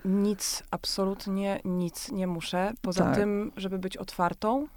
nic, 0.06 0.64
absolutnie 0.72 1.60
nic 1.66 2.12
nie 2.12 2.28
muszę, 2.28 2.72
poza 2.82 3.04
Tak. 3.04 3.16
tym, 3.16 3.52
żeby 3.58 3.80
być 3.80 3.98
otwartą 3.98 4.68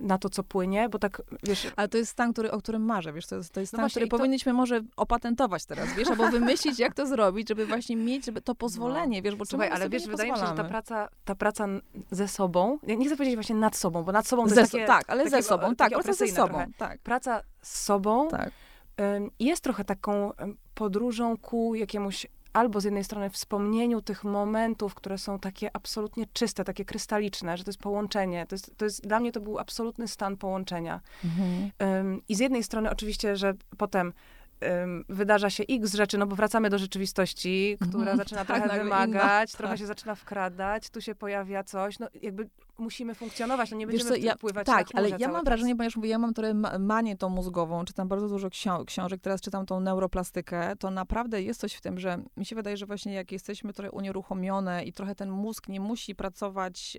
na 0.00 0.18
to, 0.18 0.30
co 0.30 0.42
płynie, 0.42 0.88
bo 0.88 0.98
tak, 0.98 1.22
wiesz, 1.42 1.66
Ale 1.76 1.88
to 1.88 1.98
jest 1.98 2.10
stan, 2.10 2.32
który, 2.32 2.50
o 2.50 2.58
którym 2.58 2.84
marzę, 2.84 3.12
wiesz, 3.12 3.26
to 3.26 3.36
jest, 3.36 3.52
to 3.52 3.60
jest 3.60 3.72
No 3.72 3.76
stan, 3.76 3.82
właśnie, 3.82 4.00
który 4.00 4.08
to- 4.10 4.16
powinniśmy 4.16 4.52
może 4.52 4.80
opatentować 4.96 5.64
teraz, 5.66 5.94
wiesz, 5.94 6.08
albo 6.08 6.30
wymyślić, 6.30 6.78
jak 6.78 6.94
to 6.94 7.06
zrobić, 7.06 7.48
żeby 7.48 7.66
właśnie 7.66 7.96
mieć 7.96 8.26
to 8.44 8.54
pozwolenie, 8.54 9.22
wiesz, 9.22 9.34
bo 9.34 9.42
No. 9.42 9.46
Słuchaj, 9.46 9.68
ale 9.68 9.88
wiesz, 9.88 10.04
nie 10.04 10.10
wydaje 10.10 10.32
mi 10.32 10.38
się, 10.38 10.46
że 10.46 10.54
ta 10.54 10.64
praca, 10.64 11.08
ta 11.24 11.34
praca 11.34 11.66
ze 12.10 12.28
sobą, 12.28 12.78
ja 12.86 12.94
nie 12.94 13.06
chcę 13.06 13.16
powiedzieć 13.16 13.36
właśnie 13.36 13.56
nad 13.56 13.76
sobą, 13.76 14.02
bo 14.02 14.12
nad 14.12 14.26
sobą 14.26 14.42
to 14.42 14.54
Ze, 14.54 14.60
jest 14.60 14.72
takie, 14.72 14.86
tak, 14.86 15.04
ale 15.08 15.24
ze 15.24 15.30
takie, 15.30 15.42
sobą, 15.42 15.66
o, 15.66 15.74
tak, 15.74 15.92
praca 15.92 16.12
ze 16.12 16.28
sobą, 16.28 16.64
tak, 16.78 16.98
praca 17.00 17.42
z 17.62 17.80
sobą 17.80 18.28
tak. 18.28 18.50
jest 19.40 19.64
trochę 19.64 19.84
taką 19.84 20.30
podróżą 20.74 21.36
ku 21.36 21.74
jakiemuś 21.74 22.26
albo 22.52 22.80
z 22.80 22.84
jednej 22.84 23.04
strony 23.04 23.30
wspomnieniu 23.30 24.02
tych 24.02 24.24
momentów, 24.24 24.94
które 24.94 25.18
są 25.18 25.38
takie 25.38 25.70
absolutnie 25.76 26.26
czyste, 26.32 26.64
takie 26.64 26.84
krystaliczne, 26.84 27.56
że 27.56 27.64
to 27.64 27.68
jest 27.68 27.80
połączenie. 27.80 28.46
To 28.46 28.54
jest, 28.54 28.76
to 28.76 28.84
jest, 28.84 29.06
dla 29.06 29.20
mnie 29.20 29.32
to 29.32 29.40
był 29.40 29.58
absolutny 29.58 30.08
stan 30.08 30.36
połączenia. 30.36 31.00
Mhm. 31.24 31.70
Ym, 32.00 32.22
I 32.28 32.34
z 32.34 32.38
jednej 32.38 32.62
strony 32.62 32.90
oczywiście, 32.90 33.36
że 33.36 33.54
potem 33.78 34.12
ym, 34.82 35.04
wydarza 35.08 35.50
się 35.50 35.64
x 35.70 35.94
rzeczy, 35.94 36.18
no 36.18 36.26
bo 36.26 36.36
wracamy 36.36 36.70
do 36.70 36.78
rzeczywistości, 36.78 37.76
która 37.80 37.98
Mhm. 38.00 38.16
zaczyna 38.16 38.44
Tak, 38.44 38.62
trochę 38.62 38.78
wymagać, 38.82 39.50
inna, 39.50 39.58
trochę 39.58 39.72
tak. 39.72 39.78
się 39.80 39.86
zaczyna 39.86 40.14
wkradać, 40.14 40.90
tu 40.90 41.00
się 41.00 41.14
pojawia 41.14 41.64
coś, 41.64 41.98
no 41.98 42.06
jakby 42.22 42.48
musimy 42.82 43.14
funkcjonować, 43.14 43.70
no 43.70 43.76
nie 43.76 43.86
Wiesz 43.86 43.92
będziemy 43.92 44.10
co, 44.10 44.14
w 44.14 44.18
tym 44.18 44.26
ja, 44.26 44.36
pływać 44.36 44.66
tak, 44.66 44.86
ale 44.94 45.08
ja 45.18 45.28
mam 45.28 45.44
wrażenie, 45.44 45.76
ponieważ 45.76 45.96
mówię, 45.96 46.08
ja 46.08 46.18
mam 46.18 46.34
trochę 46.34 46.54
ma- 46.54 46.78
manię 46.78 47.16
tą 47.16 47.28
mózgową, 47.28 47.84
czytam 47.84 48.08
bardzo 48.08 48.28
dużo 48.28 48.48
ksią- 48.48 48.84
książek, 48.84 49.20
teraz 49.20 49.40
czytam 49.40 49.66
tą 49.66 49.80
neuroplastykę, 49.80 50.76
to 50.76 50.90
naprawdę 50.90 51.42
jest 51.42 51.60
coś 51.60 51.74
w 51.74 51.80
tym, 51.80 52.00
że 52.00 52.22
mi 52.36 52.46
się 52.46 52.56
wydaje, 52.56 52.76
że 52.76 52.86
właśnie 52.86 53.12
jak 53.12 53.32
jesteśmy 53.32 53.72
trochę 53.72 53.90
unieruchomione 53.90 54.84
i 54.84 54.92
trochę 54.92 55.14
ten 55.14 55.30
mózg 55.30 55.68
nie 55.68 55.80
musi 55.80 56.14
pracować, 56.14 56.96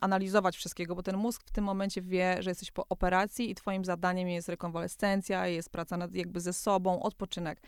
analizować 0.00 0.56
wszystkiego, 0.56 0.94
bo 0.94 1.02
ten 1.02 1.16
mózg 1.16 1.42
w 1.46 1.50
tym 1.50 1.64
momencie 1.64 2.02
wie, 2.02 2.36
że 2.40 2.50
jesteś 2.50 2.70
po 2.70 2.86
operacji 2.88 3.50
i 3.50 3.54
twoim 3.54 3.84
zadaniem 3.84 4.28
jest 4.28 4.48
rekonwalescencja, 4.48 5.46
jest 5.46 5.70
praca 5.70 5.96
nad, 5.96 6.14
jakby 6.14 6.40
ze 6.40 6.52
sobą, 6.52 7.02
odpoczynek. 7.02 7.60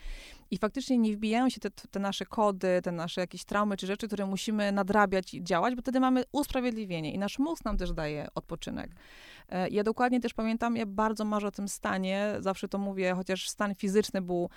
I 0.50 0.58
faktycznie 0.58 0.98
nie 0.98 1.16
wbijają 1.16 1.48
się 1.48 1.60
te, 1.60 1.70
te 1.70 2.00
nasze 2.00 2.26
kody, 2.26 2.80
te 2.82 2.92
nasze 2.92 3.20
jakieś 3.20 3.44
traumy 3.44 3.76
czy 3.76 3.86
rzeczy, 3.86 4.06
które 4.06 4.26
musimy 4.26 4.72
nadrabiać 4.72 5.34
i 5.34 5.44
działać, 5.44 5.74
bo 5.74 5.82
wtedy 5.82 6.00
mamy 6.00 6.24
usprawiedliwienie 6.32 7.12
i 7.12 7.18
nasz 7.18 7.38
mózg 7.38 7.64
nam 7.64 7.76
też 7.76 7.92
daje 7.92 8.28
odpoczynek. 8.34 8.90
E, 9.48 9.68
Ja 9.68 9.82
dokładnie 9.82 10.20
też 10.20 10.34
pamiętam, 10.34 10.76
ja 10.76 10.86
bardzo 10.86 11.24
marzę 11.24 11.46
o 11.46 11.50
tym 11.50 11.68
stanie, 11.68 12.34
zawsze 12.40 12.68
to 12.68 12.78
mówię, 12.78 13.14
chociaż 13.14 13.48
stan 13.48 13.74
fizyczny 13.74 14.22
był 14.22 14.50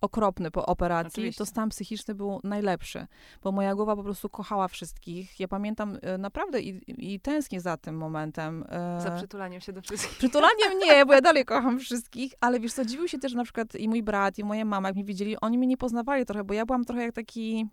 okropny 0.00 0.50
po 0.50 0.66
operacji, 0.66 1.10
Oczywiście. 1.22 1.38
to 1.38 1.46
stan 1.46 1.68
psychiczny 1.68 2.14
był 2.14 2.40
najlepszy, 2.44 3.06
bo 3.42 3.52
moja 3.52 3.74
głowa 3.74 3.96
po 3.96 4.02
prostu 4.02 4.28
kochała 4.28 4.68
wszystkich. 4.68 5.40
Ja 5.40 5.48
pamiętam 5.48 5.98
e, 6.02 6.18
naprawdę 6.18 6.60
i, 6.60 6.82
i 7.14 7.20
tęsknię 7.20 7.60
za 7.60 7.76
tym 7.76 7.96
momentem. 7.96 8.64
e, 8.68 9.00
Za 9.00 9.10
przytulaniem 9.10 9.60
się 9.60 9.72
do 9.72 9.82
wszystkich. 9.82 10.18
Przytulaniem 10.18 10.78
nie, 10.86 11.06
bo 11.06 11.12
ja 11.12 11.20
dalej 11.20 11.44
kocham 11.44 11.78
wszystkich, 11.78 12.32
ale 12.40 12.60
wiesz 12.60 12.72
co, 12.72 12.84
dziwił 12.84 13.08
się 13.08 13.18
też 13.18 13.34
na 13.34 13.44
przykład 13.44 13.74
i 13.74 13.88
mój 13.88 14.02
brat, 14.02 14.38
i 14.38 14.44
moja 14.44 14.64
mama, 14.64 14.88
jak 14.88 14.94
mnie 14.94 15.04
widzieli, 15.04 15.40
oni 15.40 15.58
mnie 15.58 15.66
nie 15.66 15.76
poznawali 15.76 16.26
trochę, 16.26 16.44
bo 16.44 16.54
ja 16.54 16.66
byłam 16.66 16.84
trochę 16.84 17.02
jak 17.02 17.14
taki, 17.14 17.66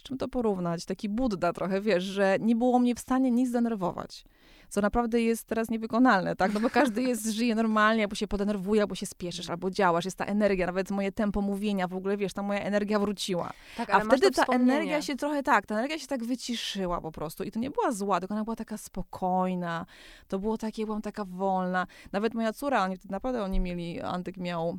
z 0.00 0.02
czym 0.02 0.18
to 0.18 0.28
porównać, 0.28 0.84
taki 0.84 1.08
Budda 1.08 1.52
trochę, 1.52 1.80
wiesz, 1.80 2.04
że 2.04 2.36
nie 2.40 2.56
było 2.56 2.78
mnie 2.78 2.94
w 2.94 2.98
stanie 2.98 3.30
nic 3.30 3.48
zdenerwować. 3.48 4.24
Co 4.68 4.80
naprawdę 4.80 5.20
jest 5.22 5.44
teraz 5.44 5.70
niewykonalne, 5.70 6.36
tak? 6.36 6.54
No 6.54 6.60
bo 6.60 6.70
każdy 6.70 7.02
jest, 7.02 7.26
żyje 7.36 7.54
normalnie, 7.54 8.02
albo 8.02 8.14
się 8.14 8.28
podenerwuje, 8.28 8.80
albo 8.80 8.94
się 8.94 9.06
spieszysz, 9.06 9.50
albo 9.50 9.70
działasz, 9.70 10.04
jest 10.04 10.16
ta 10.16 10.24
energia, 10.24 10.66
nawet 10.66 10.90
moje 10.90 11.12
tempo 11.12 11.40
mówienia, 11.40 11.88
w 11.88 11.94
ogóle, 11.94 12.16
wiesz, 12.16 12.32
ta 12.32 12.42
moja 12.42 12.60
energia 12.60 12.98
wróciła. 12.98 13.52
Tak, 13.76 13.90
A 13.90 14.00
wtedy 14.00 14.30
ta 14.30 14.44
energia 14.44 15.02
się 15.02 15.16
trochę 15.16 15.42
tak, 15.42 15.66
ta 15.66 15.74
energia 15.74 15.98
się 15.98 16.06
tak 16.06 16.24
wyciszyła 16.24 17.00
po 17.00 17.12
prostu. 17.12 17.44
I 17.44 17.50
to 17.50 17.58
nie 17.58 17.70
była 17.70 17.92
zła, 17.92 18.20
tylko 18.20 18.34
ona 18.34 18.44
była 18.44 18.56
taka 18.56 18.78
spokojna. 18.78 19.86
To 20.28 20.38
było 20.38 20.58
takie, 20.58 20.86
byłam 20.86 21.02
taka 21.02 21.24
wolna. 21.24 21.86
Nawet 22.12 22.34
moja 22.34 22.52
córa, 22.52 22.84
oni 22.84 22.96
wtedy 22.96 23.12
naprawdę 23.12 23.42
oni 23.42 23.60
mieli, 23.60 24.00
Antyk 24.00 24.36
miał 24.36 24.78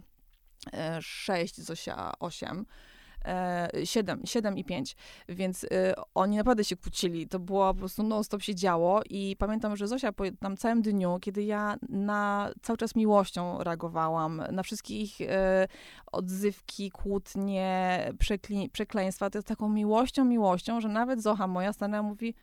e, 0.74 1.02
6, 1.02 1.62
Zosia 1.62 2.12
8. 2.20 2.66
E, 3.26 3.70
7, 3.86 4.22
7 4.26 4.58
i 4.58 4.64
5, 4.64 4.96
więc 5.30 5.64
e, 5.64 5.94
oni 6.16 6.38
naprawdę 6.38 6.64
się 6.64 6.76
kłócili, 6.76 7.28
to 7.28 7.40
było 7.40 7.74
po 7.74 7.80
prostu 7.80 8.04
non-stop 8.04 8.42
się 8.42 8.56
działo 8.56 9.02
i 9.10 9.36
pamiętam, 9.40 9.78
że 9.78 9.88
Zosia 9.88 10.12
po 10.12 10.24
tam 10.40 10.58
całym 10.58 10.82
dniu, 10.82 11.18
kiedy 11.22 11.44
ja 11.44 11.76
na 11.90 12.52
cały 12.62 12.78
czas 12.78 12.96
miłością 12.96 13.64
reagowałam, 13.64 14.44
na 14.52 14.64
wszystkich 14.64 15.22
e, 15.22 15.68
odzywki, 16.12 16.92
kłótnie, 16.92 18.00
przekli, 18.20 18.70
przekleństwa, 18.70 19.30
to 19.30 19.38
jest 19.38 19.48
taką 19.48 19.70
miłością, 19.70 20.26
miłością, 20.26 20.82
że 20.82 20.88
nawet 20.88 21.22
Zocha 21.22 21.48
moja 21.48 21.74
stanęła 21.74 22.04
mówi, 22.04 22.34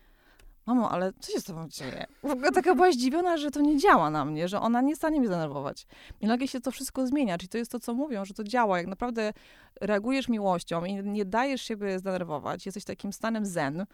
mamo, 0.65 0.91
ale 0.91 1.13
co 1.19 1.31
się 1.31 1.39
z 1.39 1.43
tobą 1.43 1.67
dzieje? 1.69 2.05
W 2.23 2.31
ogóle 2.31 2.51
taka 2.51 2.75
była 2.75 2.91
zdziwiona, 2.91 3.37
że 3.37 3.51
to 3.51 3.61
nie 3.61 3.77
działa 3.77 4.09
na 4.09 4.25
mnie, 4.25 4.47
że 4.47 4.61
ona 4.61 4.81
nie 4.81 4.95
stanie 4.95 5.19
mnie 5.19 5.27
zdenerwować. 5.27 5.87
I 6.21 6.27
nagle 6.27 6.47
się 6.47 6.61
to 6.61 6.71
wszystko 6.71 7.07
zmienia, 7.07 7.37
czyli 7.37 7.49
to 7.49 7.57
jest 7.57 7.71
to, 7.71 7.79
co 7.79 7.93
mówią, 7.93 8.25
że 8.25 8.33
to 8.33 8.43
działa, 8.43 8.77
jak 8.77 8.87
naprawdę 8.87 9.33
reagujesz 9.81 10.29
miłością 10.29 10.85
i 10.85 10.93
nie 11.03 11.25
dajesz 11.25 11.61
siebie 11.61 11.99
zdenerwować, 11.99 12.65
jesteś 12.65 12.83
takim 12.83 13.13
stanem 13.13 13.45
zen, 13.45 13.81
y, 13.81 13.85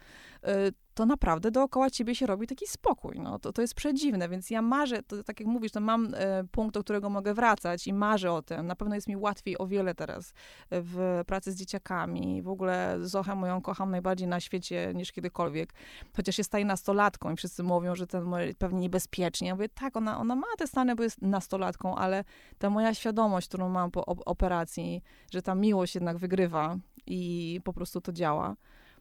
to 0.94 1.06
naprawdę 1.06 1.50
dookoła 1.50 1.90
ciebie 1.90 2.14
się 2.14 2.26
robi 2.26 2.46
taki 2.46 2.66
spokój. 2.66 3.20
No, 3.20 3.38
to, 3.38 3.52
to 3.52 3.62
jest 3.62 3.74
przedziwne, 3.74 4.28
więc 4.28 4.50
ja 4.50 4.62
marzę, 4.62 5.02
to, 5.02 5.22
tak 5.22 5.40
jak 5.40 5.48
mówisz, 5.48 5.72
to 5.72 5.80
mam 5.80 6.14
y, 6.14 6.18
punkt, 6.50 6.74
do 6.74 6.80
którego 6.80 7.10
mogę 7.10 7.34
wracać 7.34 7.86
i 7.86 7.92
marzę 7.92 8.32
o 8.32 8.42
tym. 8.42 8.66
Na 8.66 8.76
pewno 8.76 8.94
jest 8.94 9.08
mi 9.08 9.16
łatwiej 9.16 9.58
o 9.58 9.66
wiele 9.66 9.94
teraz 9.94 10.32
w 10.70 11.22
pracy 11.26 11.52
z 11.52 11.56
dzieciakami. 11.56 12.42
W 12.42 12.48
ogóle 12.48 12.96
Zochę 13.00 13.34
moją 13.34 13.62
kocham 13.62 13.90
najbardziej 13.90 14.28
na 14.28 14.40
świecie 14.40 14.92
niż 14.94 15.12
kiedykolwiek. 15.12 15.72
Chociaż 16.16 16.38
jest 16.38 16.50
tutaj 16.50 16.64
nastolatką 16.64 17.32
i 17.32 17.36
wszyscy 17.36 17.62
mówią, 17.62 17.94
że 17.94 18.06
moje 18.24 18.54
pewnie 18.54 18.80
niebezpiecznie. 18.80 19.48
Ja 19.48 19.54
mówię, 19.54 19.68
tak, 19.68 19.96
ona, 19.96 20.18
ona 20.18 20.36
ma 20.36 20.46
te 20.58 20.66
stany, 20.66 20.94
bo 20.94 21.02
jest 21.02 21.22
nastolatką, 21.22 21.96
ale 21.96 22.24
ta 22.58 22.70
moja 22.70 22.94
świadomość, 22.94 23.48
którą 23.48 23.68
mam 23.68 23.90
po 23.90 24.00
op- 24.00 24.22
operacji, 24.26 25.02
że 25.32 25.42
ta 25.42 25.54
miłość 25.54 25.75
jednak 25.94 26.18
wygrywa 26.18 26.78
i 27.06 27.60
po 27.64 27.72
prostu 27.72 28.00
to 28.00 28.12
działa, 28.12 28.56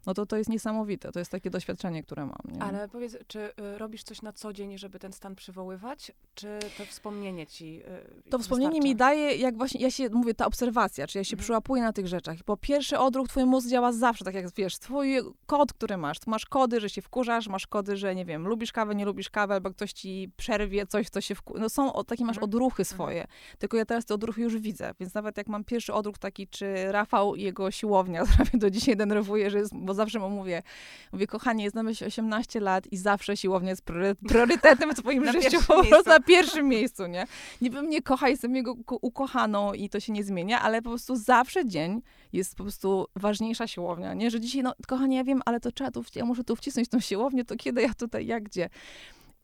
no 0.06 0.14
to 0.14 0.26
to 0.26 0.38
jest 0.38 0.50
niesamowite. 0.50 1.12
To 1.12 1.20
jest 1.20 1.32
takie 1.32 1.50
doświadczenie, 1.50 2.04
które 2.04 2.26
mam. 2.26 2.38
Nie? 2.56 2.64
Ale 2.64 2.88
powiedz, 2.88 3.18
czy 3.28 3.40
y, 3.40 3.78
robisz 3.78 4.04
coś 4.04 4.22
na 4.22 4.34
co 4.34 4.54
dzień, 4.54 4.78
żeby 4.78 5.00
ten 5.00 5.14
stan 5.14 5.36
przywoływać, 5.36 6.12
czy 6.36 6.60
to 6.78 6.86
wspomnienie 6.86 7.48
ci 7.48 7.82
y, 8.26 8.30
To 8.30 8.40
wspomnienie 8.40 8.70
wystarcza? 8.72 8.88
mi 8.90 8.96
daje, 8.96 9.36
jak 9.36 9.58
właśnie, 9.58 9.82
ja 9.82 9.92
się, 9.92 10.10
mówię, 10.10 10.34
ta 10.34 10.46
obserwacja, 10.46 11.08
czy 11.08 11.18
ja 11.18 11.24
się 11.24 11.34
Mhm. 11.36 11.44
przyłapuję 11.44 11.84
na 11.84 11.94
tych 11.94 12.08
rzeczach. 12.08 12.38
Bo 12.46 12.58
pierwszy 12.58 13.00
odruch, 13.00 13.28
twój 13.28 13.46
mózg 13.46 13.68
działa 13.70 13.92
zawsze, 13.92 14.26
tak 14.26 14.36
jak 14.36 14.52
wiesz, 14.52 14.80
twój 14.80 15.16
kod, 15.46 15.74
który 15.74 15.98
masz. 15.98 16.20
Tu 16.20 16.30
masz 16.30 16.46
kody, 16.46 16.80
że 16.80 16.90
się 16.90 17.02
wkurzasz, 17.02 17.48
masz 17.48 17.68
kody, 17.68 17.98
że 17.98 18.16
nie 18.16 18.26
wiem, 18.26 18.48
lubisz 18.48 18.72
kawę, 18.72 18.96
nie 18.96 19.06
lubisz 19.06 19.30
kawę, 19.30 19.54
albo 19.54 19.70
ktoś 19.72 19.94
ci 19.94 20.32
przerwie 20.38 20.88
coś, 20.88 21.10
co 21.10 21.22
się 21.22 21.36
wku... 21.36 21.58
No 21.60 21.70
są 21.70 21.94
o, 21.94 22.04
takie 22.04 22.26
masz 22.26 22.36
Mhm. 22.38 22.44
odruchy 22.44 22.86
swoje. 22.86 23.28
Tylko 23.60 23.78
ja 23.78 23.86
teraz 23.86 24.06
te 24.06 24.14
odruchy 24.14 24.42
już 24.42 24.58
widzę, 24.58 24.92
więc 25.00 25.14
nawet 25.14 25.38
jak 25.38 25.48
mam 25.48 25.64
pierwszy 25.64 25.94
odruch 25.94 26.18
taki, 26.18 26.48
czy 26.48 26.92
Rafał 26.92 27.36
i 27.36 27.42
jego 27.42 27.72
siłownia, 27.72 28.24
która 28.26 28.46
mnie 28.54 28.60
do 28.60 28.70
dzisiaj 28.70 28.96
denerwuje, 28.98 29.50
że 29.50 29.58
jest, 29.58 29.72
bo 29.76 29.94
zawsze 29.96 30.20
mu 30.20 30.30
mówię, 30.30 30.64
mówię, 31.12 31.28
kochanie, 31.28 31.70
znamy 31.70 31.96
się 31.96 32.06
18 32.06 32.60
lat 32.60 32.88
i 32.92 32.98
zawsze 32.98 33.38
siłownia 33.38 33.70
jest 33.70 33.84
priory- 33.86 34.16
priorytetem 34.28 34.92
w 34.96 35.00
twoim 35.00 35.24
Na 35.24 35.32
życiu, 35.32 35.58
po 35.68 35.84
prostu 35.84 36.10
na 36.10 36.20
pierwszym 36.20 36.68
miejscu, 36.68 37.08
nie? 37.08 37.28
Niby 37.62 37.82
mnie 37.82 38.02
kocha, 38.02 38.30
jestem 38.30 38.56
jego 38.56 38.76
ko- 38.76 39.00
ukochaną 39.02 39.74
i 39.74 39.90
to 39.90 40.00
się 40.00 40.14
nie 40.14 40.24
zmienia, 40.24 40.62
ale 40.62 40.82
po 40.82 40.90
prostu 40.90 41.16
zawsze 41.16 41.66
dzień 41.66 42.02
jest 42.34 42.56
po 42.56 42.64
prostu 42.64 43.08
ważniejsza 43.16 43.68
siłownia, 43.68 44.14
nie? 44.14 44.32
Że 44.32 44.40
dzisiaj, 44.40 44.64
no 44.64 44.74
kochanie, 44.88 45.18
ja 45.18 45.24
wiem, 45.24 45.42
ale 45.46 45.60
to 45.60 45.72
trzeba 45.72 45.92
tu, 45.92 46.04
ja 46.16 46.26
muszę 46.26 46.44
tu 46.44 46.56
wcisnąć 46.56 46.90
tą 46.90 47.00
siłownię, 47.00 47.46
to 47.46 47.56
kiedy 47.56 47.82
ja 47.82 47.94
tutaj, 47.94 48.26
jak 48.26 48.44
gdzie? 48.44 48.70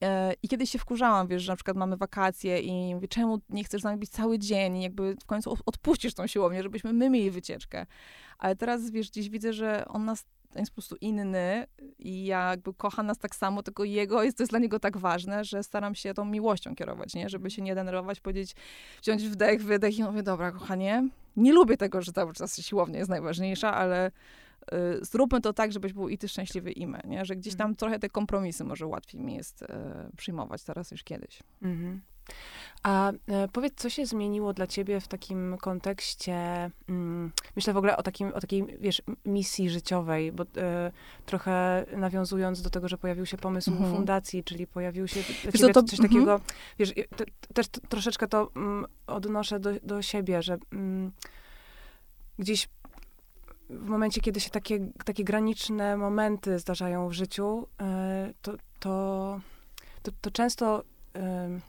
E, 0.01 0.33
I 0.43 0.47
kiedyś 0.47 0.69
się 0.69 0.79
wkurzałam, 0.79 1.27
wiesz, 1.27 1.43
że 1.43 1.51
na 1.51 1.55
przykład 1.55 1.77
mamy 1.77 1.97
wakacje 1.97 2.59
i 2.59 2.95
mówię, 2.95 3.07
czemu 3.07 3.39
nie 3.49 3.63
chcesz 3.63 3.81
z 3.81 3.83
nami 3.83 3.99
być 3.99 4.09
cały 4.09 4.39
dzień 4.39 4.77
i 4.77 4.83
jakby 4.83 5.15
w 5.21 5.25
końcu 5.25 5.51
od- 5.51 5.61
odpuścisz 5.65 6.13
tą 6.13 6.27
siłownię, 6.27 6.63
żebyśmy 6.63 6.93
my 6.93 7.09
mieli 7.09 7.31
wycieczkę. 7.31 7.85
Ale 8.37 8.55
teraz, 8.55 8.89
wiesz, 8.91 9.09
gdzieś 9.09 9.29
widzę, 9.29 9.53
że 9.53 9.85
on 9.87 10.05
nas 10.05 10.25
jest 10.55 10.71
po 10.71 10.75
prostu 10.75 10.95
inny 11.01 11.67
i 11.99 12.25
ja 12.25 12.49
jakby 12.49 12.73
kocham 12.73 13.05
nas 13.05 13.17
tak 13.17 13.35
samo, 13.35 13.63
tylko 13.63 13.83
jego 13.83 14.23
jest, 14.23 14.37
to 14.37 14.43
jest 14.43 14.51
dla 14.51 14.59
niego 14.59 14.79
tak 14.79 14.97
ważne, 14.97 15.43
że 15.43 15.63
staram 15.63 15.95
się 15.95 16.13
tą 16.13 16.25
miłością 16.25 16.75
kierować, 16.75 17.13
nie? 17.13 17.29
Żeby 17.29 17.51
się 17.51 17.61
nie 17.61 17.75
denerwować, 17.75 18.19
powiedzieć, 18.19 18.55
wziąć 19.01 19.23
wdech, 19.23 19.63
wydech 19.63 19.97
i 19.97 20.03
mówię, 20.03 20.23
dobra, 20.23 20.51
kochanie, 20.51 21.09
nie 21.35 21.53
lubię 21.53 21.77
tego, 21.77 22.01
że 22.01 22.11
cały 22.11 22.33
czas 22.33 22.61
siłownia 22.61 22.99
jest 22.99 23.09
najważniejsza, 23.09 23.73
ale 23.73 24.11
zróbmy 25.01 25.41
to 25.41 25.53
tak, 25.53 25.71
żebyś 25.71 25.93
był 25.93 26.09
i 26.09 26.17
ty 26.17 26.27
szczęśliwy, 26.27 26.71
i 26.71 26.87
my, 26.87 27.01
nie? 27.05 27.25
Że 27.25 27.35
gdzieś 27.35 27.55
tam 27.55 27.65
Mhm. 27.65 27.75
trochę 27.75 27.99
te 27.99 28.09
kompromisy 28.09 28.63
może 28.63 28.87
łatwiej 28.87 29.21
mi 29.21 29.35
jest 29.35 29.61
y, 29.61 29.67
przyjmować 30.17 30.63
teraz 30.63 30.91
niż 30.91 31.03
kiedyś. 31.03 31.39
Mhm. 31.61 32.01
A 32.83 33.11
e, 33.11 33.47
powiedz, 33.53 33.73
co 33.75 33.89
się 33.89 34.05
zmieniło 34.05 34.53
dla 34.53 34.67
ciebie 34.67 34.99
w 34.99 35.07
takim 35.07 35.57
kontekście, 35.61 36.71
mm, 36.89 37.31
myślę 37.55 37.73
w 37.73 37.77
ogóle 37.77 37.97
o, 37.97 38.03
takim, 38.03 38.27
o 38.33 38.39
takiej, 38.41 38.65
wiesz, 38.79 39.01
misji 39.25 39.69
życiowej, 39.69 40.31
bo 40.31 40.43
e, 40.57 40.91
trochę 41.25 41.85
nawiązując 41.97 42.61
do 42.61 42.69
tego, 42.69 42.87
że 42.87 42.97
pojawił 42.97 43.25
się 43.25 43.37
pomysł 43.37 43.71
Mhm. 43.71 43.95
fundacji, 43.95 44.43
czyli 44.43 44.67
pojawił 44.67 45.07
się 45.07 45.23
co, 45.23 45.57
ciebie 45.57 45.73
to- 45.73 45.83
coś 45.83 45.99
mhm. 45.99 46.09
takiego, 46.09 46.41
wiesz, 46.79 46.97
i 46.97 47.03
te, 47.15 47.25
też 47.53 47.67
troszeczkę 47.89 48.27
to 48.27 48.51
mm, 48.55 48.85
odnoszę 49.07 49.59
do, 49.59 49.69
do 49.83 50.01
siebie, 50.01 50.41
że 50.43 50.57
mm, 50.73 51.11
gdzieś 52.39 52.69
w 53.71 53.85
momencie, 53.85 54.21
kiedy 54.21 54.39
się 54.39 54.49
takie, 54.49 54.79
takie 55.05 55.23
graniczne 55.23 55.97
momenty 55.97 56.59
zdarzają 56.59 57.07
w 57.07 57.13
życiu, 57.13 57.67
e, 57.81 58.33
to, 58.41 58.53
to, 58.79 59.39
to, 60.03 60.11
to 60.21 60.31
często 60.31 60.83
m- 61.13 61.61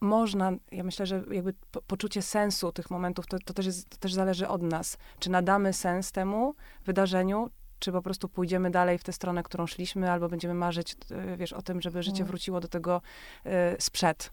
można, 0.00 0.52
ja 0.72 0.84
myślę, 0.84 1.06
że 1.06 1.24
jakby 1.30 1.54
po, 1.70 1.82
poczucie 1.82 2.22
sensu 2.22 2.72
tych 2.72 2.90
momentów, 2.90 3.26
to, 3.26 3.38
to, 3.44 3.54
też 3.54 3.66
jest, 3.66 3.88
to 3.88 3.96
też 3.96 4.12
zależy 4.12 4.48
od 4.48 4.62
nas. 4.62 4.98
Czy 5.18 5.30
nadamy 5.30 5.72
sens 5.72 6.12
temu 6.12 6.54
wydarzeniu, 6.84 7.50
czy 7.78 7.92
po 7.92 8.02
prostu 8.02 8.28
pójdziemy 8.28 8.70
dalej 8.70 8.98
w 8.98 9.04
tę 9.04 9.12
stronę, 9.12 9.42
którą 9.42 9.66
szliśmy, 9.66 10.10
albo 10.10 10.28
będziemy 10.28 10.54
marzyć, 10.54 10.96
e, 11.10 11.36
wiesz, 11.36 11.52
o 11.52 11.62
tym, 11.62 11.80
żeby 11.80 12.02
życie 12.02 12.16
Mm. 12.22 12.26
wróciło 12.28 12.60
do 12.60 12.68
tego 12.68 13.02
e, 13.44 13.80
sprzed. 13.80 14.32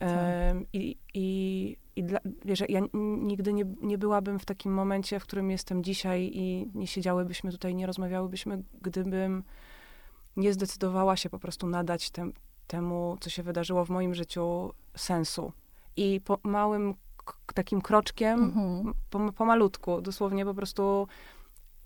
Em, 0.00 0.66
I, 0.72 0.96
i, 1.14 1.76
i 1.98 2.04
dla, 2.04 2.18
wiesz, 2.44 2.62
ja 2.68 2.80
nigdy 3.18 3.52
nie, 3.52 3.64
nie 3.80 3.98
byłabym 3.98 4.38
w 4.38 4.44
takim 4.44 4.72
momencie, 4.74 5.20
w 5.20 5.22
którym 5.22 5.50
jestem 5.50 5.84
dzisiaj 5.84 6.30
i 6.34 6.70
nie 6.74 6.86
siedziałybyśmy 6.86 7.52
tutaj, 7.52 7.74
nie 7.74 7.86
rozmawiałybyśmy, 7.86 8.62
gdybym 8.82 9.44
nie 10.36 10.52
zdecydowała 10.52 11.16
się 11.16 11.30
po 11.30 11.38
prostu 11.38 11.66
nadać 11.66 12.10
tem, 12.10 12.32
temu, 12.66 13.16
co 13.20 13.30
się 13.30 13.42
wydarzyło 13.42 13.84
w 13.84 13.90
moim 13.90 14.14
życiu, 14.14 14.72
sensu. 14.96 15.52
I 15.96 16.20
po 16.24 16.38
małym 16.42 16.94
takim 17.54 17.80
kroczkiem, 17.80 18.42
Mhm. 18.42 18.94
po, 19.10 19.32
pomalutku, 19.32 20.00
dosłownie 20.00 20.44
po 20.44 20.54
prostu 20.54 21.08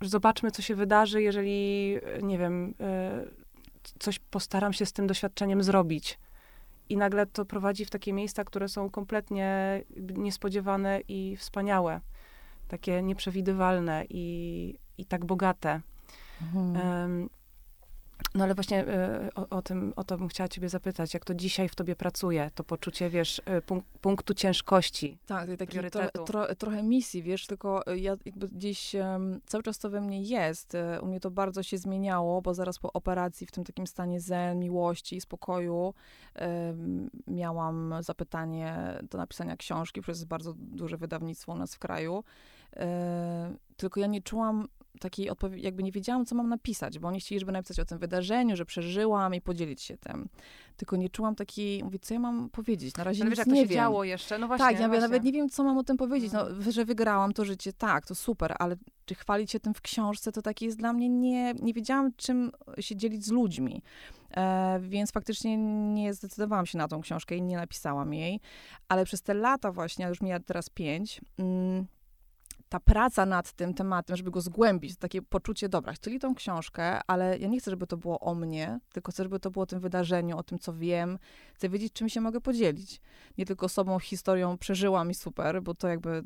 zobaczmy, 0.01 0.51
co 0.51 0.63
się 0.63 0.75
wydarzy, 0.75 1.23
jeżeli, 1.23 1.95
e, 2.03 2.23
nie 2.23 2.39
wiem, 2.39 2.75
e, 2.81 3.25
coś 3.99 4.19
postaram 4.19 4.73
się 4.73 4.87
z 4.87 4.93
tym 4.93 5.07
doświadczeniem 5.07 5.63
zrobić. 5.63 6.19
I 6.93 6.97
nagle 6.97 7.27
to 7.27 7.45
prowadzi 7.45 7.85
w 7.85 7.91
takie 7.91 8.13
miejsca, 8.13 8.45
które 8.45 8.69
są 8.69 8.91
kompletnie 8.91 9.81
niespodziewane 10.15 11.01
i 11.09 11.37
wspaniałe. 11.37 12.01
Takie 12.69 13.03
nieprzewidywalne 13.03 14.05
i, 14.11 14.79
i 14.99 15.07
tak 15.07 15.25
bogate. 15.25 15.81
Mhm. 16.43 16.77
Em, 16.77 17.29
no 18.35 18.45
ale 18.45 18.55
właśnie 18.55 18.87
e, 18.87 19.31
o, 19.35 19.49
o, 19.51 19.63
tym, 19.63 19.93
o 19.97 20.05
to 20.05 20.19
bym 20.19 20.29
chciała 20.29 20.49
ciebie 20.49 20.69
zapytać, 20.69 21.15
jak 21.15 21.25
to 21.25 21.35
dzisiaj 21.35 21.69
w 21.69 21.75
tobie 21.75 21.97
pracuje, 21.97 22.51
to 22.55 22.65
poczucie, 22.65 23.11
wiesz, 23.11 23.43
e, 23.45 23.61
punk- 23.61 23.83
punktu 24.01 24.35
ciężkości. 24.35 25.19
Tak, 25.27 25.47
to 25.47 25.57
taki 25.57 25.71
priorytetu. 25.71 26.11
tro, 26.13 26.25
tro, 26.25 26.55
trochę 26.55 26.83
misji, 26.83 27.23
wiesz, 27.23 27.47
tylko 27.47 27.93
y, 27.93 27.99
ja 27.99 28.17
jakby 28.25 28.49
gdzieś 28.49 28.95
em, 28.95 29.41
cały 29.47 29.63
czas 29.63 29.79
to 29.79 29.91
we 29.91 30.01
mnie 30.01 30.23
jest. 30.23 30.75
Y, 30.75 31.01
U 31.03 31.07
mnie 31.07 31.21
to 31.21 31.31
bardzo 31.31 31.63
się 31.63 31.79
zmieniało, 31.79 32.43
bo 32.43 32.55
zaraz 32.55 32.79
po 32.79 32.93
operacji 32.93 33.47
w 33.47 33.53
tym 33.53 33.65
takim 33.65 33.87
stanie 33.87 34.21
zen, 34.21 34.59
miłości 34.59 35.21
spokoju 35.21 35.95
em, 36.35 37.11
miałam 37.27 37.95
zapytanie 38.01 38.99
do 39.11 39.19
napisania 39.19 39.57
książki 39.57 40.01
przez 40.01 40.25
bardzo 40.25 40.55
duże 40.57 40.97
wydawnictwo 40.97 41.53
u 41.53 41.57
nas 41.57 41.75
w 41.75 41.79
kraju. 41.79 42.25
E, 42.77 43.55
tylko 43.77 44.01
ja 44.01 44.07
nie 44.07 44.23
czułam 44.23 44.69
takiej 45.01 45.31
odpowiedzi, 45.31 45.65
jakby 45.65 45.83
nie 45.83 45.93
wiedziałam, 45.93 46.27
co 46.27 46.35
mam 46.35 46.49
napisać, 46.49 46.99
bo 46.99 47.09
oni 47.09 47.21
chcieli, 47.21 47.39
żeby 47.39 47.53
napisać 47.53 47.81
o 47.81 47.85
tym 47.85 47.99
wydarzeniu, 47.99 48.57
że 48.57 48.65
przeżyłam 48.65 49.35
i 49.35 49.41
podzielić 49.41 49.83
się 49.83 49.97
tym. 49.99 50.29
Tylko 50.77 50.97
nie 50.97 51.09
czułam 51.09 51.35
takiej, 51.35 51.85
mówię, 51.85 51.99
co 51.99 52.15
ja 52.15 52.21
mam 52.21 52.51
powiedzieć? 52.51 52.97
Na 52.97 53.05
razie 53.05 53.23
Ale 53.23 53.31
nic 53.31 53.39
wiesz, 53.39 53.39
jak 53.39 53.47
to 53.49 53.55
nie 53.55 53.61
się 53.63 53.67
wiem. 53.67 53.75
działo 53.77 54.05
jeszcze? 54.05 54.39
No 54.39 54.47
właśnie, 54.47 54.67
Tak, 54.67 54.81
ja 54.81 54.89
właśnie. 54.89 55.01
nawet 55.01 55.25
nie 55.25 55.33
wiem, 55.33 55.49
co 55.49 55.65
mam 55.65 55.79
o 55.79 55.85
tym 55.85 55.97
powiedzieć. 55.97 56.33
No, 56.33 56.49
Mhm. 56.51 56.73
że 56.73 56.85
wygrałam 56.85 57.33
to 57.33 57.45
życie, 57.45 57.73
tak, 57.73 58.07
to 58.07 58.15
super, 58.15 58.55
ale 58.59 58.77
czy 59.05 59.15
chwalić 59.15 59.51
się 59.51 59.61
tym 59.61 59.75
w 59.75 59.81
książce, 59.81 60.33
to 60.33 60.43
takie 60.43 60.67
jest 60.67 60.79
dla 60.79 60.93
mnie 60.93 61.09
nie, 61.09 61.55
nie 61.55 61.75
wiedziałam, 61.75 62.11
czym 62.17 62.53
się 62.81 62.97
dzielić 62.97 63.25
z 63.25 63.31
ludźmi. 63.31 63.83
E, 64.37 64.81
więc 64.83 65.13
faktycznie 65.13 65.57
nie 65.95 66.15
zdecydowałam 66.15 66.67
się 66.67 66.79
na 66.79 66.89
tą 66.89 67.01
książkę 67.01 67.37
i 67.37 67.43
nie 67.43 67.57
napisałam 67.57 68.15
jej. 68.15 68.41
Ale 68.89 69.05
przez 69.05 69.23
te 69.23 69.35
lata 69.35 69.73
właśnie, 69.73 70.07
a 70.07 70.09
już 70.09 70.21
mija 70.21 70.41
teraz 70.41 70.71
pięć, 70.71 71.21
mm, 71.39 71.87
ta 72.73 72.81
praca 72.81 73.27
nad 73.27 73.53
tym 73.53 73.75
tematem, 73.75 74.17
żeby 74.17 74.31
go 74.31 74.41
zgłębić, 74.41 74.97
takie 74.97 75.23
poczucie, 75.23 75.69
dobra, 75.69 75.93
chcieli 75.93 76.19
tą 76.19 76.35
książkę, 76.35 77.01
ale 77.07 77.39
ja 77.39 77.49
nie 77.49 77.61
chcę, 77.61 77.71
żeby 77.71 77.87
to 77.87 77.97
było 77.97 78.21
o 78.21 78.35
mnie, 78.35 78.81
tylko 78.93 79.13
chcę, 79.13 79.23
żeby 79.23 79.41
to 79.41 79.51
było 79.51 79.63
o 79.63 79.67
tym 79.67 79.81
wydarzeniu, 79.81 80.39
o 80.39 80.43
tym, 80.43 80.59
co 80.59 80.75
wiem. 80.75 81.19
Chcę 81.55 81.69
wiedzieć, 81.69 81.93
czym 81.93 82.09
się 82.09 82.21
mogę 82.21 82.41
podzielić. 82.41 83.01
Nie 83.39 83.47
tylko 83.47 83.69
sobą, 83.69 83.99
historią 83.99 84.59
przeżyłam 84.59 85.11
i 85.11 85.15
super, 85.15 85.63
bo 85.63 85.75
to 85.75 85.89
jakby, 85.89 86.23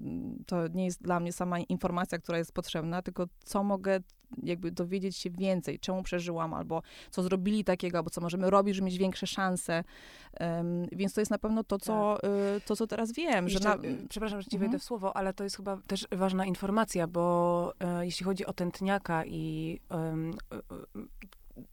to 0.47 0.68
nie 0.68 0.84
jest 0.84 1.03
dla 1.03 1.20
mnie 1.20 1.32
sama 1.32 1.59
informacja, 1.59 2.18
która 2.18 2.38
jest 2.38 2.53
potrzebna, 2.53 3.03
tylko 3.03 3.26
co 3.44 3.64
mogę 3.64 4.01
jakby 4.42 4.70
dowiedzieć 4.70 5.16
się 5.16 5.30
więcej, 5.30 5.78
czemu 5.78 6.02
przeżyłam, 6.02 6.54
albo 6.54 6.82
co 7.10 7.22
zrobili 7.22 7.64
takiego, 7.64 7.98
albo 7.98 8.10
co 8.10 8.20
możemy 8.20 8.50
robić, 8.50 8.74
żeby 8.74 8.86
mieć 8.86 8.98
większe 8.98 9.26
szanse. 9.26 9.84
Em, 10.32 10.86
więc 10.92 11.14
to 11.14 11.20
jest 11.20 11.30
na 11.30 11.38
pewno 11.38 11.64
to, 11.64 11.78
co, 11.78 12.18
y, 12.56 12.60
to, 12.60 12.76
co 12.76 12.86
teraz 12.86 13.12
wiem, 13.12 13.48
że 13.48 13.58
na, 13.60 13.74
y, 13.74 14.08
przepraszam, 14.08 14.40
że 14.40 14.50
ci 14.50 14.56
Mhm. 14.56 14.70
wejdę 14.70 14.78
w 14.78 14.84
słowo, 14.84 15.16
ale 15.16 15.32
to 15.32 15.44
jest 15.44 15.56
chyba 15.56 15.78
też 15.86 16.06
ważna 16.12 16.46
informacja, 16.46 17.06
bo 17.06 17.72
e, 17.80 18.04
jeśli 18.04 18.24
chodzi 18.24 18.46
o 18.46 18.52
tętniaka 18.52 19.24
i 19.24 19.80
e, 19.90 20.16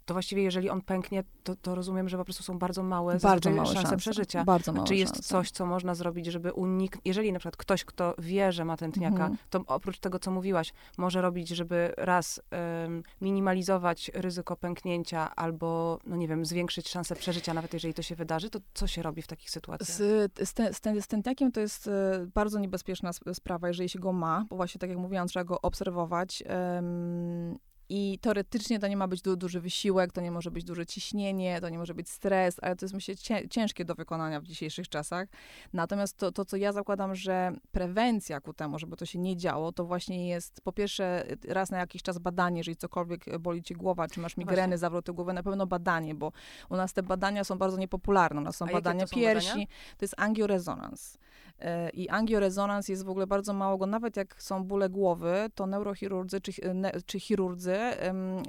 to 0.05 0.13
właściwie 0.13 0.43
jeżeli 0.43 0.69
on 0.69 0.81
pęknie, 0.81 1.23
to, 1.43 1.55
to 1.55 1.75
rozumiem, 1.75 2.09
że 2.09 2.17
po 2.17 2.23
prostu 2.25 2.43
są 2.43 2.59
bardzo 2.59 2.83
małe, 2.83 3.17
bardzo 3.19 3.49
małe 3.49 3.65
szanse, 3.65 3.81
szanse 3.81 3.97
przeżycia. 3.97 4.43
Bardzo 4.43 4.73
małe 4.73 4.87
Czy 4.87 4.95
jest 4.95 5.13
szanse. 5.15 5.29
coś, 5.29 5.51
co 5.51 5.65
można 5.65 5.95
zrobić, 5.95 6.25
żeby 6.25 6.53
uniknąć, 6.53 7.01
jeżeli 7.05 7.33
na 7.33 7.39
przykład 7.39 7.57
ktoś, 7.57 7.85
kto 7.85 8.15
wie, 8.17 8.51
że 8.51 8.65
ma 8.65 8.77
tętniaka, 8.77 9.15
Mhm. 9.25 9.37
to 9.49 9.63
oprócz 9.67 9.99
tego, 9.99 10.19
co 10.19 10.31
mówiłaś, 10.31 10.73
może 10.97 11.21
robić, 11.21 11.49
żeby 11.49 11.93
raz 11.97 12.41
minimalizować 13.21 14.11
ryzyko 14.13 14.55
pęknięcia 14.55 15.35
albo, 15.35 15.99
no 16.07 16.15
nie 16.15 16.27
wiem, 16.27 16.45
zwiększyć 16.45 16.89
szanse 16.89 17.15
przeżycia, 17.15 17.53
nawet 17.53 17.73
jeżeli 17.73 17.93
to 17.93 18.01
się 18.01 18.15
wydarzy, 18.15 18.49
to 18.49 18.59
co 18.73 18.87
się 18.87 19.01
robi 19.01 19.21
w 19.21 19.27
takich 19.27 19.49
sytuacjach? 19.49 19.89
Z, 19.89 20.31
z, 20.49 20.53
te- 20.53 20.73
z, 20.73 20.81
ten- 20.81 21.01
z 21.01 21.07
tętniakiem 21.07 21.51
to 21.51 21.59
jest 21.59 21.87
e, 21.87 22.27
bardzo 22.33 22.59
niebezpieczna 22.59 23.09
sp- 23.17 23.33
sprawa, 23.35 23.67
jeżeli 23.67 23.89
się 23.89 23.99
go 23.99 24.13
ma, 24.13 24.45
bo 24.49 24.55
właśnie 24.55 24.79
tak 24.79 24.89
jak 24.89 24.99
mówiłam, 24.99 25.27
trzeba 25.27 25.43
go 25.43 25.61
obserwować. 25.61 26.43
I 27.95 28.19
teoretycznie 28.21 28.79
to 28.79 28.87
nie 28.87 28.97
ma 28.97 29.07
być 29.07 29.21
du, 29.21 29.35
duży 29.35 29.61
wysiłek, 29.61 30.11
to 30.11 30.21
nie 30.21 30.31
może 30.31 30.51
być 30.51 30.63
duże 30.63 30.85
ciśnienie, 30.85 31.61
to 31.61 31.69
nie 31.69 31.77
może 31.77 31.93
być 31.93 32.09
stres, 32.09 32.57
ale 32.61 32.75
to 32.75 32.85
jest 32.85 32.93
myślę 32.93 33.15
cię, 33.15 33.49
ciężkie 33.49 33.85
do 33.85 33.95
wykonania 33.95 34.41
w 34.41 34.43
dzisiejszych 34.43 34.89
czasach. 34.89 35.29
Natomiast 35.73 36.17
to, 36.17 36.31
to, 36.31 36.45
co 36.45 36.57
ja 36.57 36.71
zakładam, 36.71 37.15
że 37.15 37.51
prewencja 37.71 38.41
ku 38.41 38.53
temu, 38.53 38.79
żeby 38.79 38.97
to 38.97 39.05
się 39.05 39.19
nie 39.19 39.37
działo, 39.37 39.71
to 39.71 39.85
właśnie 39.85 40.27
jest 40.27 40.61
po 40.61 40.71
pierwsze 40.71 41.25
raz 41.47 41.71
na 41.71 41.77
jakiś 41.77 42.01
czas 42.01 42.17
badanie, 42.19 42.57
jeżeli 42.57 42.77
cokolwiek 42.77 43.39
boli 43.39 43.63
ci 43.63 43.73
głowa, 43.73 44.07
czy 44.07 44.19
masz 44.19 44.37
No 44.37 44.41
migreny, 44.41 44.61
właśnie. 44.67 44.77
zawroty 44.77 45.13
głowy, 45.13 45.33
na 45.33 45.43
pewno 45.43 45.67
badanie, 45.67 46.15
bo 46.15 46.31
u 46.69 46.75
nas 46.75 46.93
te 46.93 47.03
badania 47.03 47.43
są 47.43 47.57
bardzo 47.57 47.77
niepopularne. 47.77 48.41
U 48.41 48.43
nas 48.43 48.55
są 48.55 48.65
A 48.65 48.71
badania 48.71 49.01
to 49.01 49.07
są 49.07 49.15
piersi, 49.15 49.47
badania? 49.47 49.65
to 49.97 50.03
jest 50.03 50.13
angiorezonans. 50.17 51.17
E, 51.59 51.89
I 51.89 52.09
angiorezonans 52.09 52.87
jest 52.89 53.05
w 53.05 53.09
ogóle 53.09 53.27
bardzo 53.27 53.53
mało 53.53 53.77
go, 53.77 53.85
nawet 53.85 54.17
jak 54.17 54.43
są 54.43 54.63
bóle 54.63 54.89
głowy, 54.89 55.33
to 55.55 55.67
neurochirurdzy 55.67 56.41
czy, 56.41 56.51
chi- 56.51 56.75
ne, 56.75 56.91
czy 57.05 57.19
chirurdzy 57.19 57.77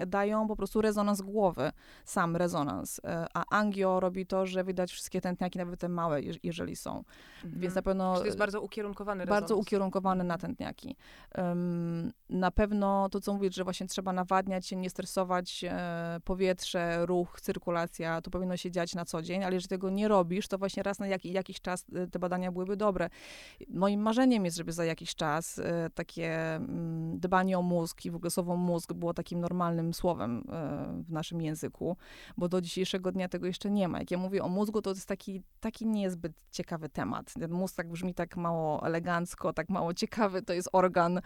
dają 0.07 0.49
po 0.49 0.57
prostu 0.57 0.81
rezonans 0.81 1.21
głowy, 1.23 1.73
sam 2.05 2.37
rezonans. 2.37 3.01
E, 3.05 3.27
A 3.35 3.45
angio 3.51 4.01
robi 4.01 4.27
to, 4.27 4.47
że 4.47 4.65
widać 4.65 4.93
wszystkie 4.93 5.21
tętniaki, 5.21 5.59
nawet 5.59 5.81
te 5.81 5.89
małe, 5.89 6.21
jeż- 6.23 6.39
jeżeli 6.43 6.77
są. 6.77 7.05
Więc 7.45 7.75
na 7.75 7.83
pewno 7.83 8.13
Czyli 8.13 8.21
to 8.23 8.27
jest 8.27 8.39
bardzo 8.39 8.61
ukierunkowany 8.61 9.27
bardzo 9.27 9.41
rezonans. 9.45 9.67
ukierunkowany 9.67 10.25
na 10.25 10.39
tętniaki. 10.39 10.97
Em, 11.33 12.13
na 12.29 12.51
pewno 12.51 13.09
to, 13.09 13.21
co 13.21 13.33
mówisz, 13.35 13.55
że 13.55 13.65
właśnie 13.65 13.87
trzeba 13.87 14.13
nawadniać 14.13 14.67
się, 14.67 14.77
nie 14.77 14.91
stresować 14.91 15.65
e, 15.69 16.21
powietrze, 16.25 17.07
ruch, 17.07 17.41
cyrkulacja, 17.41 18.21
to 18.23 18.31
powinno 18.31 18.57
się 18.57 18.71
dziać 18.71 18.95
na 18.95 19.05
co 19.05 19.23
dzień, 19.23 19.45
ale 19.45 19.55
jeżeli 19.55 19.69
tego 19.69 19.91
nie 19.91 20.09
robisz, 20.09 20.49
to 20.49 20.59
właśnie 20.59 20.83
raz 20.83 20.99
na 20.99 21.07
jak, 21.07 21.25
jakiś 21.25 21.61
czas 21.61 21.85
e, 21.95 22.07
te 22.07 22.19
badania 22.19 22.53
byłyby 22.53 22.77
dobre. 22.77 23.11
Moim 23.69 24.01
marzeniem 24.01 24.45
jest, 24.45 24.57
żeby 24.57 24.73
za 24.73 24.85
jakiś 24.85 25.15
czas 25.15 25.61
takie 25.95 26.55
mm, 26.55 27.19
dbanie 27.21 27.59
o 27.59 27.63
mózg 27.63 28.05
i 28.05 28.11
w 28.11 28.17
ogóle 28.17 28.31
słowo 28.31 28.57
mózg 28.57 28.93
było 28.93 29.14
takim 29.15 29.41
normalnym 29.41 29.95
słowem 29.95 30.45
e, 30.53 31.03
w 31.03 31.13
naszym 31.13 31.43
języku, 31.43 31.97
bo 32.37 32.49
do 32.49 32.61
dzisiejszego 32.61 33.13
dnia 33.13 33.29
tego 33.29 33.47
jeszcze 33.47 33.71
nie 33.71 33.89
ma. 33.89 33.99
Jak 33.99 34.11
ja 34.11 34.19
mówię 34.19 34.43
o 34.43 34.49
mózgu, 34.49 34.83
to 34.83 34.91
jest 34.91 35.09
taki, 35.09 35.43
taki 35.61 35.87
niezbyt 35.87 36.33
ciekawy 36.51 36.89
temat. 36.89 37.33
Ten 37.35 37.53
mózg 37.53 37.77
tak 37.77 37.91
brzmi 37.91 38.15
tak 38.15 38.37
mało 38.37 38.87
elegancko, 38.87 39.53
tak 39.53 39.69
mało 39.69 39.95
ciekawy, 39.95 40.43
to 40.43 40.53
jest 40.53 40.69
organ. 40.73 41.21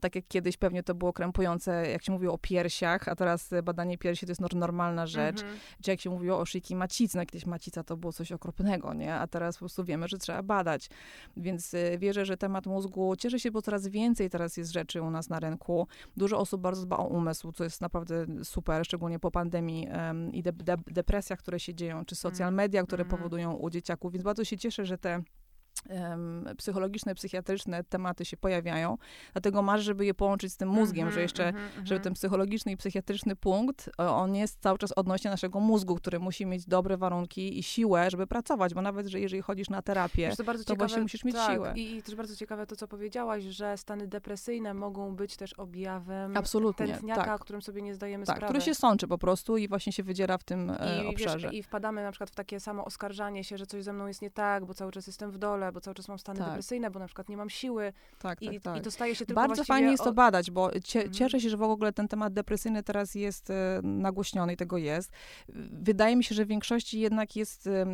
Tak 0.00 0.14
jak 0.14 0.28
kiedyś 0.28 0.56
pewnie 0.56 0.82
to 0.82 0.94
było 0.94 1.12
krępujące, 1.12 1.90
jak 1.90 2.02
się 2.02 2.12
mówiło 2.12 2.34
o 2.34 2.38
piersiach, 2.38 3.08
a 3.08 3.16
teraz 3.16 3.50
badanie 3.62 3.98
piersi 3.98 4.26
to 4.26 4.30
jest 4.30 4.40
normalna 4.54 5.06
rzecz. 5.06 5.42
Mhm. 5.42 5.58
Czy 5.82 5.90
jak 5.90 6.00
się 6.00 6.10
mówiło 6.10 6.38
o 6.38 6.44
szyjki 6.44 6.76
macicy, 6.76 7.16
no 7.16 7.26
kiedyś 7.26 7.46
macica 7.46 7.84
to 7.84 7.96
było 7.96 8.12
coś 8.12 8.32
okropnego, 8.32 8.94
nie? 8.94 9.14
A 9.14 9.26
teraz 9.26 9.56
po 9.56 9.58
prostu 9.58 9.84
wiemy, 9.84 10.08
że 10.08 10.18
trzeba 10.18 10.42
badać. 10.42 10.90
Więc 11.36 11.74
y, 11.74 11.98
wierzę, 11.98 12.24
że 12.24 12.36
temat 12.36 12.66
mózgu 12.66 13.16
cieszy 13.16 13.40
się, 13.40 13.50
bo 13.50 13.62
coraz 13.62 13.88
więcej 13.88 14.30
teraz 14.30 14.56
jest 14.56 14.72
rzeczy 14.72 15.02
u 15.02 15.10
nas 15.10 15.28
na 15.28 15.40
rynku. 15.40 15.86
Dużo 16.16 16.38
osób 16.38 16.60
bardzo 16.68 16.86
dba 16.86 16.96
o 16.96 17.04
umysł, 17.04 17.52
co 17.52 17.64
jest 17.64 17.80
naprawdę 17.80 18.26
super, 18.44 18.84
szczególnie 18.84 19.18
po 19.18 19.30
pandemii 19.30 19.88
i 20.32 20.42
de 20.42 20.52
de 20.52 20.76
depresjach, 20.86 21.38
które 21.38 21.60
się 21.60 21.74
dzieją, 21.74 22.04
czy 22.04 22.14
social 22.14 22.48
mm. 22.48 22.54
media, 22.54 22.82
które 22.82 23.04
mm. 23.04 23.10
powodują 23.10 23.52
u 23.52 23.70
dzieciaków. 23.70 24.12
Więc 24.12 24.24
bardzo 24.24 24.44
się 24.44 24.58
cieszę, 24.58 24.84
że 24.84 24.98
te 24.98 25.22
psychologiczne, 26.56 27.14
psychiatryczne 27.14 27.84
tematy 27.84 28.24
się 28.24 28.36
pojawiają. 28.36 28.98
Dlatego 29.32 29.62
masz, 29.62 29.82
żeby 29.82 30.06
je 30.06 30.14
połączyć 30.14 30.52
z 30.52 30.56
tym 30.56 30.68
mózgiem, 30.68 31.02
mm 31.02 31.12
-hmm, 31.12 31.14
że 31.14 31.22
jeszcze, 31.22 31.48
mm 31.48 31.62
-hmm. 31.62 31.86
żeby 31.86 32.00
ten 32.00 32.14
psychologiczny 32.14 32.72
i 32.72 32.76
psychiatryczny 32.76 33.36
punkt, 33.36 33.90
on 33.98 34.34
jest 34.34 34.60
cały 34.60 34.78
czas 34.78 34.92
odnośnie 34.92 35.30
naszego 35.30 35.60
mózgu, 35.60 35.94
który 35.94 36.18
musi 36.18 36.46
mieć 36.46 36.66
dobre 36.66 36.96
warunki 36.96 37.58
i 37.58 37.62
siłę, 37.62 38.10
żeby 38.10 38.26
pracować, 38.26 38.74
bo 38.74 38.82
nawet, 38.82 39.06
że 39.06 39.20
jeżeli 39.20 39.42
chodzisz 39.42 39.70
na 39.70 39.82
terapię, 39.82 40.30
to, 40.30 40.44
to 40.44 40.58
ciekawe, 40.58 40.76
właśnie 40.76 41.02
musisz 41.02 41.24
mieć 41.24 41.36
tak, 41.36 41.54
siłę. 41.54 41.72
I, 41.76 41.96
I 41.96 42.02
też 42.02 42.14
bardzo 42.14 42.36
ciekawe 42.36 42.66
to, 42.66 42.76
co 42.76 42.88
powiedziałaś, 42.88 43.44
że 43.44 43.76
stany 43.76 44.06
depresyjne 44.06 44.74
mogą 44.74 45.16
być 45.16 45.36
też 45.36 45.52
objawem 45.52 46.36
Absolutnie, 46.36 46.86
tętniaka, 46.86 47.24
tak. 47.24 47.40
którym 47.40 47.62
sobie 47.62 47.82
nie 47.82 47.94
zdajemy 47.94 48.26
tak, 48.26 48.36
sprawy. 48.36 48.54
który 48.54 48.64
się 48.64 48.74
sączy 48.74 49.08
po 49.08 49.18
prostu 49.18 49.56
i 49.56 49.68
właśnie 49.68 49.92
się 49.92 50.02
wydziera 50.02 50.38
w 50.38 50.44
tym 50.44 50.70
e, 50.70 51.04
I, 51.04 51.06
obszarze. 51.06 51.48
Wiesz, 51.48 51.58
I 51.58 51.62
wpadamy 51.62 52.02
na 52.02 52.10
przykład 52.10 52.30
w 52.30 52.34
takie 52.34 52.60
samo 52.60 52.84
oskarżanie 52.84 53.44
się, 53.44 53.58
że 53.58 53.66
coś 53.66 53.84
ze 53.84 53.92
mną 53.92 54.06
jest 54.06 54.22
nie 54.22 54.30
tak, 54.30 54.64
bo 54.64 54.74
cały 54.74 54.92
czas 54.92 55.06
jestem 55.06 55.30
w 55.30 55.38
dole, 55.38 55.67
bo 55.72 55.80
cały 55.80 55.94
czas 55.94 56.08
mam 56.08 56.18
stany 56.18 56.38
tak. 56.38 56.48
depresyjne, 56.48 56.90
bo 56.90 56.98
na 56.98 57.06
przykład 57.06 57.28
nie 57.28 57.36
mam 57.36 57.50
siły 57.50 57.92
tak, 58.18 58.42
i, 58.42 58.46
tak, 58.46 58.62
tak. 58.62 58.76
i 58.76 58.80
dostaje 58.80 59.14
się 59.14 59.26
tylko 59.26 59.40
Bardzo 59.40 59.64
fajnie 59.64 59.90
jest 59.90 60.04
to 60.04 60.12
badać, 60.12 60.50
bo 60.50 60.70
cie, 60.84 60.98
mhm. 60.98 61.14
cieszę 61.14 61.40
się, 61.40 61.50
że 61.50 61.56
w 61.56 61.62
ogóle 61.62 61.92
ten 61.92 62.08
temat 62.08 62.32
depresyjny 62.32 62.82
teraz 62.82 63.14
jest 63.14 63.50
e, 63.50 63.80
nagłośniony 63.82 64.52
i 64.52 64.56
tego 64.56 64.76
jest. 64.76 65.12
Wydaje 65.72 66.16
mi 66.16 66.24
się, 66.24 66.34
że 66.34 66.44
w 66.44 66.48
większości 66.48 67.00
jednak 67.00 67.36
jest 67.36 67.66
e, 67.66 67.86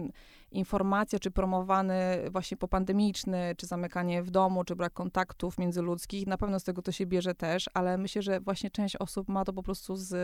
informacja, 0.51 1.19
czy 1.19 1.31
promowany 1.31 1.95
właśnie 2.31 2.57
popandemiczny, 2.57 3.55
czy 3.57 3.67
zamykanie 3.67 4.23
w 4.23 4.31
domu, 4.31 4.65
czy 4.65 4.77
brak 4.77 4.93
kontaktów 4.93 5.59
międzyludzkich. 5.59 6.27
Na 6.27 6.39
pewno 6.39 6.61
z 6.61 6.65
tego 6.65 6.83
to 6.83 6.93
się 6.93 7.07
bierze 7.07 7.35
też, 7.35 7.71
ale 7.75 7.99
myślę, 7.99 8.23
że 8.23 8.41
właśnie 8.41 8.71
część 8.71 8.97
osób 8.97 9.29
ma 9.29 9.45
to 9.45 9.53
po 9.53 9.63
prostu 9.63 9.97
z 9.97 10.15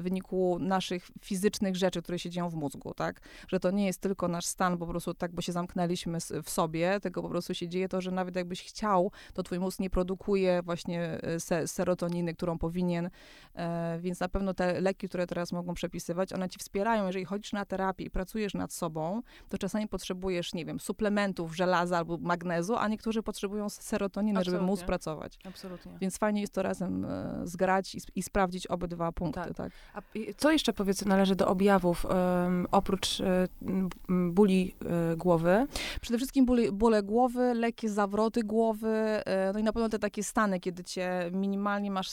w 0.00 0.02
wyniku 0.02 0.58
naszych 0.60 1.10
fizycznych 1.20 1.76
rzeczy, 1.76 2.02
które 2.02 2.18
się 2.18 2.30
dzieją 2.30 2.50
w 2.50 2.54
mózgu, 2.54 2.94
tak? 2.94 3.20
Że 3.48 3.60
to 3.60 3.70
nie 3.70 3.86
jest 3.86 4.00
tylko 4.00 4.28
nasz 4.28 4.46
stan 4.46 4.78
po 4.78 4.86
prostu 4.86 5.14
tak, 5.14 5.32
bo 5.32 5.42
się 5.42 5.52
zamknęliśmy 5.52 6.18
w 6.44 6.50
sobie, 6.50 7.00
tylko 7.00 7.22
po 7.22 7.28
prostu 7.28 7.54
się 7.54 7.68
dzieje 7.68 7.88
to, 7.88 8.00
że 8.00 8.10
nawet 8.10 8.36
jakbyś 8.36 8.62
chciał, 8.62 9.12
to 9.34 9.42
twój 9.42 9.58
mózg 9.58 9.80
nie 9.80 9.90
produkuje 9.90 10.62
właśnie 10.62 11.02
e, 11.02 11.40
se 11.40 11.68
serotoniny, 11.68 12.34
którą 12.34 12.58
powinien, 12.58 13.10
e, 13.54 13.98
więc 14.00 14.20
na 14.20 14.28
pewno 14.28 14.54
te 14.54 14.80
leki, 14.80 15.08
które 15.08 15.26
teraz 15.26 15.52
mogą 15.52 15.74
przepisywać, 15.74 16.32
one 16.32 16.48
ci 16.48 16.58
wspierają. 16.58 17.06
Jeżeli 17.06 17.24
chodzisz 17.24 17.52
na 17.52 17.64
terapię 17.64 18.04
i 18.04 18.10
pracujesz 18.10 18.54
nad 18.54 18.72
sobą, 18.72 19.22
to 19.48 19.58
czasami 19.58 19.88
potrzebujesz, 19.88 20.54
nie 20.54 20.64
wiem, 20.64 20.80
suplementów 20.80 21.56
żelaza 21.56 21.98
albo 21.98 22.18
magnezu, 22.18 22.76
a 22.76 22.88
niektórzy 22.88 23.22
potrzebują 23.22 23.68
serotoniny, 23.68 24.38
Absolutnie. 24.38 24.58
żeby 24.58 24.70
móc 24.70 24.82
pracować. 24.82 25.38
Absolutnie. 25.44 25.92
Więc 26.00 26.18
fajnie 26.18 26.40
jest 26.40 26.54
to 26.54 26.62
razem 26.62 27.04
e, 27.04 27.40
zgrać 27.44 27.94
i, 27.94 27.98
i 28.14 28.22
sprawdzić 28.22 28.66
obydwa 28.66 29.12
punkty, 29.12 29.40
tak. 29.40 29.54
tak. 29.54 29.72
A 29.94 30.02
co 30.36 30.52
jeszcze 30.52 30.72
powiedz 30.72 31.04
należy 31.04 31.36
do 31.36 31.48
objawów 31.48 32.04
um, 32.04 32.66
oprócz 32.70 33.20
um, 33.20 33.88
bóli 34.32 34.74
um, 34.80 35.16
głowy? 35.16 35.66
Przede 36.00 36.18
wszystkim 36.18 36.46
bóle, 36.46 36.72
bóle 36.72 37.02
głowy, 37.02 37.54
lekkie 37.54 37.88
zawroty 37.88 38.42
głowy, 38.42 39.22
no 39.52 39.58
i 39.58 39.62
na 39.62 39.72
pewno 39.72 39.88
te 39.88 39.98
takie 39.98 40.22
stany, 40.22 40.60
kiedy 40.60 40.84
cię 40.84 41.30
minimalnie 41.32 41.90
masz, 41.90 42.08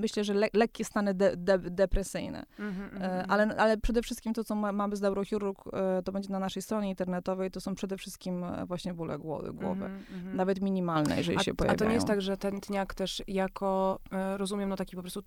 myślę, 0.00 0.24
że 0.24 0.34
le, 0.34 0.48
lekkie 0.52 0.84
stany 0.84 1.14
de, 1.14 1.36
de, 1.36 1.58
depresyjne. 1.58 2.46
Mm 2.58 2.74
-hmm, 2.74 3.24
ale, 3.28 3.56
ale 3.56 3.76
przede 3.76 4.02
wszystkim 4.02 4.34
to, 4.34 4.44
co 4.44 4.54
ma, 4.54 4.72
mamy 4.72 4.96
z 4.96 5.00
neurochirurg, 5.00 5.64
to 6.04 6.12
będzie 6.12 6.32
na 6.32 6.38
naszej 6.38 6.62
stronie 6.62 6.88
internetowej, 6.88 7.50
to 7.50 7.60
są 7.60 7.74
przede 7.74 7.96
wszystkim 7.96 8.44
właśnie 8.66 8.94
bóle 8.94 9.18
głowy, 9.18 9.52
głowy. 9.52 9.84
Mm 9.84 10.00
-hmm. 10.00 10.34
Nawet 10.34 10.60
minimalne, 10.60 11.16
jeżeli 11.16 11.38
a, 11.38 11.42
się 11.42 11.54
pojawiają. 11.54 11.76
A 11.76 11.78
to 11.78 11.84
nie 11.84 11.94
jest 11.94 12.06
tak, 12.06 12.22
że 12.22 12.36
ten 12.36 12.60
tniak 12.60 12.94
też 12.94 13.22
jako, 13.28 13.98
rozumiem, 14.36 14.68
no 14.68 14.76
taki 14.76 14.96
po 14.96 15.02
prostu 15.02 15.22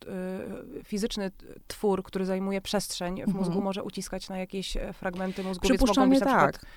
fizyczny 0.84 1.32
twór, 1.68 1.81
twór, 1.82 2.04
który 2.04 2.26
zajmuje 2.26 2.62
przestrzeń 2.62 3.24
w 3.24 3.34
mózgu, 3.34 3.46
mhm. 3.46 3.64
może 3.64 3.84
uciskać 3.84 4.30
na 4.30 4.38
jakieś 4.38 4.78
e, 4.78 4.94
fragmenty 4.94 5.44
mózgu, 5.44 5.68
więc 5.68 5.82
mogą 5.82 6.10
być 6.10 6.20
na 6.20 6.26
tak. 6.26 6.52
przykład, 6.52 6.72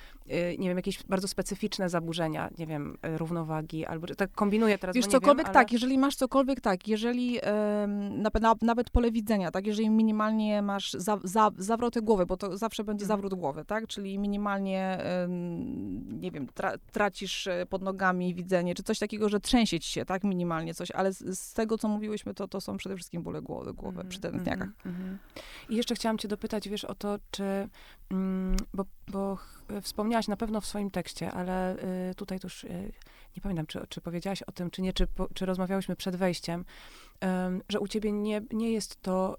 nie 0.57 0.67
wiem, 0.69 0.77
jakieś 0.77 1.03
bardzo 1.03 1.27
specyficzne 1.27 1.89
zaburzenia, 1.89 2.49
nie 2.57 2.67
wiem, 2.67 2.97
e, 3.01 3.17
równowagi, 3.17 3.85
albo 3.85 4.07
tak 4.07 4.31
kombinuję 4.31 4.77
teraz, 4.77 4.95
Wiesz, 4.95 5.05
cokolwiek 5.07 5.45
wiem, 5.45 5.45
ale... 5.45 5.53
tak, 5.53 5.71
jeżeli 5.71 5.97
masz 5.97 6.15
cokolwiek 6.15 6.61
tak, 6.61 6.87
jeżeli 6.87 7.39
na, 8.41 8.55
nawet 8.61 8.89
pole 8.89 9.11
widzenia, 9.11 9.51
tak, 9.51 9.67
jeżeli 9.67 9.89
minimalnie 9.89 10.61
masz 10.61 10.93
za, 10.93 11.19
za, 11.23 11.51
zawroty 11.57 12.01
głowy, 12.01 12.25
bo 12.25 12.37
to 12.37 12.57
zawsze 12.57 12.83
będzie 12.83 13.03
mhm. 13.03 13.17
zawrót 13.17 13.33
głowy, 13.39 13.65
tak, 13.65 13.87
czyli 13.87 14.19
minimalnie, 14.19 14.97
nie 16.07 16.31
wiem, 16.31 16.47
tra, 16.47 16.73
tracisz 16.91 17.47
e, 17.47 17.65
pod 17.65 17.81
nogami 17.81 18.35
widzenie, 18.35 18.75
czy 18.75 18.83
coś 18.83 18.99
takiego, 18.99 19.29
że 19.29 19.39
trzęsie 19.39 19.79
ci 19.79 19.91
się, 19.91 20.05
tak, 20.05 20.23
minimalnie 20.23 20.73
coś, 20.73 20.91
ale 20.91 21.13
z, 21.13 21.39
z 21.39 21.53
tego, 21.53 21.77
co 21.77 21.87
mówiłyśmy, 21.87 22.33
to, 22.33 22.47
to 22.47 22.61
są 22.61 22.77
przede 22.77 22.95
wszystkim 22.95 23.23
bóle 23.23 23.41
głowy, 23.41 23.73
głowy 23.73 23.99
mm, 23.99 24.09
przy 24.09 24.19
tętniakach. 24.19 24.69
Mm, 24.85 25.01
mm, 25.01 25.17
i 25.69 25.75
jeszcze 25.75 25.95
chciałam 25.95 26.17
cię 26.17 26.27
dopytać, 26.27 26.69
wiesz, 26.69 26.85
o 26.85 26.95
to, 26.95 27.19
czy, 27.31 27.69
mm, 28.11 28.55
bo, 28.73 28.85
bo 29.07 29.37
wspomniałaś 29.81 30.27
na 30.27 30.37
pewno 30.37 30.61
w 30.61 30.65
swoim 30.65 30.91
tekście, 30.91 31.31
ale 31.31 31.77
y, 32.11 32.15
tutaj 32.15 32.39
już 32.43 32.63
y, 32.63 32.91
nie 33.35 33.41
pamiętam, 33.41 33.65
czy, 33.65 33.87
czy 33.89 34.01
powiedziałaś 34.01 34.41
o 34.41 34.51
tym, 34.51 34.71
czy 34.71 34.81
nie, 34.81 34.93
czy, 34.93 35.07
czy 35.33 35.45
rozmawiałyśmy 35.45 35.95
przed 35.95 36.15
wejściem, 36.15 36.65
że 37.69 37.79
u 37.79 37.87
ciebie 37.87 38.11
nie, 38.11 38.41
nie 38.51 38.71
jest 38.71 39.01
to 39.01 39.37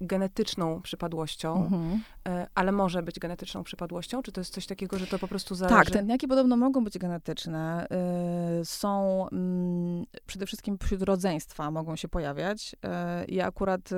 genetyczną 0.00 0.82
przypadłością, 0.82 1.64
mhm. 1.64 2.00
E, 2.28 2.46
ale 2.54 2.72
może 2.72 3.02
być 3.02 3.18
genetyczną 3.18 3.64
przypadłością? 3.64 4.22
Czy 4.22 4.32
to 4.32 4.40
jest 4.40 4.52
coś 4.52 4.66
takiego, 4.66 4.98
że 4.98 5.06
to 5.06 5.18
po 5.18 5.28
prostu 5.28 5.54
zależy? 5.54 5.76
Tak, 5.76 5.90
tętniaki 5.90 6.28
podobno 6.28 6.56
mogą 6.56 6.84
być 6.84 6.98
genetyczne. 6.98 7.86
E, 7.90 8.64
są 8.64 9.26
mm, 9.32 10.04
przede 10.26 10.46
wszystkim 10.46 10.78
wśród 10.78 11.02
rodzeństwa 11.02 11.70
mogą 11.70 11.96
się 11.96 12.08
pojawiać. 12.08 12.76
E, 12.84 13.24
ja 13.28 13.46
akurat 13.46 13.90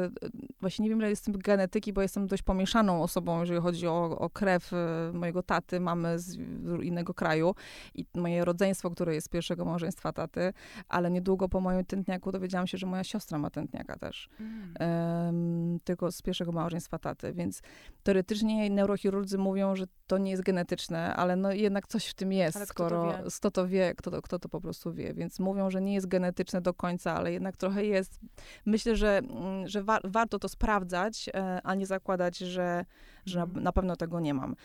właśnie 0.60 0.82
nie 0.82 0.88
wiem, 0.88 0.98
ile 0.98 1.10
jestem 1.10 1.38
genetyki, 1.38 1.92
bo 1.92 2.02
jestem 2.02 2.26
dość 2.26 2.42
pomieszaną 2.42 3.02
osobą, 3.02 3.40
jeżeli 3.40 3.60
chodzi 3.60 3.86
o, 3.86 4.18
o 4.18 4.30
krew 4.30 4.70
mojego 5.12 5.42
taty, 5.42 5.80
mamy 5.80 6.18
z 6.18 6.36
innego 6.82 7.14
kraju 7.14 7.54
i 7.94 8.06
moje 8.14 8.44
rodzeństwo, 8.44 8.90
które 8.90 9.14
jest 9.14 9.28
pierwszego 9.28 9.64
małżeństwa 9.64 10.12
taty, 10.12 10.52
ale 10.88 11.10
niedługo 11.10 11.48
po 11.48 11.60
moim 11.60 11.84
tętniaku 11.84 12.32
dowiedziałam 12.32 12.66
się, 12.66 12.78
że 12.78 12.86
moja 12.86 13.04
siostra 13.04 13.38
ma 13.38 13.50
tętniaka 13.50 13.96
też. 13.96 14.28
Mm 14.40 15.77
tylko 15.84 16.12
z 16.12 16.22
pierwszego 16.22 16.52
małżeństwa 16.52 16.98
taty, 16.98 17.32
więc 17.32 17.62
teoretycznie 18.02 18.70
neurochirurdzy 18.70 19.38
mówią, 19.38 19.76
że 19.76 19.84
to 20.06 20.18
nie 20.18 20.30
jest 20.30 20.42
genetyczne, 20.42 21.14
ale 21.14 21.36
no 21.36 21.52
jednak 21.52 21.86
coś 21.86 22.06
w 22.06 22.14
tym 22.14 22.32
jest, 22.32 22.56
ale 22.56 22.66
skoro 22.66 23.12
kto 23.12 23.20
to 23.20 23.22
wie, 23.22 23.30
kto 23.34 23.50
to, 23.50 23.68
wie 23.68 23.94
kto, 23.94 24.10
to, 24.10 24.22
kto 24.22 24.38
to 24.38 24.48
po 24.48 24.60
prostu 24.60 24.92
wie, 24.92 25.14
więc 25.14 25.40
mówią, 25.40 25.70
że 25.70 25.80
nie 25.80 25.94
jest 25.94 26.06
genetyczne 26.06 26.60
do 26.60 26.74
końca, 26.74 27.14
ale 27.14 27.32
jednak 27.32 27.56
trochę 27.56 27.84
jest. 27.84 28.20
Myślę, 28.66 28.96
że, 28.96 29.18
mm, 29.18 29.68
że 29.68 29.82
wa 29.82 29.98
warto 30.04 30.38
to 30.38 30.48
sprawdzać, 30.48 31.30
e, 31.34 31.60
a 31.62 31.74
nie 31.74 31.86
zakładać, 31.86 32.38
że, 32.38 32.84
że 33.26 33.38
na, 33.38 33.44
mhm. 33.44 33.64
na 33.64 33.72
pewno 33.72 33.96
tego 33.96 34.20
nie 34.20 34.34
mam. 34.34 34.56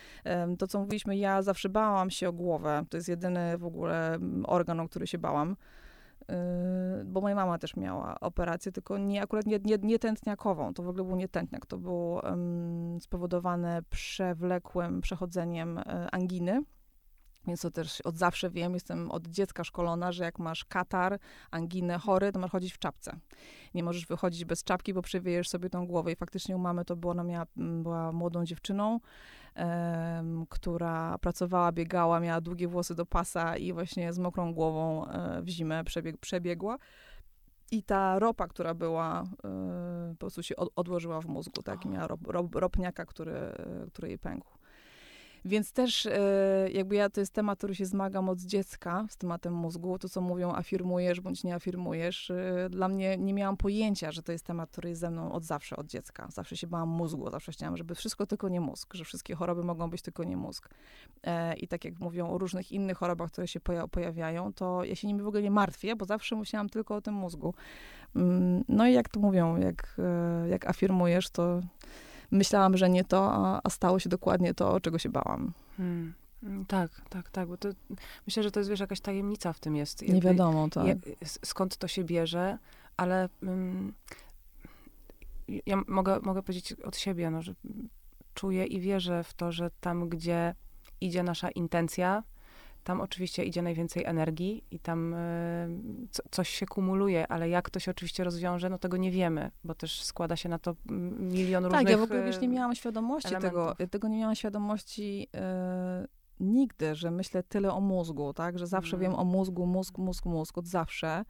To, 0.60 0.68
co 0.68 0.80
mówiliśmy, 0.80 1.18
ja 1.18 1.42
zawsze 1.42 1.70
bałam 1.70 2.10
się 2.10 2.30
o 2.30 2.34
głowę, 2.34 2.86
to 2.90 2.98
jest 2.98 3.10
jedyny 3.10 3.58
w 3.58 3.66
ogóle 3.66 4.14
mm, 4.14 4.46
organ, 4.46 4.80
o 4.80 4.90
który 4.90 5.08
się 5.08 5.18
bałam. 5.18 5.56
Yy, 6.30 7.06
bo 7.06 7.22
moja 7.22 7.36
mama 7.36 7.58
też 7.58 7.76
miała 7.76 8.20
operację, 8.20 8.72
tylko 8.72 8.98
nie, 8.98 9.22
akurat 9.22 9.46
nie, 9.46 9.60
nie, 9.64 9.78
nie 9.78 10.00
tętniakową, 10.00 10.74
to 10.74 10.84
w 10.84 10.88
ogóle 10.88 11.04
był 11.04 11.16
nie 11.16 11.28
tętniak, 11.28 11.66
to 11.66 11.78
było 11.78 12.22
um, 12.24 12.98
spowodowane 13.02 13.82
przewlekłym 13.90 15.02
przechodzeniem 15.02 15.78
um, 15.78 15.84
anginy, 16.12 16.64
więc 17.48 17.62
to 17.62 17.72
też 17.72 18.02
od 18.02 18.18
zawsze 18.18 18.50
wiem, 18.50 18.74
jestem 18.74 19.12
od 19.12 19.28
dziecka 19.28 19.64
szkolona, 19.64 20.12
że 20.12 20.24
jak 20.24 20.40
masz 20.40 20.66
katar, 20.66 21.20
anginę, 21.52 21.98
chory, 21.98 22.32
to 22.32 22.40
masz 22.40 22.52
chodzić 22.52 22.74
w 22.74 22.80
czapce. 22.80 23.20
Nie 23.74 23.84
możesz 23.84 24.06
wychodzić 24.06 24.46
bez 24.46 24.64
czapki, 24.64 24.94
bo 24.94 25.02
przewiejesz 25.02 25.50
sobie 25.50 25.70
tą 25.70 25.88
głowę. 25.88 26.12
I 26.12 26.16
faktycznie 26.16 26.56
u 26.56 26.60
mamy 26.60 26.86
to 26.86 26.96
było, 26.96 27.12
ona 27.12 27.24
miała, 27.24 27.46
była 27.56 28.12
młodą 28.12 28.46
dziewczyną, 28.46 29.00
um, 29.56 30.46
która 30.50 31.18
pracowała, 31.18 31.72
biegała, 31.72 32.20
miała 32.20 32.42
długie 32.42 32.68
włosy 32.68 32.96
do 32.96 33.06
pasa 33.06 33.58
i 33.58 33.74
właśnie 33.74 34.14
z 34.14 34.20
mokrą 34.20 34.54
głową 34.54 35.08
e, 35.08 35.42
w 35.42 35.50
zimę 35.50 35.84
przebieg, 35.84 36.18
przebiegła. 36.18 36.78
I 37.72 37.84
ta 37.84 38.20
ropa, 38.20 38.48
która 38.48 38.74
była, 38.74 39.24
e, 39.44 40.10
po 40.12 40.20
prostu 40.20 40.44
się 40.44 40.56
od, 40.56 40.70
odłożyła 40.76 41.22
w 41.22 41.26
mózgu, 41.26 41.64
tak? 41.64 41.86
I 41.86 41.90
miała 41.90 42.08
rop, 42.08 42.28
rop, 42.28 42.56
ropniaka, 42.56 43.06
który, 43.06 43.34
który 43.92 44.08
jej 44.08 44.20
pękł. 44.20 44.63
Więc 45.46 45.72
też 45.72 46.06
e, 46.06 46.70
jakby 46.72 46.96
ja, 46.96 47.10
to 47.10 47.20
jest 47.20 47.34
temat, 47.34 47.58
który 47.58 47.76
się 47.76 47.86
zmagam 47.86 48.30
od 48.30 48.40
dziecka 48.40 49.06
z 49.10 49.18
tematem 49.18 49.54
mózgu. 49.54 50.00
To, 50.00 50.10
co 50.10 50.22
mówią, 50.22 50.54
afirmujesz 50.54 51.22
bądź 51.22 51.44
nie 51.44 51.56
afirmujesz. 51.56 52.32
E, 52.32 52.70
dla 52.70 52.88
mnie 52.88 53.18
nie 53.18 53.34
miałam 53.34 53.58
pojęcia, 53.58 54.12
że 54.12 54.24
to 54.24 54.32
jest 54.32 54.46
temat, 54.46 54.72
który 54.72 54.90
jest 54.90 55.02
ze 55.02 55.10
mną 55.10 55.32
od 55.32 55.44
zawsze, 55.44 55.76
od 55.76 55.88
dziecka. 55.88 56.28
Zawsze 56.32 56.58
się 56.58 56.68
bałam 56.68 56.90
mózgu, 56.90 57.30
zawsze 57.30 57.52
chciałam, 57.52 57.78
żeby 57.78 57.96
wszystko 57.96 58.26
tylko 58.26 58.50
nie 58.50 58.62
mózg, 58.62 58.94
że 58.94 59.06
wszystkie 59.06 59.36
choroby 59.36 59.64
mogą 59.64 59.90
być 59.90 60.02
tylko 60.02 60.24
nie 60.24 60.38
mózg. 60.38 60.70
E, 61.24 61.56
I 61.56 61.68
tak 61.68 61.86
jak 61.86 62.00
mówią 62.00 62.30
o 62.30 62.38
różnych 62.38 62.72
innych 62.72 62.98
chorobach, 62.98 63.32
które 63.32 63.48
się 63.48 63.60
pojawiają, 63.92 64.54
to 64.54 64.84
ja 64.84 64.96
się 64.96 65.08
nimi 65.08 65.22
w 65.22 65.28
ogóle 65.28 65.44
nie 65.44 65.52
martwię, 65.52 65.96
bo 65.96 66.06
zawsze 66.06 66.36
musiałam 66.36 66.70
tylko 66.70 66.96
o 66.96 67.02
tym 67.02 67.14
mózgu. 67.14 67.54
Mm, 68.16 68.64
no 68.68 68.88
i 68.88 68.94
jak 68.94 69.10
to 69.10 69.20
mówią, 69.20 69.58
jak, 69.58 69.98
jak 70.50 70.70
afirmujesz, 70.70 71.30
to 71.30 71.62
myślałam, 72.34 72.78
że 72.78 72.90
nie 72.90 73.04
to, 73.04 73.34
a, 73.34 73.62
a 73.64 73.70
stało 73.70 74.00
się 74.00 74.10
dokładnie 74.10 74.54
to, 74.54 74.80
czego 74.80 75.00
się 75.00 75.10
bałam. 75.10 75.54
Hmm. 75.78 76.14
Mm, 76.44 76.66
tak, 76.66 77.02
tak, 77.10 77.30
tak, 77.30 77.48
bo 77.48 77.58
to, 77.58 77.70
myślę, 78.28 78.44
że 78.44 78.52
to 78.52 78.60
jest, 78.60 78.70
wiesz, 78.70 78.80
jakaś 78.80 79.00
tajemnica 79.00 79.54
w 79.54 79.60
tym 79.60 79.76
jest. 79.76 80.02
Jakby, 80.02 80.16
nie 80.16 80.22
wiadomo, 80.22 80.70
tak. 80.70 80.88
Jak, 80.88 80.98
skąd 81.46 81.78
to 81.78 81.88
się 81.88 82.04
bierze, 82.04 82.58
ale 82.98 83.30
um, 83.44 83.94
ja 85.66 85.84
mogę, 85.88 86.20
mogę 86.20 86.44
powiedzieć 86.44 86.74
od 86.74 86.98
siebie, 86.98 87.30
no, 87.30 87.42
że 87.42 87.54
czuję 88.34 88.66
i 88.66 88.80
wierzę 88.80 89.24
w 89.24 89.34
to, 89.34 89.52
że 89.52 89.72
tam, 89.82 90.10
gdzie 90.10 90.56
idzie 91.02 91.24
nasza 91.24 91.50
intencja, 91.50 92.24
tam 92.84 93.02
oczywiście 93.02 93.44
idzie 93.44 93.62
najwięcej 93.62 94.06
energii 94.06 94.64
i 94.72 94.80
tam 94.80 95.14
y, 95.14 95.18
co, 96.12 96.24
coś 96.32 96.50
się 96.50 96.66
kumuluje, 96.66 97.28
ale 97.28 97.50
jak 97.50 97.70
to 97.70 97.80
się 97.80 97.92
oczywiście 97.92 98.24
rozwiąże, 98.24 98.70
no 98.70 98.78
tego 98.78 98.98
nie 98.98 99.12
wiemy, 99.12 99.52
bo 99.64 99.76
też 99.76 100.04
składa 100.04 100.36
się 100.36 100.50
na 100.50 100.60
to 100.60 100.76
milion 101.20 101.64
różnych 101.64 101.82
Tak, 101.82 101.92
ja 101.92 101.98
w 101.98 102.02
ogóle 102.02 102.24
wiesz, 102.24 102.42
nie 102.42 102.48
miałam 102.48 102.76
świadomości 102.76 103.36
elementów. 103.36 103.78
tego, 103.78 103.90
tego 103.90 104.08
nie 104.08 104.18
miałam 104.18 104.36
świadomości 104.36 105.28
y, 105.36 106.08
nigdy, 106.40 106.96
że 106.96 107.12
myślę 107.12 107.44
tyle 107.44 107.74
o 107.74 107.82
mózgu, 107.82 108.34
tak, 108.34 108.60
że 108.60 108.68
zawsze 108.68 108.98
mm. 108.98 109.02
wiem 109.02 109.20
o 109.20 109.24
mózgu, 109.24 109.66
mózg, 109.66 109.98
mózg, 109.98 110.26
mózg, 110.26 110.58
od 110.58 110.68
zawsze. 110.68 111.26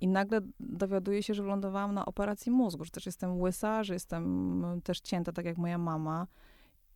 I 0.00 0.08
nagle 0.08 0.40
dowiaduję 0.60 1.22
się, 1.22 1.34
że 1.34 1.42
wylądowałam 1.42 1.94
na 1.94 2.06
operacji 2.06 2.52
mózgu, 2.52 2.84
że 2.84 2.90
też 2.90 3.06
jestem 3.06 3.40
łysa, 3.40 3.84
że 3.84 3.94
jestem 3.94 4.80
też 4.84 5.00
cięta, 5.00 5.32
tak 5.32 5.44
jak 5.44 5.58
moja 5.58 5.78
mama 5.78 6.26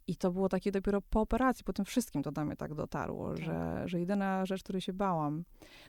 i 0.08 0.16
to 0.16 0.30
było 0.30 0.48
takie 0.48 0.72
dopiero 0.72 1.00
po 1.00 1.20
operacji, 1.20 1.64
po 1.64 1.72
tym 1.72 1.84
wszystkim 1.84 2.22
to 2.22 2.32
do 2.32 2.44
mnie 2.44 2.56
tak 2.56 2.74
dotarło, 2.74 3.34
tak. 3.34 3.44
Że, 3.44 3.82
że 3.86 4.00
jedyna 4.00 4.46
rzecz, 4.46 4.62
której 4.62 4.80
się 4.80 4.92
bałam. 4.92 5.44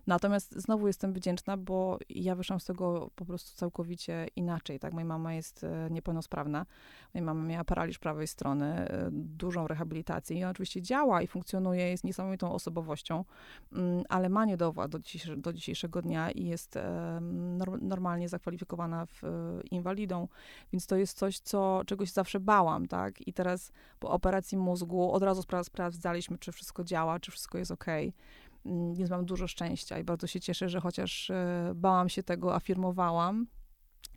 Natomiast 0.08 0.56
znowu 0.56 0.88
jestem 0.88 1.14
wdzięczna, 1.14 1.58
bo 1.58 1.98
ja 2.10 2.36
wyszłam 2.36 2.60
z 2.60 2.66
tego 2.66 3.10
po 3.16 3.26
prostu 3.26 3.58
całkowicie 3.58 4.28
inaczej, 4.36 4.80
tak? 4.80 4.94
Moja 4.94 5.06
mama 5.06 5.34
jest 5.34 5.64
e, 5.64 5.88
niepełnosprawna. 5.92 6.66
Moja 7.14 7.26
mama 7.26 7.44
miała 7.44 7.64
paraliż 7.64 8.00
prawej 8.00 8.28
strony, 8.28 8.66
e, 8.66 9.10
dużą 9.12 9.68
rehabilitację 9.68 10.38
i 10.38 10.44
ona 10.44 10.52
oczywiście 10.52 10.82
działa 10.82 11.22
i 11.22 11.28
funkcjonuje, 11.28 11.90
jest 11.90 12.04
niesamowitą 12.04 12.52
osobowością, 12.52 13.26
mm, 13.74 14.04
ale 14.10 14.30
ma 14.30 14.46
niedowład 14.46 14.92
do, 14.92 15.00
dzisiejsze, 15.00 15.38
do 15.38 15.54
dzisiejszego 15.54 16.02
dnia 16.02 16.32
i 16.32 16.46
jest 16.46 16.78
normalnie 17.82 18.30
zakwalifikowana 18.30 19.06
w 19.06 19.24
e, 19.24 19.28
inwalidą, 19.72 20.28
więc 20.72 20.88
to 20.88 20.96
jest 20.96 21.18
coś, 21.18 21.40
co, 21.40 21.82
czegoś 21.86 22.12
zawsze 22.12 22.40
bałam, 22.40 22.88
tak? 22.88 23.28
I 23.28 23.34
teraz 23.34 23.72
po 24.00 24.09
operacji 24.10 24.58
mózgu 24.58 25.12
od 25.12 25.24
razu 25.24 25.44
sprawdzaliśmy, 25.64 26.38
czy 26.38 26.52
wszystko 26.52 26.84
działa, 26.84 27.20
czy 27.20 27.32
wszystko 27.32 27.58
jest 27.58 27.72
ok. 27.72 27.86
Mm, 28.66 28.94
więc 28.96 29.10
mam 29.10 29.26
dużo 29.26 29.48
szczęścia 29.48 30.00
i 30.00 30.04
bardzo 30.04 30.28
się 30.28 30.40
cieszę, 30.40 30.70
że 30.70 30.82
chociaż 30.82 31.30
e, 31.30 31.72
bałam 31.76 32.10
się 32.10 32.24
tego, 32.24 32.56
afirmowałam, 32.56 33.48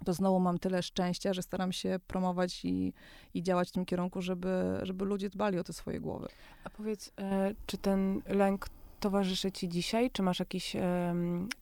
to 0.05 0.13
znowu 0.13 0.41
mam 0.41 0.59
tyle 0.59 0.83
szczęścia, 0.83 1.33
że 1.33 1.43
staram 1.43 1.73
się 1.73 1.99
promować 2.07 2.65
i, 2.65 2.93
i 3.35 3.43
działać 3.43 3.69
w 3.69 3.73
tym 3.73 3.85
kierunku, 3.85 4.23
żeby, 4.23 4.79
żeby 4.83 5.05
ludzie 5.05 5.31
dbali 5.31 5.59
o 5.59 5.65
te 5.65 5.73
swoje 5.73 6.01
głowy. 6.01 6.29
A 6.65 6.71
powiedz, 6.71 7.13
e, 7.19 7.55
czy 7.67 7.79
ten 7.79 8.23
lęk 8.27 8.69
towarzyszy 9.01 9.53
ci 9.53 9.69
dzisiaj? 9.69 10.11
Czy 10.11 10.23
masz 10.23 10.39
jakiś 10.39 10.77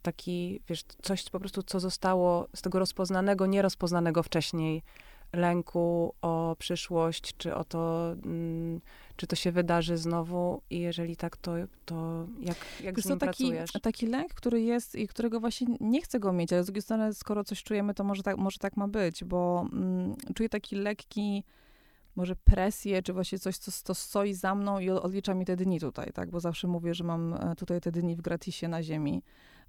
taki, 0.02 0.60
wiesz, 0.68 0.82
coś 1.02 1.30
po 1.30 1.40
prostu, 1.40 1.62
co 1.62 1.80
zostało 1.80 2.48
z 2.54 2.62
tego 2.62 2.78
rozpoznanego, 2.78 3.46
nierozpoznanego 3.46 4.22
wcześniej 4.22 4.82
lęku 5.32 6.14
o 6.22 6.56
przyszłość, 6.58 7.36
czy 7.36 7.54
o 7.54 7.64
to, 7.64 8.12
mm, 8.24 8.80
czy 9.16 9.26
to 9.26 9.36
się 9.36 9.52
wydarzy 9.52 9.96
znowu 9.96 10.62
i 10.70 10.78
jeżeli 10.80 11.16
tak, 11.16 11.36
to, 11.36 11.52
to 11.84 12.26
jak, 12.40 12.56
jak 12.82 12.96
Wiesz, 12.96 13.04
z 13.04 13.08
nim 13.08 13.18
to 13.18 13.26
taki, 13.26 13.44
pracujesz? 13.44 13.72
Taki 13.82 14.06
lęk, 14.06 14.34
który 14.34 14.62
jest 14.62 14.94
i 14.94 15.08
którego 15.08 15.40
właśnie 15.40 15.66
nie 15.80 16.02
chcę 16.02 16.20
go 16.20 16.32
mieć, 16.32 16.52
ale 16.52 16.62
z 16.62 16.66
drugiej 16.66 16.82
strony, 16.82 17.14
skoro 17.14 17.44
coś 17.44 17.62
czujemy, 17.62 17.94
to 17.94 18.04
może 18.04 18.22
tak, 18.22 18.36
może 18.36 18.58
tak 18.58 18.76
ma 18.76 18.88
być, 18.88 19.24
bo 19.24 19.66
mm, 19.72 20.16
czuję 20.34 20.48
taki 20.48 20.76
lekki 20.76 21.44
może 22.16 22.36
presję, 22.36 23.02
czy 23.02 23.12
właśnie 23.12 23.38
coś, 23.38 23.58
co, 23.58 23.72
co 23.72 23.94
stoi 23.94 24.34
za 24.34 24.54
mną 24.54 24.78
i 24.78 24.90
odlicza 24.90 25.34
mi 25.34 25.44
te 25.44 25.56
dni 25.56 25.80
tutaj, 25.80 26.12
tak? 26.12 26.30
Bo 26.30 26.40
zawsze 26.40 26.68
mówię, 26.68 26.94
że 26.94 27.04
mam 27.04 27.34
e, 27.34 27.54
tutaj 27.56 27.80
te 27.80 27.92
dni 27.92 28.16
w 28.16 28.20
gratisie 28.20 28.68
na 28.68 28.82
ziemi, 28.82 29.22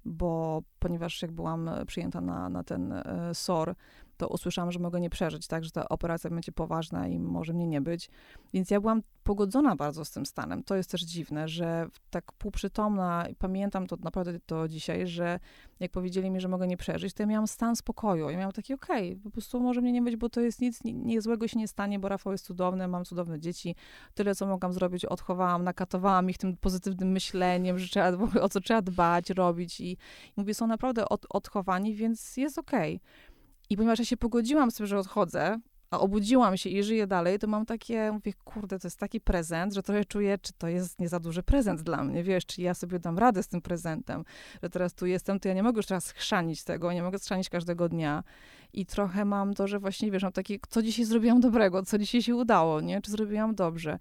bo 0.04 0.62
ponieważ 0.78 1.22
jak 1.22 1.32
byłam 1.32 1.70
przyjęta 1.86 2.20
na, 2.20 2.48
na 2.48 2.64
ten 2.64 2.92
e, 2.92 3.30
SOR, 3.34 3.74
to 4.22 4.28
usłyszałam, 4.28 4.72
że 4.72 4.78
mogę 4.78 5.00
nie 5.00 5.10
przeżyć, 5.10 5.46
tak, 5.46 5.64
że 5.64 5.70
ta 5.70 5.88
operacja 5.88 6.30
będzie 6.30 6.52
poważna 6.52 7.08
i 7.08 7.18
może 7.18 7.52
mnie 7.52 7.66
nie 7.66 7.80
być. 7.80 8.10
Więc 8.54 8.70
ja 8.70 8.80
byłam 8.80 9.02
pogodzona 9.22 9.76
bardzo 9.76 10.04
z 10.04 10.10
tym 10.10 10.26
stanem. 10.26 10.62
To 10.64 10.76
jest 10.76 10.90
też 10.90 11.02
dziwne, 11.02 11.48
że 11.48 11.86
tak 12.10 12.32
półprzytomna, 12.32 13.26
pamiętam 13.38 13.86
to 13.86 13.96
naprawdę 13.96 14.38
do 14.46 14.68
dzisiaj, 14.68 15.06
że 15.06 15.40
jak 15.80 15.90
powiedzieli 15.90 16.30
mi, 16.30 16.40
że 16.40 16.48
mogę 16.48 16.66
nie 16.66 16.76
przeżyć, 16.76 17.14
to 17.14 17.22
ja 17.22 17.26
miałam 17.26 17.46
stan 17.46 17.76
spokoju. 17.76 18.30
Ja 18.30 18.38
miałam 18.38 18.52
taki, 18.52 18.74
okej, 18.74 19.10
okay, 19.10 19.22
po 19.22 19.30
prostu 19.30 19.60
może 19.60 19.80
mnie 19.80 19.92
nie 19.92 20.02
być, 20.02 20.16
bo 20.16 20.28
to 20.28 20.40
jest 20.40 20.60
nic, 20.60 20.80
nie, 20.84 21.20
złego 21.20 21.48
się 21.48 21.58
nie 21.58 21.68
stanie, 21.68 21.98
bo 21.98 22.08
Rafał 22.08 22.32
jest 22.32 22.44
cudowny, 22.44 22.88
mam 22.88 23.04
cudowne 23.04 23.40
dzieci. 23.40 23.76
Tyle, 24.14 24.34
co 24.34 24.46
mogłam 24.46 24.72
zrobić, 24.72 25.04
odchowałam, 25.04 25.64
nakatowałam 25.64 26.30
ich 26.30 26.38
tym 26.38 26.56
pozytywnym 26.56 27.08
myśleniem, 27.08 27.78
że 27.78 27.88
trzeba, 27.88 28.12
o 28.40 28.48
co 28.48 28.60
trzeba 28.60 28.82
dbać, 28.82 29.30
robić 29.30 29.80
i, 29.80 29.90
i 29.90 29.96
mówię, 30.36 30.54
są 30.54 30.66
naprawdę 30.66 31.08
od, 31.08 31.26
odchowani, 31.28 31.94
więc 31.94 32.36
jest 32.36 32.58
okej. 32.58 32.96
Okay. 32.96 33.31
I 33.72 33.76
ponieważ 33.76 33.98
ja 33.98 34.04
się 34.04 34.16
pogodziłam 34.16 34.70
z 34.70 34.74
tym, 34.74 34.86
że 34.86 34.98
odchodzę, 34.98 35.60
a 35.90 36.00
obudziłam 36.00 36.56
się 36.56 36.70
i 36.70 36.82
żyję 36.82 37.06
dalej, 37.06 37.38
to 37.38 37.46
mam 37.46 37.66
takie, 37.66 38.12
mówię, 38.12 38.32
kurde, 38.44 38.78
to 38.78 38.86
jest 38.86 38.98
taki 38.98 39.20
prezent, 39.20 39.74
że 39.74 39.82
trochę 39.82 40.04
czuję, 40.04 40.38
czy 40.38 40.52
to 40.52 40.68
jest 40.68 41.00
nie 41.00 41.08
za 41.08 41.20
duży 41.20 41.42
prezent 41.42 41.82
dla 41.82 42.04
mnie, 42.04 42.22
wiesz, 42.22 42.46
czy 42.46 42.62
ja 42.62 42.74
sobie 42.74 42.98
dam 42.98 43.18
radę 43.18 43.42
z 43.42 43.48
tym 43.48 43.60
prezentem, 43.60 44.24
że 44.62 44.70
teraz 44.70 44.94
tu 44.94 45.06
jestem, 45.06 45.40
to 45.40 45.48
ja 45.48 45.54
nie 45.54 45.62
mogę 45.62 45.78
już 45.78 45.86
teraz 45.86 46.10
chrzanić 46.10 46.64
tego, 46.64 46.92
nie 46.92 47.02
mogę 47.02 47.18
chrzanić 47.18 47.48
każdego 47.48 47.88
dnia. 47.88 48.24
I 48.72 48.86
trochę 48.86 49.24
mam 49.24 49.54
to, 49.54 49.68
że 49.68 49.78
właśnie, 49.78 50.10
wiesz, 50.10 50.22
mam 50.22 50.32
takie, 50.32 50.58
co 50.68 50.82
dzisiaj 50.82 51.04
zrobiłam 51.04 51.40
dobrego, 51.40 51.82
co 51.82 51.98
dzisiaj 51.98 52.22
się 52.22 52.36
udało, 52.36 52.80
nie, 52.80 53.02
czy 53.02 53.10
zrobiłam 53.10 53.54
dobrze. 53.54 53.98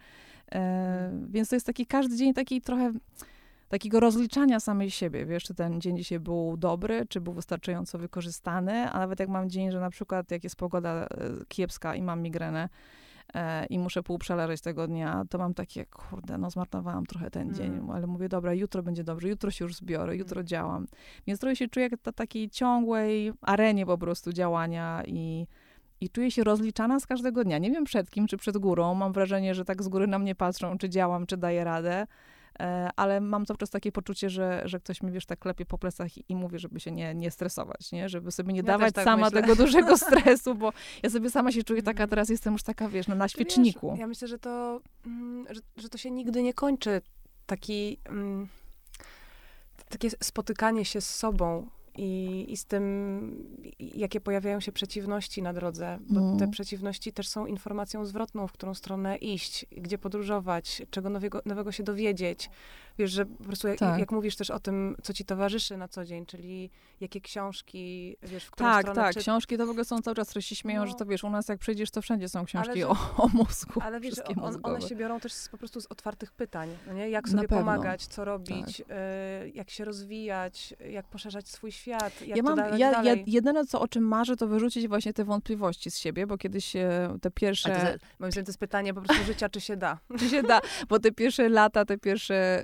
E, 0.51 1.11
więc 1.29 1.49
to 1.49 1.55
jest 1.55 1.65
taki, 1.65 1.85
każdy 1.85 2.15
dzień 2.15 2.33
taki 2.33 2.61
trochę 2.61 2.93
takiego 3.71 3.99
rozliczania 3.99 4.59
samej 4.59 4.91
siebie, 4.91 5.25
wiesz, 5.25 5.43
czy 5.43 5.53
ten 5.53 5.81
dzień 5.81 5.97
dzisiaj 5.97 6.19
był 6.19 6.57
dobry, 6.57 7.05
czy 7.09 7.21
był 7.21 7.33
wystarczająco 7.33 7.97
wykorzystany, 7.97 8.89
a 8.91 8.99
nawet 8.99 9.19
jak 9.19 9.29
mam 9.29 9.49
dzień, 9.49 9.71
że 9.71 9.79
na 9.79 9.89
przykład 9.89 10.31
jak 10.31 10.43
jest 10.43 10.55
pogoda 10.55 10.89
e, 10.89 11.07
kiepska 11.47 11.95
i 11.95 12.01
mam 12.01 12.21
migrenę, 12.21 12.69
e, 13.33 13.65
i 13.65 13.79
muszę 13.79 14.03
półprzeleżeć 14.03 14.61
tego 14.61 14.87
dnia, 14.87 15.23
to 15.29 15.37
mam 15.37 15.53
takie, 15.53 15.85
kurde, 15.85 16.37
no 16.37 16.49
zmarnowałam 16.49 17.05
trochę 17.05 17.31
ten 17.31 17.41
mm. 17.41 17.55
dzień, 17.55 17.87
ale 17.93 18.07
mówię, 18.07 18.29
dobra, 18.29 18.53
jutro 18.53 18.83
będzie 18.83 19.03
dobrze, 19.03 19.27
jutro 19.27 19.51
się 19.51 19.65
już 19.65 19.75
zbiorę, 19.75 20.15
jutro 20.15 20.39
mm. 20.39 20.47
działam. 20.47 20.87
Więc 21.27 21.39
trochę 21.39 21.55
się 21.55 21.67
czuję 21.67 21.87
jak 21.91 22.05
na 22.05 22.11
takiej 22.11 22.49
ciągłej 22.49 23.33
arenie 23.41 23.85
po 23.85 23.97
prostu 23.97 24.33
działania 24.33 25.03
i, 25.07 25.47
i 26.01 26.09
czuję 26.09 26.31
się 26.31 26.43
rozliczana 26.43 26.99
z 26.99 27.05
każdego 27.05 27.43
dnia. 27.43 27.57
Nie 27.57 27.71
wiem 27.71 27.83
przed 27.83 28.09
kim, 28.09 28.27
czy 28.27 28.37
przed 28.37 28.57
górą. 28.57 28.95
Mam 28.95 29.13
wrażenie, 29.13 29.55
że 29.55 29.65
tak 29.65 29.83
z 29.83 29.87
góry 29.87 30.07
na 30.07 30.19
mnie 30.19 30.35
patrzą, 30.35 30.77
czy 30.77 30.89
działam, 30.89 31.25
czy 31.25 31.37
daję 31.37 31.63
radę. 31.63 32.07
E, 32.59 32.89
ale 32.95 33.21
mam 33.21 33.45
cały 33.45 33.57
czas 33.57 33.69
takie 33.69 33.91
poczucie, 33.91 34.29
że, 34.29 34.61
że 34.65 34.79
ktoś 34.79 35.01
mi, 35.01 35.11
wiesz, 35.11 35.25
tak 35.25 35.39
klepie 35.39 35.65
po 35.65 35.77
plecach 35.77 36.17
i, 36.17 36.25
i 36.29 36.35
mówi, 36.35 36.59
żeby 36.59 36.79
się 36.79 36.91
nie, 36.91 37.15
nie 37.15 37.31
stresować, 37.31 37.91
nie? 37.91 38.09
Żeby 38.09 38.31
sobie 38.31 38.53
nie 38.53 38.59
ja 38.59 38.63
dawać 38.63 38.93
tak 38.93 39.03
sama 39.03 39.25
myślę. 39.25 39.41
tego 39.41 39.55
dużego 39.55 39.97
stresu, 40.07 40.55
bo 40.55 40.73
ja 41.03 41.09
sobie 41.09 41.29
sama 41.29 41.51
się 41.51 41.63
czuję 41.63 41.81
taka, 41.81 41.91
mhm. 41.91 42.09
teraz 42.09 42.29
jestem 42.29 42.53
już 42.53 42.63
taka, 42.63 42.89
wiesz, 42.89 43.07
no, 43.07 43.15
na 43.15 43.27
świeczniku. 43.27 43.89
Wiesz, 43.91 43.99
ja 43.99 44.07
myślę, 44.07 44.27
że 44.27 44.39
to, 44.39 44.81
mm, 45.05 45.45
że, 45.49 45.61
że 45.77 45.89
to 45.89 45.97
się 45.97 46.11
nigdy 46.11 46.43
nie 46.43 46.53
kończy. 46.53 47.01
Taki, 47.45 47.99
mm, 48.05 48.47
takie 49.89 50.09
spotykanie 50.09 50.85
się 50.85 51.01
z 51.01 51.09
sobą, 51.15 51.67
i, 51.97 52.45
i 52.49 52.57
z 52.57 52.65
tym, 52.65 53.45
jakie 53.79 54.21
pojawiają 54.21 54.59
się 54.59 54.71
przeciwności 54.71 55.41
na 55.41 55.53
drodze, 55.53 55.99
bo 56.09 56.19
mm. 56.19 56.39
te 56.39 56.47
przeciwności 56.47 57.13
też 57.13 57.27
są 57.27 57.45
informacją 57.45 58.05
zwrotną, 58.05 58.47
w 58.47 58.51
którą 58.51 58.73
stronę 58.73 59.17
iść, 59.17 59.65
gdzie 59.71 59.97
podróżować, 59.97 60.81
czego 60.89 61.09
nowego, 61.09 61.41
nowego 61.45 61.71
się 61.71 61.83
dowiedzieć 61.83 62.49
wiesz, 62.97 63.11
że 63.11 63.25
po 63.25 63.43
prostu 63.43 63.67
jak, 63.67 63.79
tak. 63.79 63.99
jak, 63.99 64.11
mówisz 64.11 64.35
też 64.35 64.49
o 64.49 64.59
tym, 64.59 64.95
co 65.03 65.13
ci 65.13 65.25
towarzyszy 65.25 65.77
na 65.77 65.87
co 65.87 66.05
dzień, 66.05 66.25
czyli 66.25 66.69
jakie 66.99 67.21
książki, 67.21 68.17
wiesz, 68.23 68.45
w 68.45 68.51
którą 68.51 68.69
tak, 68.69 68.81
stronę... 68.81 69.01
Tak, 69.01 69.13
tak, 69.13 69.23
książki 69.23 69.57
to 69.57 69.65
w 69.65 69.69
ogóle 69.69 69.85
są 69.85 70.01
cały 70.01 70.15
czas, 70.15 70.29
które 70.29 70.41
się 70.41 70.55
śmieją, 70.55 70.81
no. 70.81 70.87
że 70.87 70.93
to 70.93 71.05
wiesz, 71.05 71.23
u 71.23 71.29
nas 71.29 71.47
jak 71.47 71.59
przyjdziesz, 71.59 71.91
to 71.91 72.01
wszędzie 72.01 72.29
są 72.29 72.45
książki 72.45 72.79
że, 72.79 72.87
o, 72.87 72.97
o 73.17 73.27
mózgu. 73.27 73.79
Ale 73.81 73.99
wiesz, 73.99 74.13
on, 74.41 74.59
one 74.63 74.81
się 74.81 74.95
biorą 74.95 75.19
też 75.19 75.33
z, 75.33 75.49
po 75.49 75.57
prostu 75.57 75.81
z 75.81 75.85
otwartych 75.85 76.31
pytań, 76.31 76.69
no 76.87 76.93
nie? 76.93 77.09
Jak 77.09 77.29
sobie 77.29 77.47
pomagać, 77.47 78.07
co 78.07 78.25
robić, 78.25 78.77
tak. 78.77 78.97
y, 79.45 79.51
jak 79.55 79.69
się 79.69 79.85
rozwijać, 79.85 80.73
jak 80.89 81.07
poszerzać 81.07 81.49
swój 81.49 81.71
świat, 81.71 81.80
jak 81.87 82.27
ja 82.27 82.35
to 82.35 82.43
mam, 82.43 82.55
dalej, 82.55 82.79
ja, 82.79 82.87
ja 82.87 82.91
dalej. 82.91 83.23
jedyne, 83.27 83.65
co 83.65 83.81
o 83.81 83.87
czym 83.87 84.03
marzę, 84.03 84.35
to 84.35 84.47
wyrzucić 84.47 84.87
właśnie 84.87 85.13
te 85.13 85.25
wątpliwości 85.25 85.91
z 85.91 85.97
siebie, 85.97 86.27
bo 86.27 86.37
kiedyś 86.37 86.75
e, 86.75 87.17
te 87.21 87.31
pierwsze... 87.31 87.69
to, 87.69 87.81
za- 87.81 87.97
moim 88.19 88.31
zdaniem 88.31 88.45
to 88.45 88.49
jest 88.49 88.59
pytanie 88.59 88.93
po 88.93 89.01
prostu 89.01 89.23
życia, 89.23 89.49
czy 89.49 89.61
się 89.61 89.77
da. 89.77 89.99
czy 90.19 90.29
się 90.29 90.43
da, 90.43 90.61
bo 90.89 90.99
te 90.99 91.11
pierwsze 91.11 91.49
lata, 91.49 91.85
te 91.85 91.97
pierwsze 91.97 92.63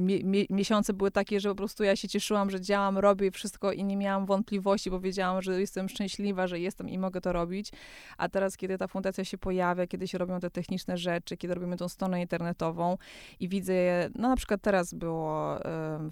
mi, 0.00 0.24
mi, 0.24 0.46
miesiące 0.50 0.92
były 0.92 1.10
takie, 1.10 1.40
że 1.40 1.48
po 1.48 1.54
prostu 1.54 1.84
ja 1.84 1.96
się 1.96 2.08
cieszyłam, 2.08 2.50
że 2.50 2.60
działam, 2.60 2.98
robię 2.98 3.30
wszystko 3.30 3.72
i 3.72 3.84
nie 3.84 3.96
miałam 3.96 4.26
wątpliwości, 4.26 4.90
bo 4.90 5.00
wiedziałam, 5.00 5.42
że 5.42 5.60
jestem 5.60 5.88
szczęśliwa, 5.88 6.46
że 6.46 6.60
jestem 6.60 6.88
i 6.88 6.98
mogę 6.98 7.20
to 7.20 7.32
robić. 7.32 7.70
A 8.18 8.28
teraz, 8.28 8.56
kiedy 8.56 8.78
ta 8.78 8.86
fundacja 8.86 9.24
się 9.24 9.38
pojawia, 9.38 9.86
kiedy 9.86 10.08
się 10.08 10.18
robią 10.18 10.40
te 10.40 10.50
techniczne 10.50 10.96
rzeczy, 10.96 11.36
kiedy 11.36 11.54
robimy 11.54 11.76
tą 11.76 11.88
stronę 11.88 12.20
internetową 12.20 12.98
i 13.40 13.48
widzę, 13.48 13.74
no 14.14 14.28
na 14.28 14.36
przykład 14.36 14.62
teraz 14.62 14.94
było 14.94 15.58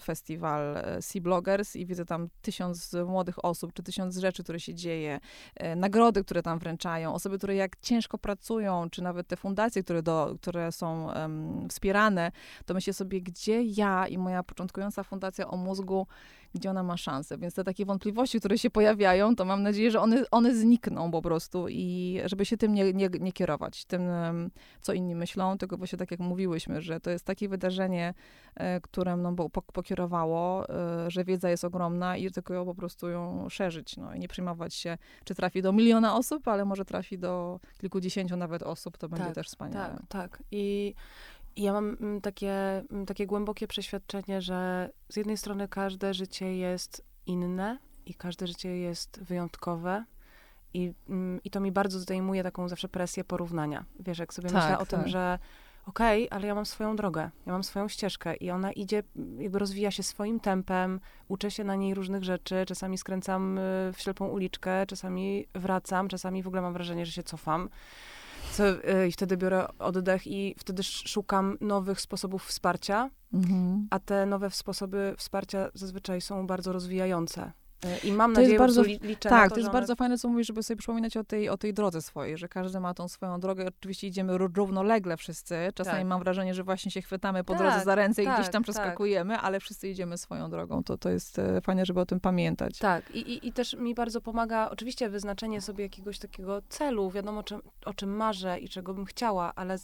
festiwal 0.02 0.76
e, 0.76 1.02
Sea 1.02 1.22
Bloggers 1.22 1.76
i 1.76 1.86
widzę 1.86 2.04
tam 2.04 2.23
tysiąc 2.42 2.92
młodych 3.06 3.44
osób, 3.44 3.72
czy 3.72 3.82
tysiąc 3.82 4.16
rzeczy, 4.16 4.42
które 4.42 4.60
się 4.60 4.74
dzieje, 4.74 5.20
e, 5.56 5.76
nagrody, 5.76 6.24
które 6.24 6.42
tam 6.42 6.58
wręczają, 6.58 7.14
osoby, 7.14 7.38
które 7.38 7.54
jak 7.54 7.76
ciężko 7.80 8.18
pracują, 8.18 8.90
czy 8.90 9.02
nawet 9.02 9.28
te 9.28 9.36
fundacje, 9.36 9.82
które, 9.82 10.02
do, 10.02 10.36
które 10.40 10.72
są 10.72 11.10
em, 11.10 11.68
wspierane, 11.68 12.32
to 12.66 12.74
myślę 12.74 12.92
sobie, 12.92 13.20
gdzie 13.20 13.62
ja 13.62 14.06
i 14.06 14.18
moja 14.18 14.42
początkująca 14.42 15.02
fundacja 15.02 15.48
o 15.48 15.56
mózgu, 15.56 16.06
gdzie 16.54 16.70
ona 16.70 16.82
ma 16.82 16.96
szansę. 16.96 17.38
Więc 17.38 17.54
te 17.54 17.64
takie 17.64 17.84
wątpliwości, 17.84 18.38
które 18.38 18.58
się 18.58 18.70
pojawiają, 18.70 19.36
to 19.36 19.44
mam 19.44 19.62
nadzieję, 19.62 19.90
że 19.90 20.00
one, 20.00 20.24
one 20.30 20.54
znikną 20.54 21.10
po 21.10 21.22
prostu 21.22 21.68
i 21.68 22.20
żeby 22.24 22.44
się 22.44 22.56
tym 22.56 22.74
nie, 22.74 22.92
nie, 22.92 23.08
nie 23.20 23.32
kierować, 23.32 23.84
tym, 23.84 24.02
co 24.80 24.92
inni 24.92 25.14
myślą, 25.14 25.58
tylko 25.58 25.76
właśnie 25.76 25.98
tak 25.98 26.10
jak 26.10 26.20
mówiłyśmy, 26.20 26.80
że 26.82 27.00
to 27.00 27.10
jest 27.10 27.24
takie 27.24 27.48
wydarzenie, 27.48 28.14
e, 28.54 28.80
które 28.80 29.16
mną 29.16 29.36
po- 29.36 29.62
pokierowało, 29.62 30.68
e, 30.68 31.10
że 31.10 31.24
wiedza 31.24 31.50
jest 31.50 31.64
ogromna 31.64 32.16
i 32.16 32.30
tylko 32.30 32.54
ją 32.54 32.64
po 32.64 32.74
prostu 32.74 33.08
ją 33.08 33.48
szerzyć, 33.48 33.96
no 33.96 34.14
i 34.14 34.18
nie 34.18 34.28
przejmować 34.28 34.74
się, 34.74 34.98
czy 35.24 35.34
trafi 35.34 35.62
do 35.62 35.72
miliona 35.72 36.16
osób, 36.16 36.48
ale 36.48 36.64
może 36.64 36.84
trafi 36.84 37.18
do 37.18 37.60
kilkudziesięciu 37.80 38.36
nawet 38.36 38.62
osób, 38.62 38.98
to 38.98 39.08
będzie 39.08 39.24
Tak, 39.26 39.34
też 39.34 39.46
wspaniałe. 39.46 39.96
Tak, 40.08 40.30
tak. 40.30 40.42
I 40.50 40.94
ja 41.56 41.72
mam 41.72 41.96
mm, 42.00 42.20
takie, 42.20 42.84
mm, 42.90 43.06
takie 43.06 43.26
głębokie 43.26 43.66
przeświadczenie, 43.66 44.42
że 44.42 44.90
z 45.08 45.16
jednej 45.16 45.36
strony 45.36 45.68
każde 45.68 46.14
życie 46.14 46.56
jest 46.56 47.04
inne 47.26 47.78
i 48.06 48.14
każde 48.14 48.46
życie 48.46 48.78
jest 48.78 49.20
wyjątkowe. 49.22 50.04
I, 50.74 50.92
mm, 51.08 51.40
I 51.44 51.50
to 51.50 51.60
mi 51.60 51.72
bardzo 51.72 51.98
zdejmuje 51.98 52.42
taką 52.42 52.68
zawsze 52.68 52.88
presję 52.88 53.24
porównania. 53.24 53.84
Wiesz, 54.00 54.18
jak 54.18 54.34
sobie 54.34 54.50
Tak, 54.50 54.62
myślę 54.62 54.78
o 54.78 54.86
tym, 54.86 55.00
tak. 55.00 55.08
że 55.08 55.38
okej, 55.86 56.28
ale 56.30 56.46
ja 56.46 56.54
mam 56.54 56.66
swoją 56.66 56.96
drogę, 56.96 57.30
ja 57.46 57.52
mam 57.52 57.64
swoją 57.64 57.88
ścieżkę 57.88 58.34
i 58.34 58.50
ona 58.50 58.72
idzie, 58.72 59.02
jakby 59.38 59.58
rozwija 59.58 59.90
się 59.90 60.02
swoim 60.02 60.40
tempem, 60.40 61.00
uczę 61.28 61.50
się 61.50 61.64
na 61.64 61.74
niej 61.74 61.94
różnych 61.94 62.24
rzeczy, 62.24 62.64
czasami 62.66 62.98
skręcam 62.98 63.58
y, 63.58 63.92
w 63.94 64.00
ślepą 64.00 64.28
uliczkę, 64.28 64.86
czasami 64.86 65.46
wracam, 65.54 66.08
czasami 66.08 66.42
w 66.42 66.46
ogóle 66.46 66.62
mam 66.62 66.72
wrażenie, 66.72 67.06
że 67.06 67.12
się 67.12 67.22
cofam. 67.22 67.68
Co, 68.54 68.68
y, 68.68 69.08
I 69.08 69.12
wtedy 69.12 69.36
biorę 69.36 69.66
oddech 69.78 70.26
i 70.26 70.54
wtedy 70.58 70.80
sz- 70.80 71.08
szukam 71.10 71.58
nowych 71.60 72.00
sposobów 72.00 72.44
wsparcia, 72.46 73.10
Mhm. 73.32 73.86
a 73.90 73.98
te 73.98 74.26
nowe 74.26 74.50
sposoby 74.50 75.14
wsparcia 75.18 75.68
zazwyczaj 75.74 76.20
są 76.20 76.46
bardzo 76.46 76.72
rozwijające. 76.72 77.52
I 78.04 78.12
mam 78.12 78.34
To 78.34 78.40
jest 78.40 78.48
nadzieję, 78.52 78.58
bardzo- 78.58 78.82
li, 78.82 78.98
liczę 79.02 79.30
na 79.30 79.36
Tak, 79.36 79.48
to, 79.48 79.54
to 79.54 79.60
jest 79.60 79.64
że 79.66 79.70
one- 79.70 79.80
bardzo 79.80 79.96
fajne, 79.96 80.18
co 80.18 80.28
mówisz, 80.28 80.46
żeby 80.46 80.62
sobie 80.62 80.78
przypominać 80.78 81.16
o 81.16 81.24
tej, 81.24 81.48
o 81.48 81.56
tej 81.56 81.74
drodze 81.74 82.02
swojej, 82.02 82.36
że 82.38 82.48
każdy 82.48 82.80
ma 82.80 82.94
tą 82.94 83.08
swoją 83.08 83.40
drogę. 83.40 83.66
Oczywiście 83.80 84.06
idziemy 84.06 84.32
ró- 84.32 84.56
równolegle 84.56 85.16
wszyscy. 85.16 85.54
Czasami 85.74 85.98
Tak. 85.98 86.06
mam 86.06 86.20
wrażenie, 86.20 86.54
że 86.54 86.64
właśnie 86.64 86.90
się 86.90 87.02
chwytamy 87.02 87.44
po 87.44 87.52
Tak, 87.52 87.62
drodze 87.62 87.84
za 87.84 87.94
ręce 87.94 88.22
i 88.22 88.26
tak, 88.26 88.34
gdzieś 88.40 88.52
tam 88.52 88.64
tak. 88.64 88.74
przeskakujemy, 88.74 89.38
ale 89.38 89.60
wszyscy 89.60 89.88
idziemy 89.88 90.18
swoją 90.18 90.50
drogą. 90.50 90.84
To, 90.84 90.98
to 90.98 91.10
jest 91.10 91.38
e, 91.38 91.60
fajne, 91.60 91.86
żeby 91.86 92.00
o 92.00 92.06
tym 92.06 92.20
pamiętać. 92.20 92.78
Tak, 92.78 93.10
i, 93.10 93.18
i, 93.18 93.48
i 93.48 93.52
też 93.52 93.74
mi 93.74 93.94
bardzo 93.94 94.20
pomaga 94.20 94.68
oczywiście 94.70 95.08
wyznaczenie 95.08 95.60
sobie 95.60 95.84
jakiegoś 95.84 96.18
takiego 96.18 96.62
celu, 96.68 97.10
wiadomo 97.10 97.42
czym, 97.42 97.60
o 97.84 97.94
czym 97.94 98.16
marzę 98.16 98.58
i 98.58 98.68
czego 98.68 98.94
bym 98.94 99.04
chciała, 99.04 99.52
ale 99.54 99.78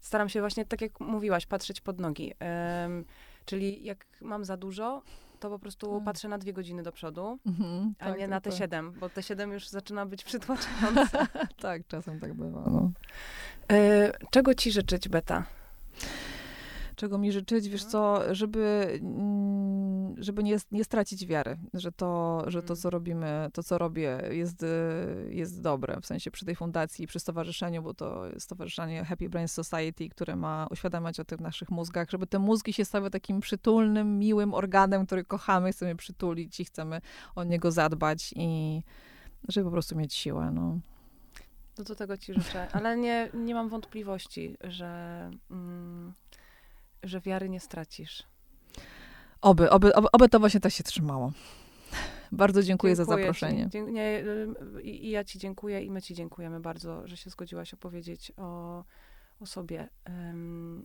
staram 0.00 0.28
się 0.28 0.40
właśnie, 0.40 0.64
tak 0.64 0.80
jak 0.80 1.00
mówiłaś, 1.00 1.46
patrzeć 1.46 1.80
pod 1.80 2.00
nogi. 2.00 2.32
Em, 2.38 3.04
czyli 3.44 3.84
jak 3.84 4.06
mam 4.20 4.44
za 4.44 4.56
dużo, 4.56 5.02
to 5.46 5.50
po 5.50 5.58
prostu 5.58 5.94
Tak. 5.94 6.04
patrzę 6.04 6.28
na 6.28 6.38
dwie 6.38 6.52
godziny 6.52 6.82
do 6.82 6.92
przodu, 6.92 7.38
Mhm, 7.46 7.94
a 7.98 8.04
tak, 8.04 8.18
nie 8.18 8.28
na 8.28 8.36
tak, 8.36 8.44
te 8.44 8.50
tak. 8.50 8.58
siedem, 8.58 8.92
bo 8.92 9.08
te 9.08 9.22
siedem 9.22 9.52
już 9.52 9.68
zaczyna 9.68 10.06
być 10.06 10.24
przytłaczające. 10.30 11.26
Tak, 11.60 11.86
czasem 11.86 12.20
tak 12.20 12.34
bywa. 12.34 12.62
No. 12.70 12.90
E, 13.72 14.12
czego 14.30 14.54
ci 14.54 14.72
życzyć, 14.72 15.08
Beta? 15.08 15.44
Czego 16.96 17.18
mi 17.18 17.32
życzyć, 17.32 17.68
wiesz 17.68 17.84
co, 17.84 18.34
żeby, 18.34 18.98
żeby 20.16 20.42
nie, 20.42 20.56
nie 20.70 20.84
stracić 20.84 21.26
wiary, 21.26 21.58
że 21.74 21.92
to, 21.92 22.42
że 22.46 22.62
to, 22.62 22.66
Mm. 22.72 22.76
co 22.76 22.90
robimy, 22.90 23.48
to, 23.52 23.62
co 23.62 23.78
robię, 23.78 24.22
jest, 24.30 24.62
y, 24.62 24.66
jest 25.30 25.60
dobre. 25.62 26.00
W 26.00 26.06
sensie 26.06 26.30
przy 26.30 26.44
tej 26.44 26.56
fundacji, 26.56 27.06
przy 27.06 27.20
stowarzyszeniu, 27.20 27.82
bo 27.82 27.94
to 27.94 28.26
jest 28.26 28.44
stowarzyszenie 28.46 29.04
Happy 29.04 29.28
Brain 29.28 29.48
Society, 29.48 30.08
które 30.08 30.36
ma 30.36 30.66
uświadamiać 30.70 31.20
o 31.20 31.24
tych 31.24 31.40
naszych 31.40 31.70
mózgach, 31.70 32.10
żeby 32.10 32.26
te 32.26 32.38
mózgi 32.38 32.72
się 32.72 32.84
stały 32.84 33.10
takim 33.10 33.40
przytulnym, 33.40 34.18
miłym 34.18 34.54
organem, 34.54 35.06
który 35.06 35.24
kochamy, 35.24 35.72
chcemy 35.72 35.96
przytulić 35.96 36.60
i 36.60 36.64
chcemy 36.64 37.00
o 37.34 37.44
niego 37.44 37.70
zadbać 37.70 38.32
i 38.36 38.82
żeby 39.48 39.64
po 39.64 39.72
prostu 39.72 39.96
mieć 39.96 40.14
siłę, 40.14 40.50
no. 40.54 40.78
No 41.78 41.84
to 41.84 41.94
tego 41.94 42.16
ci 42.16 42.34
życzę, 42.34 42.68
ale 42.72 42.96
nie, 42.96 43.30
nie 43.34 43.54
mam 43.54 43.68
wątpliwości, 43.68 44.56
że, 44.64 44.86
mm, 45.50 46.12
że 47.08 47.20
wiary 47.20 47.48
nie 47.48 47.60
stracisz. 47.60 48.22
Oby, 49.40 49.70
oby, 49.70 49.94
oby, 49.94 50.08
oby 50.12 50.28
to 50.28 50.40
właśnie 50.40 50.60
tak 50.60 50.72
się 50.72 50.84
trzymało. 50.84 51.32
Bardzo 52.32 52.62
dziękuję, 52.62 52.96
za 52.96 53.02
Dziękuję 53.02 53.24
zaproszenie. 53.24 53.70
Ci. 53.70 53.82
Nie, 53.82 54.24
y, 54.76 54.82
I 54.82 55.10
ja 55.10 55.24
ci 55.24 55.38
dziękuję 55.38 55.82
i 55.82 55.90
my 55.90 56.02
ci 56.02 56.14
dziękujemy 56.14 56.60
bardzo, 56.60 57.06
że 57.06 57.16
się 57.16 57.30
zgodziłaś 57.30 57.74
opowiedzieć 57.74 58.32
o, 58.36 58.84
o 59.40 59.46
sobie 59.46 59.88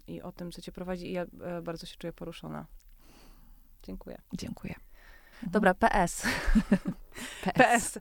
i 0.08 0.22
o 0.22 0.32
tym, 0.32 0.52
co 0.52 0.62
cię 0.62 0.72
prowadzi 0.72 1.10
i 1.10 1.12
ja 1.12 1.26
e, 1.42 1.62
bardzo 1.62 1.86
się 1.86 1.98
czuję 1.98 2.14
poruszona. 2.14 2.66
Dziękuję. 3.84 4.22
Dziękuję. 4.34 4.76
Dobra, 5.48 5.74
PS. 5.74 6.24
PS. 7.44 7.54
PS. 7.54 8.00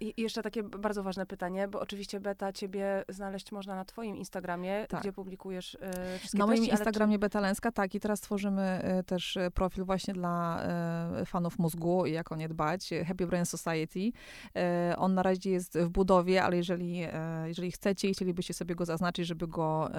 I 0.00 0.22
jeszcze 0.22 0.42
takie 0.42 0.62
bardzo 0.62 1.02
ważne 1.02 1.26
pytanie, 1.26 1.68
bo 1.68 1.80
oczywiście 1.80 2.20
Beta, 2.20 2.52
ciebie 2.52 3.04
znaleźć 3.08 3.52
można 3.52 3.74
na 3.74 3.84
twoim 3.84 4.16
Instagramie, 4.16 4.86
Tak. 4.88 5.00
gdzie 5.00 5.12
publikujesz 5.12 5.78
e, 5.80 6.18
wszystkie 6.18 6.38
Na 6.38 6.46
moim 6.46 6.56
treści, 6.56 6.70
ale 6.70 6.80
Instagramie 6.80 7.18
Betalenska, 7.18 7.72
tak, 7.72 7.94
i 7.94 8.00
teraz 8.00 8.20
tworzymy 8.20 8.62
e, 8.62 9.02
też 9.02 9.36
e, 9.36 9.50
profil 9.50 9.84
właśnie 9.84 10.14
dla 10.14 10.62
e, 10.62 11.24
fanów 11.26 11.58
mózgu 11.58 12.06
i 12.06 12.12
jak 12.12 12.32
o 12.32 12.36
nie 12.36 12.48
dbać, 12.48 12.90
Happy 13.06 13.26
Brain 13.26 13.46
Society. 13.46 14.12
On 14.96 15.14
na 15.14 15.22
razie 15.22 15.50
jest 15.50 15.78
w 15.78 15.88
budowie, 15.88 16.42
ale 16.42 16.56
jeżeli, 16.56 17.06
jeżeli 17.44 17.72
chcecie 17.72 18.08
i 18.08 18.14
chcielibyście 18.14 18.54
sobie 18.54 18.74
go 18.74 18.84
zaznaczyć, 18.84 19.26
żeby 19.26 19.46
go 19.48 19.90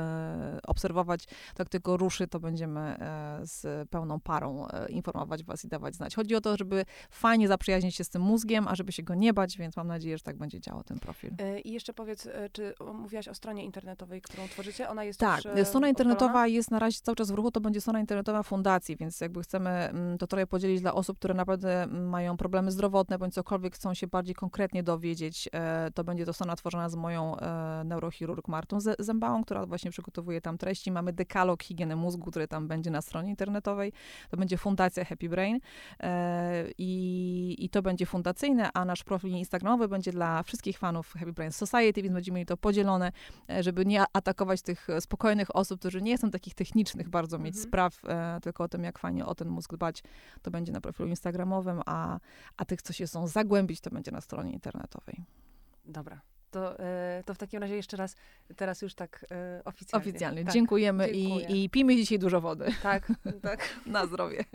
obserwować, 0.67 1.25
to 1.25 1.33
jak 1.59 1.69
tylko 1.69 1.97
ruszy, 1.97 2.27
to 2.27 2.39
będziemy 2.39 2.97
z 3.41 3.89
pełną 3.89 4.19
parą 4.19 4.67
informować 4.89 5.43
was 5.43 5.65
i 5.65 5.67
dawać 5.67 5.95
znać. 5.95 6.15
Chodzi 6.15 6.32
o 6.35 6.41
to, 6.41 6.57
żeby 6.57 6.85
fajnie 7.09 7.47
zaprzyjaźnić 7.47 7.95
się 7.95 8.03
z 8.03 8.09
tym 8.09 8.21
mózgiem, 8.21 8.67
a 8.67 8.75
żeby 8.75 8.91
się 8.91 9.03
go 9.03 9.15
nie 9.15 9.33
bać, 9.33 9.57
więc 9.57 9.77
mam 9.77 9.87
nadzieję, 9.87 10.17
że 10.17 10.23
tak 10.23 10.37
będzie 10.37 10.59
działał 10.59 10.83
ten 10.83 10.99
profil. 10.99 11.31
E, 11.37 11.59
I 11.59 11.71
jeszcze 11.71 11.93
powiedz, 11.93 12.25
e, 12.25 12.49
czy 12.49 12.73
mówiłaś 12.93 13.27
o 13.27 13.35
stronie 13.35 13.65
internetowej, 13.65 14.21
którą 14.21 14.47
tworzycie? 14.47 14.89
Ona 14.89 15.03
jest 15.03 15.19
Tak, 15.19 15.45
już 15.45 15.55
e, 15.55 15.65
strona 15.65 15.87
internetowa 15.89 16.47
jest 16.47 16.71
na 16.71 16.79
razie 16.79 16.99
cały 17.01 17.15
czas 17.15 17.31
w 17.31 17.33
ruchu, 17.33 17.51
to 17.51 17.61
będzie 17.61 17.81
strona 17.81 17.99
internetowa 17.99 18.43
fundacji, 18.43 18.95
więc 18.95 19.21
jakby 19.21 19.43
chcemy 19.43 19.69
mm, 19.69 20.17
to 20.17 20.27
trochę 20.27 20.47
podzielić 20.47 20.81
dla 20.81 20.93
osób, 20.93 21.17
które 21.17 21.33
naprawdę 21.33 21.83
mm, 21.83 22.09
mają 22.09 22.37
problemy 22.37 22.71
zdrowotne, 22.71 23.17
bądź 23.19 23.33
cokolwiek 23.33 23.75
chcą 23.75 23.93
się 23.93 24.07
bardziej 24.07 24.35
konkretnie 24.35 24.83
dowiedzieć, 24.83 25.49
to 25.93 26.03
będzie 26.03 26.25
to 26.25 26.33
strona 26.33 26.55
tworzona 26.55 26.89
z 26.89 26.95
moją 26.95 27.35
neurochirurg 27.85 28.47
Martą 28.47 28.77
Zębałą, 28.99 29.43
która 29.43 29.65
właśnie 29.65 29.91
przygotowuje 29.91 30.41
tam 30.41 30.57
treści. 30.57 30.91
Mamy 30.91 31.13
dekalog 31.13 31.63
higieny 31.63 31.95
mózgu, 31.95 32.31
który 32.31 32.47
tam 32.47 32.67
będzie 32.67 32.91
na 32.91 33.01
stronie 33.01 33.29
internetowej. 33.29 33.93
To 34.29 34.37
będzie 34.37 34.57
fundacja 34.57 35.05
Happy 35.05 35.29
Brain 35.29 35.59
i, 36.77 37.55
i 37.59 37.69
to 37.69 37.81
będzie 37.81 38.05
fundacyjne, 38.05 38.69
a 38.73 38.85
nasz 38.85 39.03
profil 39.03 39.29
instagramowy 39.31 39.87
będzie 39.87 40.11
dla 40.11 40.43
wszystkich 40.43 40.77
fanów 40.77 41.13
Happy 41.13 41.33
Brain 41.33 41.51
Society, 41.51 42.01
więc 42.01 42.13
będziemy 42.13 42.35
mieli 42.35 42.45
to 42.45 42.57
podzielone 42.57 43.11
e, 43.49 43.63
żeby 43.63 43.85
nie 43.85 44.03
atakować 44.13 44.61
tych 44.61 44.89
e, 44.89 45.01
spokojnych 45.01 45.55
osób, 45.55 45.79
którzy 45.79 46.01
nie 46.01 46.17
są 46.17 46.31
takich 46.31 46.53
technicznych 46.53 47.09
bardzo 47.09 47.39
mieć 47.39 47.55
Mhm. 47.55 47.67
spraw, 47.67 48.01
e, 48.05 48.39
tylko 48.41 48.63
o 48.63 48.67
tym, 48.67 48.83
jak 48.83 48.99
fajnie 48.99 49.25
o 49.25 49.35
ten 49.35 49.47
mózg 49.49 49.73
dbać, 49.73 50.03
to 50.41 50.51
będzie 50.51 50.71
na 50.71 50.81
profilu 50.81 51.09
instagramowym, 51.09 51.81
a, 51.85 52.19
a 52.57 52.65
tych, 52.65 52.81
co 52.81 52.93
się 52.93 53.05
chcą 53.05 53.27
zagłębić, 53.27 53.81
to 53.81 53.89
będzie 53.89 54.11
na 54.11 54.21
stronie 54.21 54.51
internetowej. 54.51 55.23
Dobra. 55.85 56.21
To, 56.51 56.75
to 57.25 57.33
w 57.33 57.37
takim 57.37 57.61
razie 57.61 57.75
jeszcze 57.75 57.97
raz, 57.97 58.15
teraz 58.55 58.81
już 58.81 58.95
tak 58.95 59.25
oficjalnie. 59.65 60.09
Oficjalnie. 60.09 60.43
Tak, 60.43 60.53
Dziękujemy 60.53 61.05
dziękuję. 61.13 61.45
I, 61.47 61.63
i 61.63 61.69
pijmy 61.69 61.95
dzisiaj 61.95 62.19
dużo 62.19 62.41
wody. 62.41 62.65
Tak, 62.83 63.11
tak. 63.41 63.59
Na 63.85 64.05
zdrowie. 64.05 64.45